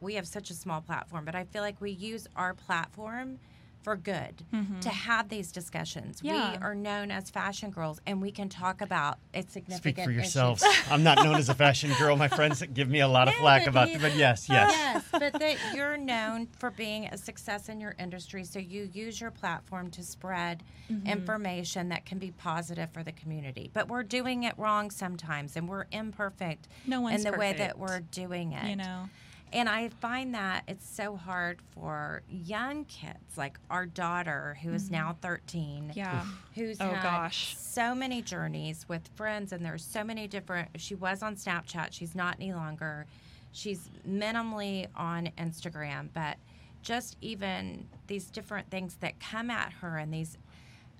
we 0.00 0.14
have 0.14 0.26
such 0.26 0.50
a 0.50 0.54
small 0.54 0.80
platform, 0.80 1.24
but 1.24 1.34
I 1.34 1.44
feel 1.44 1.62
like 1.62 1.80
we 1.80 1.90
use 1.90 2.26
our 2.36 2.54
platform 2.54 3.38
for 3.82 3.96
good 3.96 4.42
to 4.82 4.88
have 4.90 5.28
these 5.28 5.50
discussions. 5.52 6.18
Mm-hmm. 6.18 6.26
Yeah. 6.26 6.50
We 6.52 6.56
are 6.58 6.74
known 6.74 7.10
as 7.10 7.30
fashion 7.30 7.70
girls 7.70 8.00
and 8.06 8.20
we 8.20 8.30
can 8.30 8.48
talk 8.48 8.80
about 8.82 9.18
its 9.32 9.52
significant 9.52 9.82
Speak 9.82 9.96
for 10.04 10.10
issues. 10.10 10.16
yourselves. 10.34 10.64
I'm 10.90 11.02
not 11.02 11.24
known 11.24 11.36
as 11.36 11.48
a 11.48 11.54
fashion 11.54 11.92
girl. 11.98 12.16
My 12.16 12.28
friends 12.28 12.62
give 12.74 12.88
me 12.90 13.00
a 13.00 13.08
lot 13.08 13.28
of 13.28 13.34
No, 13.34 13.40
flack 13.40 13.62
but 13.62 13.68
about 13.70 13.90
you- 13.90 13.98
But 13.98 14.16
yes, 14.16 14.48
yes. 14.48 14.70
Yes, 14.72 15.04
but 15.10 15.32
that 15.40 15.56
you're 15.74 15.96
known 15.96 16.46
for 16.58 16.70
being 16.70 17.06
a 17.06 17.16
success 17.16 17.68
in 17.68 17.80
your 17.80 17.94
industry, 17.98 18.44
so 18.44 18.58
you 18.58 18.88
use 18.92 19.20
your 19.20 19.30
platform 19.30 19.90
to 19.92 20.02
spread 20.02 20.62
Mm-hmm. 20.90 21.06
information 21.06 21.88
that 21.90 22.04
can 22.04 22.18
be 22.18 22.32
positive 22.32 22.90
for 22.92 23.04
the 23.04 23.12
community. 23.12 23.70
But 23.72 23.86
we're 23.86 24.02
doing 24.02 24.42
it 24.42 24.54
wrong 24.58 24.90
sometimes, 24.90 25.54
and 25.54 25.68
we're 25.68 25.84
imperfect 25.92 26.66
No 26.84 27.00
one's 27.00 27.24
in 27.24 27.30
the 27.30 27.38
way 27.38 27.52
that 27.52 27.78
we're 27.78 28.00
doing 28.00 28.54
it. 28.54 28.68
You 28.68 28.74
know. 28.74 29.08
And 29.52 29.68
I 29.68 29.88
find 29.88 30.34
that 30.34 30.62
it's 30.68 30.88
so 30.88 31.16
hard 31.16 31.58
for 31.74 32.22
young 32.28 32.84
kids, 32.84 33.36
like 33.36 33.58
our 33.68 33.84
daughter, 33.84 34.56
who 34.62 34.72
is 34.72 34.90
now 34.90 35.16
13, 35.22 35.88
Mm-hmm. 35.88 35.98
Yeah. 35.98 36.24
who's 36.54 36.80
Oh, 36.80 36.84
had 36.88 37.02
gosh. 37.02 37.56
so 37.56 37.94
many 37.94 38.22
journeys 38.22 38.86
with 38.88 39.08
friends, 39.16 39.52
and 39.52 39.64
there's 39.64 39.84
so 39.84 40.04
many 40.04 40.28
different. 40.28 40.68
She 40.76 40.94
was 40.94 41.22
on 41.22 41.34
Snapchat, 41.36 41.88
she's 41.92 42.14
not 42.14 42.36
any 42.38 42.52
longer. 42.52 43.06
She's 43.52 43.90
minimally 44.08 44.86
on 44.94 45.30
Instagram, 45.36 46.08
but 46.14 46.36
just 46.82 47.16
even 47.20 47.88
these 48.06 48.26
different 48.30 48.70
things 48.70 48.96
that 49.00 49.18
come 49.18 49.50
at 49.50 49.72
her 49.74 49.96
and 49.96 50.12
these 50.14 50.38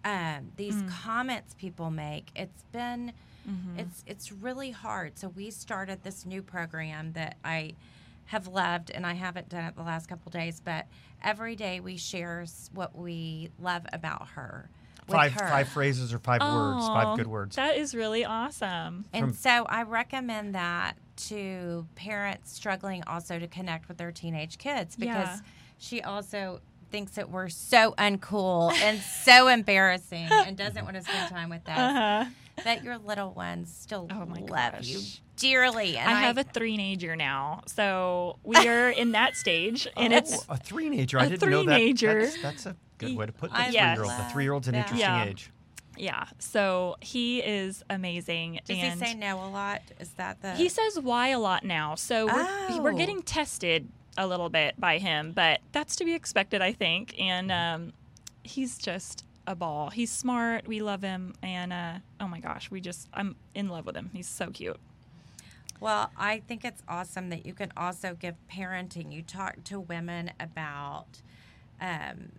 um, 0.05 0.51
these 0.57 0.75
Mm. 0.75 0.89
comments 0.91 1.55
people 1.55 1.91
make. 1.91 2.31
It's 2.35 2.65
been 2.73 3.13
Mm-hmm. 3.49 3.79
it's 3.79 4.03
it's 4.07 4.33
really 4.33 4.71
hard. 4.71 5.19
So 5.19 5.29
we 5.29 5.51
started 5.51 6.03
this 6.03 6.27
new 6.27 6.43
program 6.43 7.13
that 7.13 7.37
I 7.45 7.75
have 8.31 8.47
loved, 8.47 8.93
and 8.93 9.05
I 9.05 9.15
haven't 9.15 9.49
done 9.49 9.65
it 9.65 9.75
the 9.75 9.83
last 9.83 10.09
couple 10.09 10.31
days, 10.31 10.61
but 10.65 10.87
every 11.21 11.57
day 11.57 11.81
we 11.81 11.97
share 11.97 12.43
s- 12.43 12.71
what 12.73 12.97
we 12.97 13.51
love 13.59 13.85
about 13.93 14.29
her. 14.29 14.71
Five 15.09 15.33
her. 15.33 15.49
five 15.49 15.69
phrases 15.69 16.15
or 16.15 16.21
five 16.21 16.41
words, 16.41 16.87
five 16.87 17.17
good 17.17 17.27
words. 17.27 17.57
That 17.57 17.77
is 17.77 17.93
really 17.93 18.25
awesome. 18.25 19.05
And 19.13 19.25
from- 19.27 19.35
so 19.35 19.65
I 19.69 19.83
recommend 19.83 20.55
that 20.55 20.93
to 21.29 21.89
parents 21.97 22.53
struggling 22.53 23.03
also 23.09 23.41
to 23.41 23.49
connect 23.49 23.89
with 23.89 23.97
their 23.99 24.13
teenage 24.13 24.59
kids 24.59 24.95
because 24.95 25.29
Yeah. 25.29 25.41
she 25.79 26.01
also 26.01 26.61
thinks 26.91 27.13
that 27.13 27.31
we're 27.31 27.49
so 27.49 27.95
uncool 27.99 28.73
and 28.73 29.01
so 29.01 29.49
embarrassing 29.59 30.29
and 30.31 30.57
doesn't 30.57 30.85
want 30.85 30.97
to 30.97 31.03
spend 31.03 31.31
time 31.31 31.51
with 31.51 31.69
us. 31.69 31.79
Uh-huh. 31.79 32.25
That 32.65 32.85
your 32.85 32.99
little 32.99 33.33
ones 33.33 33.75
still 33.75 34.07
Oh 34.11 34.27
my 34.27 34.41
love 34.41 34.83
you 34.83 35.01
dearly. 35.37 35.97
And 35.97 36.11
I 36.11 36.21
have 36.23 36.37
a 36.37 36.45
three-nager 36.45 37.17
now, 37.17 37.63
so 37.67 38.39
we 38.45 38.57
are 38.69 38.91
in 38.91 39.13
that 39.13 39.35
stage, 39.37 39.89
and 39.97 40.13
it's 40.13 40.37
Oh, 40.47 40.53
a 40.55 40.57
three-nager. 40.59 41.19
I 41.19 41.25
a 41.25 41.29
didn't 41.31 41.49
know 41.51 41.65
that. 41.65 41.97
That's, 41.99 42.43
that's 42.43 42.67
a 42.67 42.77
good 42.99 43.17
way 43.17 43.25
to 43.25 43.33
put 43.33 43.51
the 43.51 43.57
three-year-old. 43.57 44.11
The 44.11 44.29
three-year-old's 44.33 44.69
an 44.69 44.73
that. 44.75 44.79
interesting 44.81 45.09
Yeah. 45.09 45.25
age. 45.25 45.51
yeah. 45.97 46.27
So 46.39 46.97
he 47.01 47.39
is 47.39 47.83
amazing, 47.89 48.61
Does 48.67 48.77
and 48.79 49.01
he 49.01 49.07
say 49.07 49.15
no 49.15 49.37
a 49.43 49.49
lot? 49.49 49.81
Is 49.99 50.11
that 50.19 50.43
the 50.43 50.53
He 50.55 50.69
says 50.69 51.01
why 51.01 51.29
a 51.29 51.39
lot 51.39 51.65
now. 51.65 51.95
So 51.95 52.27
we're, 52.27 52.83
we're 52.83 52.93
Oh. 52.93 52.97
getting 52.97 53.23
tested 53.23 53.89
a 54.19 54.27
little 54.27 54.49
bit 54.49 54.79
by 54.79 54.99
him, 54.99 55.33
but 55.33 55.61
that's 55.73 55.97
to 55.97 56.05
be 56.05 56.15
expected, 56.15 56.61
I 56.63 56.73
think. 56.73 57.15
And 57.19 57.51
um, 57.53 57.93
he's 58.43 58.77
just 58.79 59.25
a 59.47 59.55
ball. 59.55 59.91
He's 59.91 60.11
smart. 60.11 60.67
We 60.67 60.81
love 60.81 61.03
him. 61.03 61.35
And 61.43 61.73
uh, 61.73 61.95
oh 62.21 62.29
my 62.29 62.41
gosh, 62.41 62.71
we 62.71 62.81
just, 62.81 63.09
I'm 63.15 63.37
in 63.55 63.69
love 63.69 63.87
with 63.87 63.97
him. 63.97 64.11
He's 64.13 64.29
so 64.29 64.51
cute. 64.51 64.79
Well, 65.81 66.11
I 66.17 66.41
think 66.47 66.65
it's 66.65 66.83
awesome 66.89 67.31
that 67.31 67.47
you 67.47 67.55
can 67.55 67.73
also 67.77 68.15
give 68.15 68.35
parenting. 68.53 69.13
You 69.13 69.23
talk 69.23 69.65
to 69.65 69.81
women 69.81 70.31
about 70.39 71.23
um, 71.81 72.33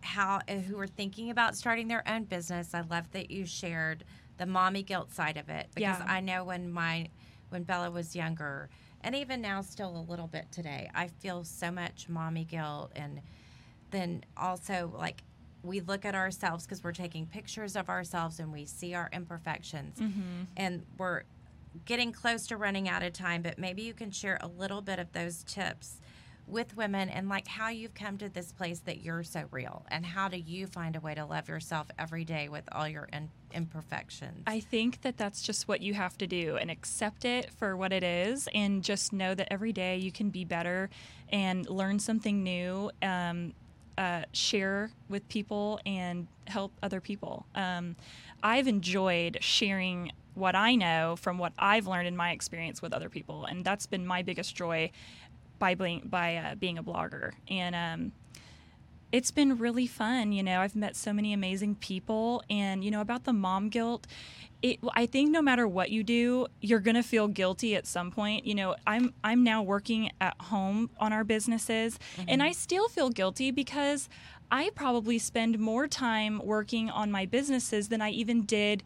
how 0.00 0.40
uh, 0.48 0.54
who 0.54 0.78
are 0.78 0.86
thinking 0.86 1.28
about 1.30 1.56
starting 1.56 1.88
their 1.88 2.02
own 2.08 2.24
business. 2.24 2.72
I 2.72 2.80
love 2.80 3.10
that 3.12 3.30
you 3.30 3.44
shared 3.44 4.04
the 4.38 4.46
mommy 4.46 4.82
guilt 4.82 5.12
side 5.12 5.36
of 5.36 5.50
it 5.50 5.68
because 5.74 5.98
Yeah. 5.98 6.06
I 6.08 6.20
know 6.20 6.44
when 6.44 6.70
my 6.72 7.08
when 7.50 7.64
Bella 7.64 7.90
was 7.90 8.16
younger, 8.16 8.70
and 9.06 9.14
even 9.14 9.40
now, 9.40 9.62
still 9.62 9.96
a 9.96 10.04
little 10.10 10.26
bit 10.26 10.50
today, 10.50 10.90
I 10.92 11.06
feel 11.06 11.44
so 11.44 11.70
much 11.70 12.08
mommy 12.08 12.42
guilt, 12.44 12.90
and 12.96 13.20
then 13.92 14.24
also 14.36 14.92
like 14.92 15.22
we 15.62 15.78
look 15.78 16.04
at 16.04 16.16
ourselves 16.16 16.64
because 16.64 16.82
we're 16.82 16.90
taking 16.90 17.24
pictures 17.24 17.76
of 17.76 17.88
ourselves 17.88 18.40
and 18.40 18.52
we 18.52 18.64
see 18.64 18.94
our 18.94 19.08
imperfections. 19.12 20.00
Mm-hmm. 20.00 20.42
And 20.56 20.84
we're 20.98 21.22
getting 21.84 22.10
close 22.10 22.48
to 22.48 22.56
running 22.56 22.88
out 22.88 23.02
of 23.02 23.12
time 23.12 23.42
but 23.42 23.58
maybe 23.58 23.82
you 23.82 23.92
can 23.92 24.10
share 24.10 24.38
a 24.40 24.46
little 24.46 24.80
bit 24.80 24.98
of 24.98 25.12
those 25.12 25.42
tips 25.44 26.00
with 26.46 26.76
women 26.76 27.08
and 27.08 27.28
like 27.28 27.48
how 27.48 27.68
you've 27.68 27.94
come 27.94 28.16
to 28.18 28.28
this 28.28 28.52
place 28.52 28.80
that 28.80 29.02
you're 29.02 29.24
so 29.24 29.44
real 29.50 29.84
and 29.88 30.06
how 30.06 30.28
do 30.28 30.36
you 30.36 30.66
find 30.66 30.96
a 30.96 31.00
way 31.00 31.14
to 31.14 31.24
love 31.24 31.48
yourself 31.48 31.88
every 31.98 32.24
day 32.24 32.48
with 32.48 32.64
all 32.72 32.88
your 32.88 33.08
in- 33.12 33.30
imperfections 33.52 34.42
I 34.46 34.60
think 34.60 35.02
that 35.02 35.16
that's 35.16 35.42
just 35.42 35.66
what 35.68 35.80
you 35.80 35.94
have 35.94 36.16
to 36.18 36.26
do 36.26 36.56
and 36.56 36.70
accept 36.70 37.24
it 37.24 37.50
for 37.56 37.76
what 37.76 37.92
it 37.92 38.02
is 38.02 38.48
and 38.54 38.82
just 38.82 39.12
know 39.12 39.34
that 39.34 39.52
every 39.52 39.72
day 39.72 39.96
you 39.96 40.12
can 40.12 40.30
be 40.30 40.44
better 40.44 40.88
and 41.30 41.68
learn 41.68 41.98
something 41.98 42.42
new, 42.42 42.90
um, 43.02 43.52
uh, 43.98 44.22
share 44.32 44.90
with 45.08 45.26
people 45.28 45.80
and 45.86 46.26
help 46.46 46.72
other 46.82 47.00
people. 47.00 47.46
Um, 47.54 47.96
I've 48.42 48.68
enjoyed 48.68 49.38
sharing 49.40 50.12
what 50.34 50.54
I 50.54 50.74
know 50.74 51.16
from 51.16 51.38
what 51.38 51.54
I've 51.58 51.86
learned 51.86 52.06
in 52.06 52.16
my 52.16 52.32
experience 52.32 52.82
with 52.82 52.92
other 52.92 53.08
people, 53.08 53.46
and 53.46 53.64
that's 53.64 53.86
been 53.86 54.06
my 54.06 54.22
biggest 54.22 54.54
joy 54.54 54.90
by 55.58 55.74
being, 55.74 56.02
by 56.04 56.36
uh, 56.36 56.54
being 56.54 56.78
a 56.78 56.82
blogger. 56.82 57.32
And 57.48 57.74
um, 57.74 58.12
it's 59.12 59.30
been 59.30 59.56
really 59.58 59.86
fun. 59.86 60.32
You 60.32 60.42
know, 60.42 60.60
I've 60.60 60.76
met 60.76 60.96
so 60.96 61.12
many 61.12 61.32
amazing 61.32 61.76
people, 61.76 62.42
and 62.50 62.84
you 62.84 62.90
know 62.90 63.00
about 63.00 63.24
the 63.24 63.32
mom 63.32 63.68
guilt. 63.68 64.06
It, 64.62 64.78
I 64.94 65.06
think 65.06 65.30
no 65.30 65.42
matter 65.42 65.68
what 65.68 65.90
you 65.90 66.02
do, 66.02 66.46
you're 66.60 66.80
gonna 66.80 67.02
feel 67.02 67.28
guilty 67.28 67.76
at 67.76 67.86
some 67.86 68.10
point. 68.10 68.46
You 68.46 68.54
know, 68.54 68.74
I'm 68.86 69.12
I'm 69.22 69.44
now 69.44 69.62
working 69.62 70.10
at 70.20 70.34
home 70.40 70.90
on 70.98 71.12
our 71.12 71.24
businesses, 71.24 71.98
and 72.26 72.42
I 72.42 72.52
still 72.52 72.88
feel 72.88 73.10
guilty 73.10 73.50
because 73.50 74.08
I 74.50 74.70
probably 74.74 75.18
spend 75.18 75.58
more 75.58 75.86
time 75.86 76.40
working 76.44 76.90
on 76.90 77.10
my 77.10 77.26
businesses 77.26 77.88
than 77.88 78.00
I 78.02 78.10
even 78.10 78.42
did 78.44 78.82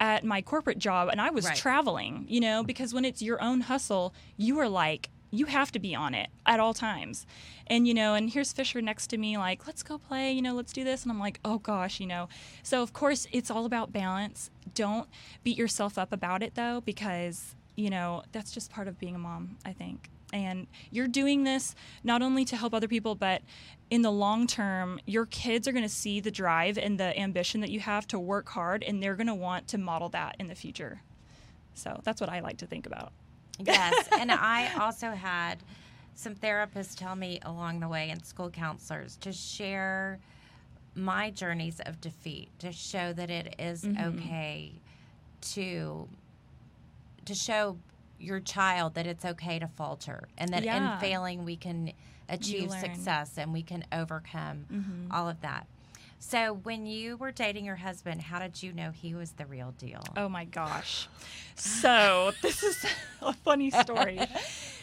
at 0.00 0.24
my 0.24 0.42
corporate 0.42 0.78
job, 0.78 1.08
and 1.08 1.20
I 1.20 1.30
was 1.30 1.46
Right. 1.46 1.56
traveling. 1.56 2.26
You 2.28 2.40
know, 2.40 2.62
because 2.62 2.92
when 2.92 3.04
it's 3.04 3.22
your 3.22 3.40
own 3.40 3.62
hustle, 3.62 4.12
you 4.36 4.58
are 4.58 4.68
like 4.68 5.08
you 5.32 5.46
have 5.46 5.72
to 5.72 5.78
be 5.78 5.94
on 5.94 6.14
it 6.14 6.28
at 6.46 6.60
all 6.60 6.74
times. 6.74 7.26
And 7.66 7.88
you 7.88 7.94
know, 7.94 8.14
and 8.14 8.30
here's 8.30 8.52
Fisher 8.52 8.80
next 8.82 9.08
to 9.08 9.16
me 9.16 9.36
like, 9.38 9.66
"Let's 9.66 9.82
go 9.82 9.98
play, 9.98 10.30
you 10.30 10.42
know, 10.42 10.54
let's 10.54 10.72
do 10.72 10.84
this." 10.84 11.02
And 11.02 11.10
I'm 11.10 11.18
like, 11.18 11.40
"Oh 11.44 11.58
gosh, 11.58 11.98
you 11.98 12.06
know." 12.06 12.28
So 12.62 12.82
of 12.82 12.92
course, 12.92 13.26
it's 13.32 13.50
all 13.50 13.64
about 13.64 13.92
balance. 13.92 14.50
Don't 14.74 15.08
beat 15.42 15.56
yourself 15.56 15.98
up 15.98 16.12
about 16.12 16.42
it 16.42 16.54
though 16.54 16.82
because, 16.82 17.56
you 17.74 17.90
know, 17.90 18.22
that's 18.30 18.52
just 18.52 18.70
part 18.70 18.86
of 18.86 18.98
being 18.98 19.14
a 19.14 19.18
mom, 19.18 19.56
I 19.64 19.72
think. 19.72 20.10
And 20.34 20.66
you're 20.90 21.08
doing 21.08 21.44
this 21.44 21.74
not 22.04 22.22
only 22.22 22.44
to 22.46 22.56
help 22.56 22.72
other 22.72 22.88
people, 22.88 23.14
but 23.14 23.42
in 23.90 24.02
the 24.02 24.12
long 24.12 24.46
term, 24.46 24.98
your 25.06 25.26
kids 25.26 25.68
are 25.68 25.72
going 25.72 25.82
to 25.82 25.88
see 25.88 26.20
the 26.20 26.30
drive 26.30 26.78
and 26.78 26.98
the 26.98 27.18
ambition 27.18 27.60
that 27.60 27.70
you 27.70 27.80
have 27.80 28.06
to 28.08 28.18
work 28.18 28.48
hard, 28.50 28.82
and 28.82 29.02
they're 29.02 29.16
going 29.16 29.26
to 29.26 29.34
want 29.34 29.68
to 29.68 29.78
model 29.78 30.08
that 30.10 30.36
in 30.38 30.48
the 30.48 30.54
future. 30.54 31.02
So 31.74 32.00
that's 32.04 32.20
what 32.20 32.30
I 32.30 32.40
like 32.40 32.58
to 32.58 32.66
think 32.66 32.86
about. 32.86 33.12
Yes 33.58 34.08
and 34.18 34.30
i 34.32 34.72
also 34.80 35.10
had 35.10 35.56
some 36.14 36.34
therapists 36.34 36.96
tell 36.96 37.16
me 37.16 37.38
along 37.42 37.80
the 37.80 37.88
way 37.88 38.10
and 38.10 38.24
school 38.24 38.50
counselors 38.50 39.16
to 39.16 39.32
share 39.32 40.18
my 40.94 41.30
journeys 41.30 41.80
of 41.86 42.00
defeat 42.00 42.48
to 42.58 42.70
show 42.72 43.12
that 43.12 43.30
it 43.30 43.54
is 43.58 43.82
Mm-hmm. 43.82 44.18
okay 44.18 44.72
to 45.52 46.08
to 47.24 47.34
show 47.34 47.76
your 48.18 48.40
child 48.40 48.94
that 48.94 49.06
it's 49.06 49.24
okay 49.24 49.58
to 49.58 49.66
falter 49.68 50.28
and 50.38 50.52
that 50.52 50.62
Yeah. 50.64 50.94
in 50.94 51.00
failing 51.00 51.44
we 51.44 51.56
can 51.56 51.92
achieve. 52.28 52.70
Mm-hmm. 52.70 52.80
success 52.80 53.36
and 53.36 53.52
we 53.52 53.62
can 53.62 53.84
overcome 53.92 55.08
all 55.10 55.28
of 55.28 55.40
that. 55.40 55.66
So 56.24 56.54
when 56.62 56.86
you 56.86 57.16
were 57.16 57.32
dating 57.32 57.64
your 57.64 57.74
husband, 57.76 58.22
how 58.22 58.38
did 58.38 58.62
you 58.62 58.72
know 58.72 58.92
he 58.92 59.12
was 59.12 59.32
the 59.32 59.44
real 59.44 59.72
deal? 59.72 60.04
Oh 60.16 60.28
my 60.28 60.44
gosh. 60.44 61.08
So 61.56 62.30
this 62.42 62.62
is 62.62 62.86
a 63.20 63.32
funny 63.32 63.70
story. 63.72 64.20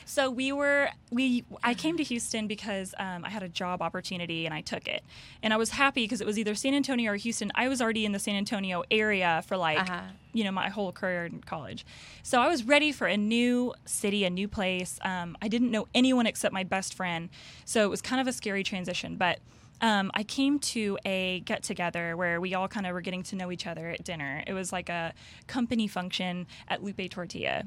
So 0.06 0.30
we 0.30 0.52
were 0.52 0.90
we 1.12 1.46
I 1.64 1.74
came 1.76 1.96
to 1.96 2.04
Houston 2.04 2.46
because 2.48 2.94
um, 3.00 3.24
I 3.24 3.30
had 3.30 3.42
a 3.42 3.48
job 3.48 3.82
opportunity 3.82 4.46
and 4.46 4.54
I 4.54 4.60
took 4.60 4.86
it, 4.88 5.02
and 5.42 5.54
I 5.54 5.58
was 5.58 5.70
happy 5.70 6.04
because 6.04 6.20
it 6.20 6.28
was 6.28 6.38
either 6.38 6.56
San 6.56 6.74
Antonio 6.74 7.14
or 7.14 7.16
Houston. 7.16 7.54
I 7.56 7.70
was 7.70 7.82
already 7.82 8.06
in 8.06 8.12
the 8.12 8.20
San 8.20 8.36
Antonio 8.36 8.84
area 8.92 9.42
for 9.48 9.56
like 9.56 9.80
Uh-huh. 9.80 10.02
you 10.34 10.44
know 10.44 10.52
my 10.52 10.68
whole 10.68 10.92
career 10.92 11.26
in 11.26 11.40
college, 11.40 11.86
so 12.22 12.42
I 12.42 12.50
was 12.50 12.64
ready 12.66 12.92
for 12.92 13.08
a 13.08 13.16
new 13.18 13.74
city, 13.86 14.26
a 14.26 14.30
new 14.30 14.50
place. 14.50 15.00
Um, 15.04 15.38
I 15.42 15.48
didn't 15.48 15.72
know 15.72 15.88
anyone 15.96 16.28
except 16.28 16.54
my 16.54 16.64
best 16.66 16.94
friend, 16.96 17.30
so 17.64 17.86
it 17.86 17.90
was 17.90 18.02
kind 18.02 18.20
of 18.20 18.28
a 18.28 18.34
scary 18.34 18.64
transition, 18.64 19.16
but. 19.16 19.40
Um, 19.82 20.12
I 20.14 20.24
came 20.24 20.60
to 20.60 20.98
a 21.06 21.42
get 21.46 21.64
together 21.64 22.18
where 22.18 22.42
we 22.42 22.54
all 22.54 22.68
kind 22.68 22.86
of 22.86 22.94
were 22.94 23.02
getting 23.02 23.24
to 23.24 23.36
know 23.36 23.52
each 23.52 23.66
other 23.66 23.90
at 23.90 24.04
dinner. 24.04 24.44
It 24.46 24.54
was 24.54 24.72
like 24.74 24.90
a 24.90 25.14
company 25.48 25.88
function 25.88 26.48
at 26.68 26.84
Lupe 26.84 27.10
Tortilla. 27.10 27.64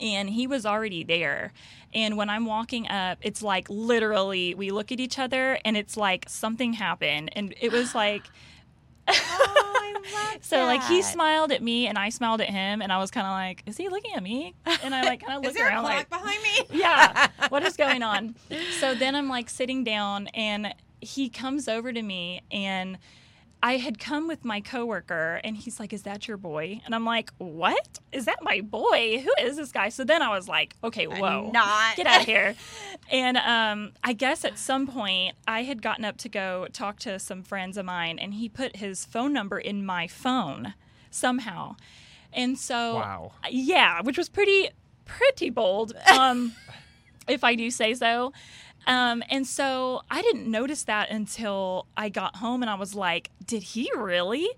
And 0.00 0.28
he 0.28 0.46
was 0.46 0.66
already 0.66 1.04
there. 1.04 1.52
And 1.92 2.16
when 2.16 2.28
I'm 2.28 2.46
walking 2.46 2.88
up, 2.88 3.18
it's 3.20 3.42
like 3.42 3.68
literally 3.70 4.54
we 4.54 4.70
look 4.70 4.90
at 4.90 4.98
each 4.98 5.18
other 5.18 5.58
and 5.64 5.76
it's 5.76 5.96
like 5.96 6.28
something 6.28 6.72
happened. 6.72 7.30
And 7.34 7.54
it 7.60 7.70
was 7.70 7.94
like, 7.94 8.24
oh, 9.06 9.12
I 9.14 9.92
love 10.32 10.38
so 10.40 10.64
like 10.64 10.82
he 10.84 11.02
smiled 11.02 11.52
at 11.52 11.62
me 11.62 11.86
and 11.86 11.96
I 11.96 12.08
smiled 12.08 12.40
at 12.40 12.50
him. 12.50 12.82
And 12.82 12.90
I 12.92 12.98
was 12.98 13.10
kind 13.10 13.26
of 13.26 13.32
like, 13.32 13.62
is 13.66 13.76
he 13.76 13.88
looking 13.88 14.14
at 14.14 14.22
me? 14.22 14.54
And 14.82 14.94
I 14.94 15.02
like 15.02 15.24
kind 15.24 15.38
of 15.38 15.44
looked 15.44 15.60
around 15.60 15.82
clock 15.82 15.94
like, 15.94 16.10
behind 16.10 16.42
me? 16.42 16.78
yeah, 16.78 17.28
what 17.50 17.62
is 17.62 17.76
going 17.76 18.02
on? 18.02 18.34
So 18.80 18.94
then 18.94 19.14
I'm 19.14 19.28
like 19.28 19.48
sitting 19.48 19.84
down 19.84 20.26
and 20.28 20.74
he 21.04 21.28
comes 21.28 21.68
over 21.68 21.92
to 21.92 22.02
me 22.02 22.42
and 22.50 22.98
I 23.62 23.78
had 23.78 23.98
come 23.98 24.28
with 24.28 24.44
my 24.44 24.60
coworker 24.60 25.40
and 25.42 25.56
he's 25.56 25.80
like, 25.80 25.94
Is 25.94 26.02
that 26.02 26.28
your 26.28 26.36
boy? 26.36 26.82
And 26.84 26.94
I'm 26.94 27.06
like, 27.06 27.30
What? 27.38 27.98
Is 28.12 28.26
that 28.26 28.42
my 28.42 28.60
boy? 28.60 29.20
Who 29.24 29.32
is 29.40 29.56
this 29.56 29.72
guy? 29.72 29.88
So 29.88 30.04
then 30.04 30.20
I 30.20 30.28
was 30.28 30.48
like, 30.48 30.76
Okay, 30.84 31.06
whoa. 31.06 31.50
not. 31.50 31.96
Get 31.96 32.06
out 32.06 32.20
of 32.20 32.26
here. 32.26 32.54
And 33.10 33.38
um, 33.38 33.92
I 34.02 34.12
guess 34.12 34.44
at 34.44 34.58
some 34.58 34.86
point 34.86 35.36
I 35.48 35.62
had 35.62 35.80
gotten 35.80 36.04
up 36.04 36.18
to 36.18 36.28
go 36.28 36.66
talk 36.74 36.98
to 37.00 37.18
some 37.18 37.42
friends 37.42 37.78
of 37.78 37.86
mine 37.86 38.18
and 38.18 38.34
he 38.34 38.50
put 38.50 38.76
his 38.76 39.04
phone 39.06 39.32
number 39.32 39.58
in 39.58 39.86
my 39.86 40.08
phone 40.08 40.74
somehow. 41.10 41.76
And 42.34 42.58
so 42.58 42.96
Wow. 42.96 43.32
yeah, 43.50 44.02
which 44.02 44.18
was 44.18 44.28
pretty 44.28 44.68
pretty 45.06 45.48
bold, 45.50 45.94
um, 46.12 46.52
if 47.28 47.44
I 47.44 47.54
do 47.54 47.70
say 47.70 47.94
so. 47.94 48.32
Um, 48.86 49.22
and 49.30 49.46
so 49.46 50.02
I 50.10 50.22
didn't 50.22 50.50
notice 50.50 50.84
that 50.84 51.10
until 51.10 51.86
I 51.96 52.08
got 52.08 52.36
home, 52.36 52.62
and 52.62 52.70
I 52.70 52.74
was 52.74 52.94
like, 52.94 53.30
"Did 53.44 53.62
he 53.62 53.90
really?" 53.96 54.48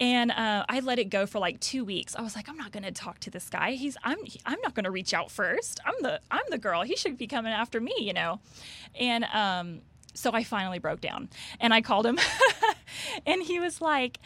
And 0.00 0.30
uh, 0.30 0.64
I 0.68 0.80
let 0.80 0.98
it 0.98 1.10
go 1.10 1.26
for 1.26 1.38
like 1.38 1.60
two 1.60 1.84
weeks. 1.84 2.16
I 2.16 2.22
was 2.22 2.34
like, 2.34 2.48
"I'm 2.48 2.56
not 2.56 2.72
going 2.72 2.84
to 2.84 2.92
talk 2.92 3.20
to 3.20 3.30
this 3.30 3.48
guy. 3.48 3.72
He's 3.72 3.96
I'm 4.02 4.18
I'm 4.46 4.60
not 4.62 4.74
going 4.74 4.84
to 4.84 4.90
reach 4.90 5.14
out 5.14 5.30
first. 5.30 5.80
I'm 5.84 5.94
the 6.00 6.20
I'm 6.30 6.44
the 6.50 6.58
girl. 6.58 6.82
He 6.82 6.96
should 6.96 7.16
be 7.18 7.26
coming 7.26 7.52
after 7.52 7.80
me, 7.80 7.94
you 7.98 8.12
know." 8.12 8.40
And 8.98 9.24
um, 9.32 9.80
so 10.14 10.30
I 10.32 10.44
finally 10.44 10.78
broke 10.78 11.00
down, 11.00 11.28
and 11.60 11.72
I 11.72 11.80
called 11.80 12.06
him, 12.06 12.18
and 13.26 13.42
he 13.42 13.60
was 13.60 13.80
like 13.80 14.18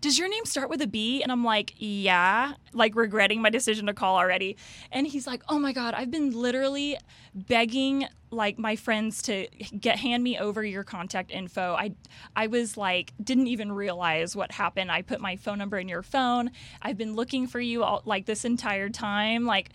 does 0.00 0.18
your 0.18 0.28
name 0.28 0.44
start 0.44 0.70
with 0.70 0.80
a 0.82 0.86
B? 0.86 1.22
And 1.22 1.30
I'm 1.30 1.44
like, 1.44 1.74
yeah, 1.76 2.54
like 2.72 2.94
regretting 2.94 3.42
my 3.42 3.50
decision 3.50 3.86
to 3.86 3.94
call 3.94 4.16
already. 4.16 4.56
And 4.90 5.06
he's 5.06 5.26
like, 5.26 5.42
oh 5.48 5.58
my 5.58 5.72
God, 5.72 5.94
I've 5.94 6.10
been 6.10 6.30
literally 6.32 6.96
begging 7.34 8.06
like 8.30 8.58
my 8.58 8.76
friends 8.76 9.22
to 9.22 9.46
get 9.78 9.98
hand 9.98 10.22
me 10.22 10.38
over 10.38 10.64
your 10.64 10.84
contact 10.84 11.30
info. 11.30 11.74
I 11.74 11.92
I 12.36 12.46
was 12.46 12.76
like 12.76 13.12
didn't 13.22 13.48
even 13.48 13.72
realize 13.72 14.36
what 14.36 14.52
happened. 14.52 14.90
I 14.90 15.02
put 15.02 15.20
my 15.20 15.36
phone 15.36 15.58
number 15.58 15.78
in 15.78 15.88
your 15.88 16.02
phone. 16.02 16.50
I've 16.80 16.96
been 16.96 17.14
looking 17.14 17.46
for 17.46 17.60
you 17.60 17.82
all 17.82 18.02
like 18.04 18.26
this 18.26 18.44
entire 18.44 18.88
time. 18.88 19.46
Like 19.46 19.70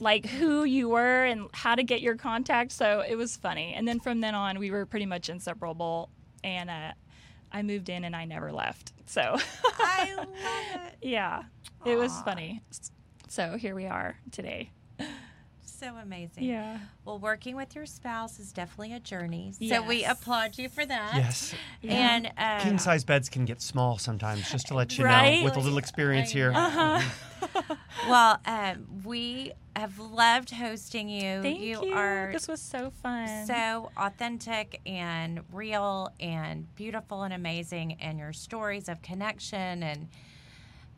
like 0.00 0.26
who 0.26 0.64
you 0.64 0.88
were 0.88 1.24
and 1.24 1.48
how 1.52 1.74
to 1.74 1.82
get 1.82 2.00
your 2.00 2.16
contact. 2.16 2.72
So 2.72 3.04
it 3.06 3.16
was 3.16 3.36
funny. 3.36 3.74
And 3.74 3.86
then 3.86 4.00
from 4.00 4.20
then 4.20 4.34
on 4.34 4.58
we 4.58 4.70
were 4.70 4.86
pretty 4.86 5.06
much 5.06 5.28
inseparable 5.28 6.08
and 6.42 6.70
uh 6.70 6.92
I 7.52 7.62
moved 7.62 7.88
in 7.88 8.04
and 8.04 8.14
I 8.14 8.24
never 8.24 8.52
left. 8.52 8.92
So 9.06 9.36
I 9.78 10.14
love 10.16 10.28
it. 10.34 10.94
yeah, 11.02 11.42
it 11.84 11.96
was 11.96 12.20
funny. 12.22 12.62
So 13.28 13.56
here 13.56 13.74
we 13.74 13.86
are 13.86 14.16
today. 14.30 14.70
So 15.78 15.94
amazing. 16.02 16.42
Yeah. 16.44 16.78
Well, 17.04 17.20
working 17.20 17.54
with 17.54 17.76
your 17.76 17.86
spouse 17.86 18.40
is 18.40 18.52
definitely 18.52 18.94
a 18.94 19.00
journey. 19.00 19.54
So 19.68 19.80
we 19.82 20.04
applaud 20.04 20.58
you 20.58 20.68
for 20.68 20.84
that. 20.84 21.12
Yes. 21.14 21.54
And 21.84 22.32
uh, 22.36 22.58
King 22.64 22.78
size 22.78 23.04
beds 23.04 23.28
can 23.28 23.44
get 23.44 23.62
small 23.62 23.96
sometimes, 23.96 24.50
just 24.50 24.66
to 24.68 24.74
let 24.74 24.98
you 24.98 25.04
Right? 25.04 25.38
know, 25.38 25.44
with 25.44 25.56
a 25.56 25.60
little 25.60 25.78
experience 25.78 26.30
here. 26.30 26.52
Uh 26.52 26.70
huh. 26.70 27.76
well, 28.08 28.40
um, 28.44 29.02
we 29.04 29.52
have 29.76 29.98
loved 30.00 30.50
hosting 30.50 31.08
you. 31.08 31.42
Thank 31.42 31.60
you. 31.60 31.92
are 31.92 32.30
This 32.32 32.48
was 32.48 32.60
so 32.60 32.90
fun. 32.90 33.46
so 33.46 33.92
authentic 33.96 34.80
and 34.84 35.40
real 35.52 36.10
and 36.18 36.74
beautiful 36.74 37.22
and 37.22 37.32
amazing 37.32 37.92
and 38.00 38.18
your 38.18 38.32
stories 38.32 38.88
of 38.88 39.00
connection 39.02 39.84
and 39.84 40.08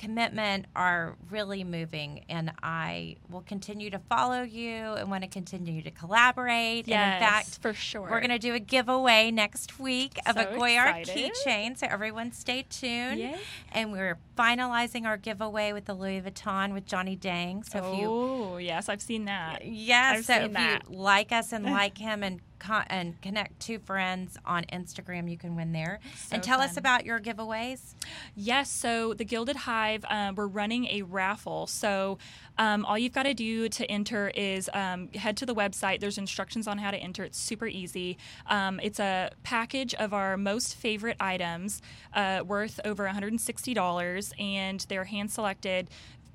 commitment 0.00 0.64
are 0.74 1.14
really 1.28 1.62
moving 1.62 2.24
and 2.30 2.50
I 2.62 3.16
will 3.28 3.42
continue 3.42 3.90
to 3.90 3.98
follow 3.98 4.40
you 4.40 4.72
and 4.72 5.10
want 5.10 5.24
to 5.24 5.28
continue 5.28 5.82
to 5.82 5.90
collaborate 5.90 6.88
yes, 6.88 6.96
and 6.96 7.14
in 7.22 7.28
fact 7.28 7.58
for 7.60 7.74
sure. 7.74 8.08
we're 8.10 8.20
going 8.20 8.30
to 8.30 8.38
do 8.38 8.54
a 8.54 8.58
giveaway 8.58 9.30
next 9.30 9.78
week 9.78 10.18
of 10.26 10.38
a 10.38 10.44
So 10.44 10.58
Goyard 10.58 11.06
keychain 11.06 11.76
so 11.76 11.86
everyone 11.90 12.32
stay 12.32 12.64
tuned 12.70 13.20
Yay. 13.20 13.36
and 13.72 13.92
we're 13.92 14.16
finalizing 14.38 15.04
our 15.04 15.18
giveaway 15.18 15.74
with 15.74 15.84
the 15.84 15.92
Louis 15.94 16.22
Vuitton 16.22 16.72
with 16.72 16.86
Johnny 16.86 17.14
Dang 17.14 17.62
so 17.62 17.78
if 17.78 18.00
you 18.00 18.08
Oh 18.10 18.56
yes, 18.56 18.88
I've 18.88 19.02
seen 19.02 19.26
that. 19.26 19.64
Yes. 19.64 20.18
I've 20.18 20.24
so 20.24 20.32
seen 20.34 20.42
if 20.44 20.52
that. 20.54 20.82
you 20.88 20.96
like 20.96 21.30
us 21.30 21.52
and 21.52 21.64
like 21.80 21.98
him 21.98 22.22
and 22.22 22.40
con- 22.60 22.84
and 22.88 23.20
connect 23.20 23.58
two 23.58 23.78
friends 23.80 24.36
on 24.46 24.64
Instagram, 24.72 25.30
you 25.30 25.36
can 25.36 25.56
win 25.56 25.72
there. 25.72 25.98
So 26.16 26.34
and 26.34 26.42
tell 26.42 26.60
us 26.60 26.76
about 26.76 27.04
your 27.04 27.18
giveaways. 27.18 27.94
Yes, 28.36 28.70
so 28.70 29.14
the 29.14 29.24
Gilded 29.24 29.56
Hive, 29.56 30.04
um, 30.08 30.36
we're 30.36 30.46
running 30.46 30.86
a 30.86 31.02
raffle. 31.02 31.66
So 31.66 32.18
um, 32.58 32.84
all 32.84 32.98
you've 32.98 33.12
got 33.12 33.24
to 33.24 33.34
do 33.34 33.68
to 33.68 33.90
enter 33.90 34.28
is 34.34 34.70
um, 34.74 35.08
head 35.08 35.36
to 35.38 35.46
the 35.46 35.54
website. 35.54 36.00
There's 36.00 36.18
instructions 36.18 36.68
on 36.68 36.78
how 36.78 36.90
to 36.90 36.96
enter. 36.96 37.24
It's 37.24 37.38
super 37.38 37.66
easy. 37.66 38.18
Um, 38.46 38.78
it's 38.82 39.00
a 39.00 39.30
package 39.42 39.94
of 39.94 40.12
our 40.12 40.36
most 40.36 40.76
favorite 40.76 41.16
items 41.18 41.82
uh, 42.14 42.42
worth 42.46 42.78
over 42.84 43.06
$160, 43.06 44.40
and 44.40 44.86
they're 44.88 45.04
hand 45.04 45.30
selected. 45.30 45.88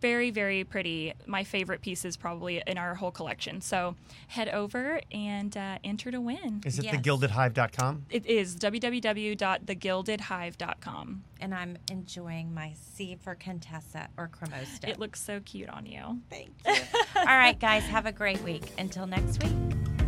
Very, 0.06 0.30
very 0.30 0.64
pretty. 0.64 1.14
My 1.26 1.44
favorite 1.44 1.82
pieces 1.82 2.16
probably 2.16 2.62
in 2.68 2.78
our 2.78 2.94
whole 2.94 3.10
collection. 3.10 3.60
So 3.60 3.96
head 4.28 4.50
over 4.50 5.02
and 5.12 5.58
uh, 5.58 5.80
enter 5.84 6.12
to 6.12 6.22
win. 6.22 6.62
Is 6.64 6.78
it 6.78 6.86
Yes. 6.86 6.98
thegildedhive.com? 6.98 8.06
It 8.12 8.24
is 8.28 8.56
www.thegildedhive.com. 8.56 11.24
And 11.42 11.56
I'm 11.56 11.78
enjoying 11.90 12.54
my 12.54 12.74
C 12.94 13.18
for 13.20 13.34
Contessa 13.34 14.10
or 14.16 14.30
Cremosta. 14.30 14.90
It 14.90 15.00
looks 15.00 15.20
so 15.24 15.40
cute 15.40 15.70
on 15.70 15.88
you. 15.88 16.20
Thank 16.30 16.52
you. 16.68 16.76
All 17.16 17.26
right, 17.26 17.60
guys, 17.60 17.82
have 17.86 18.06
a 18.06 18.12
great 18.12 18.44
week. 18.44 18.74
Until 18.78 19.08
next 19.08 19.42
week. 19.42 19.56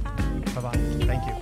Bye. 0.03 0.43
Bye 0.53 0.61
bye. 0.61 0.77
Thank 1.07 1.25
you. 1.25 1.33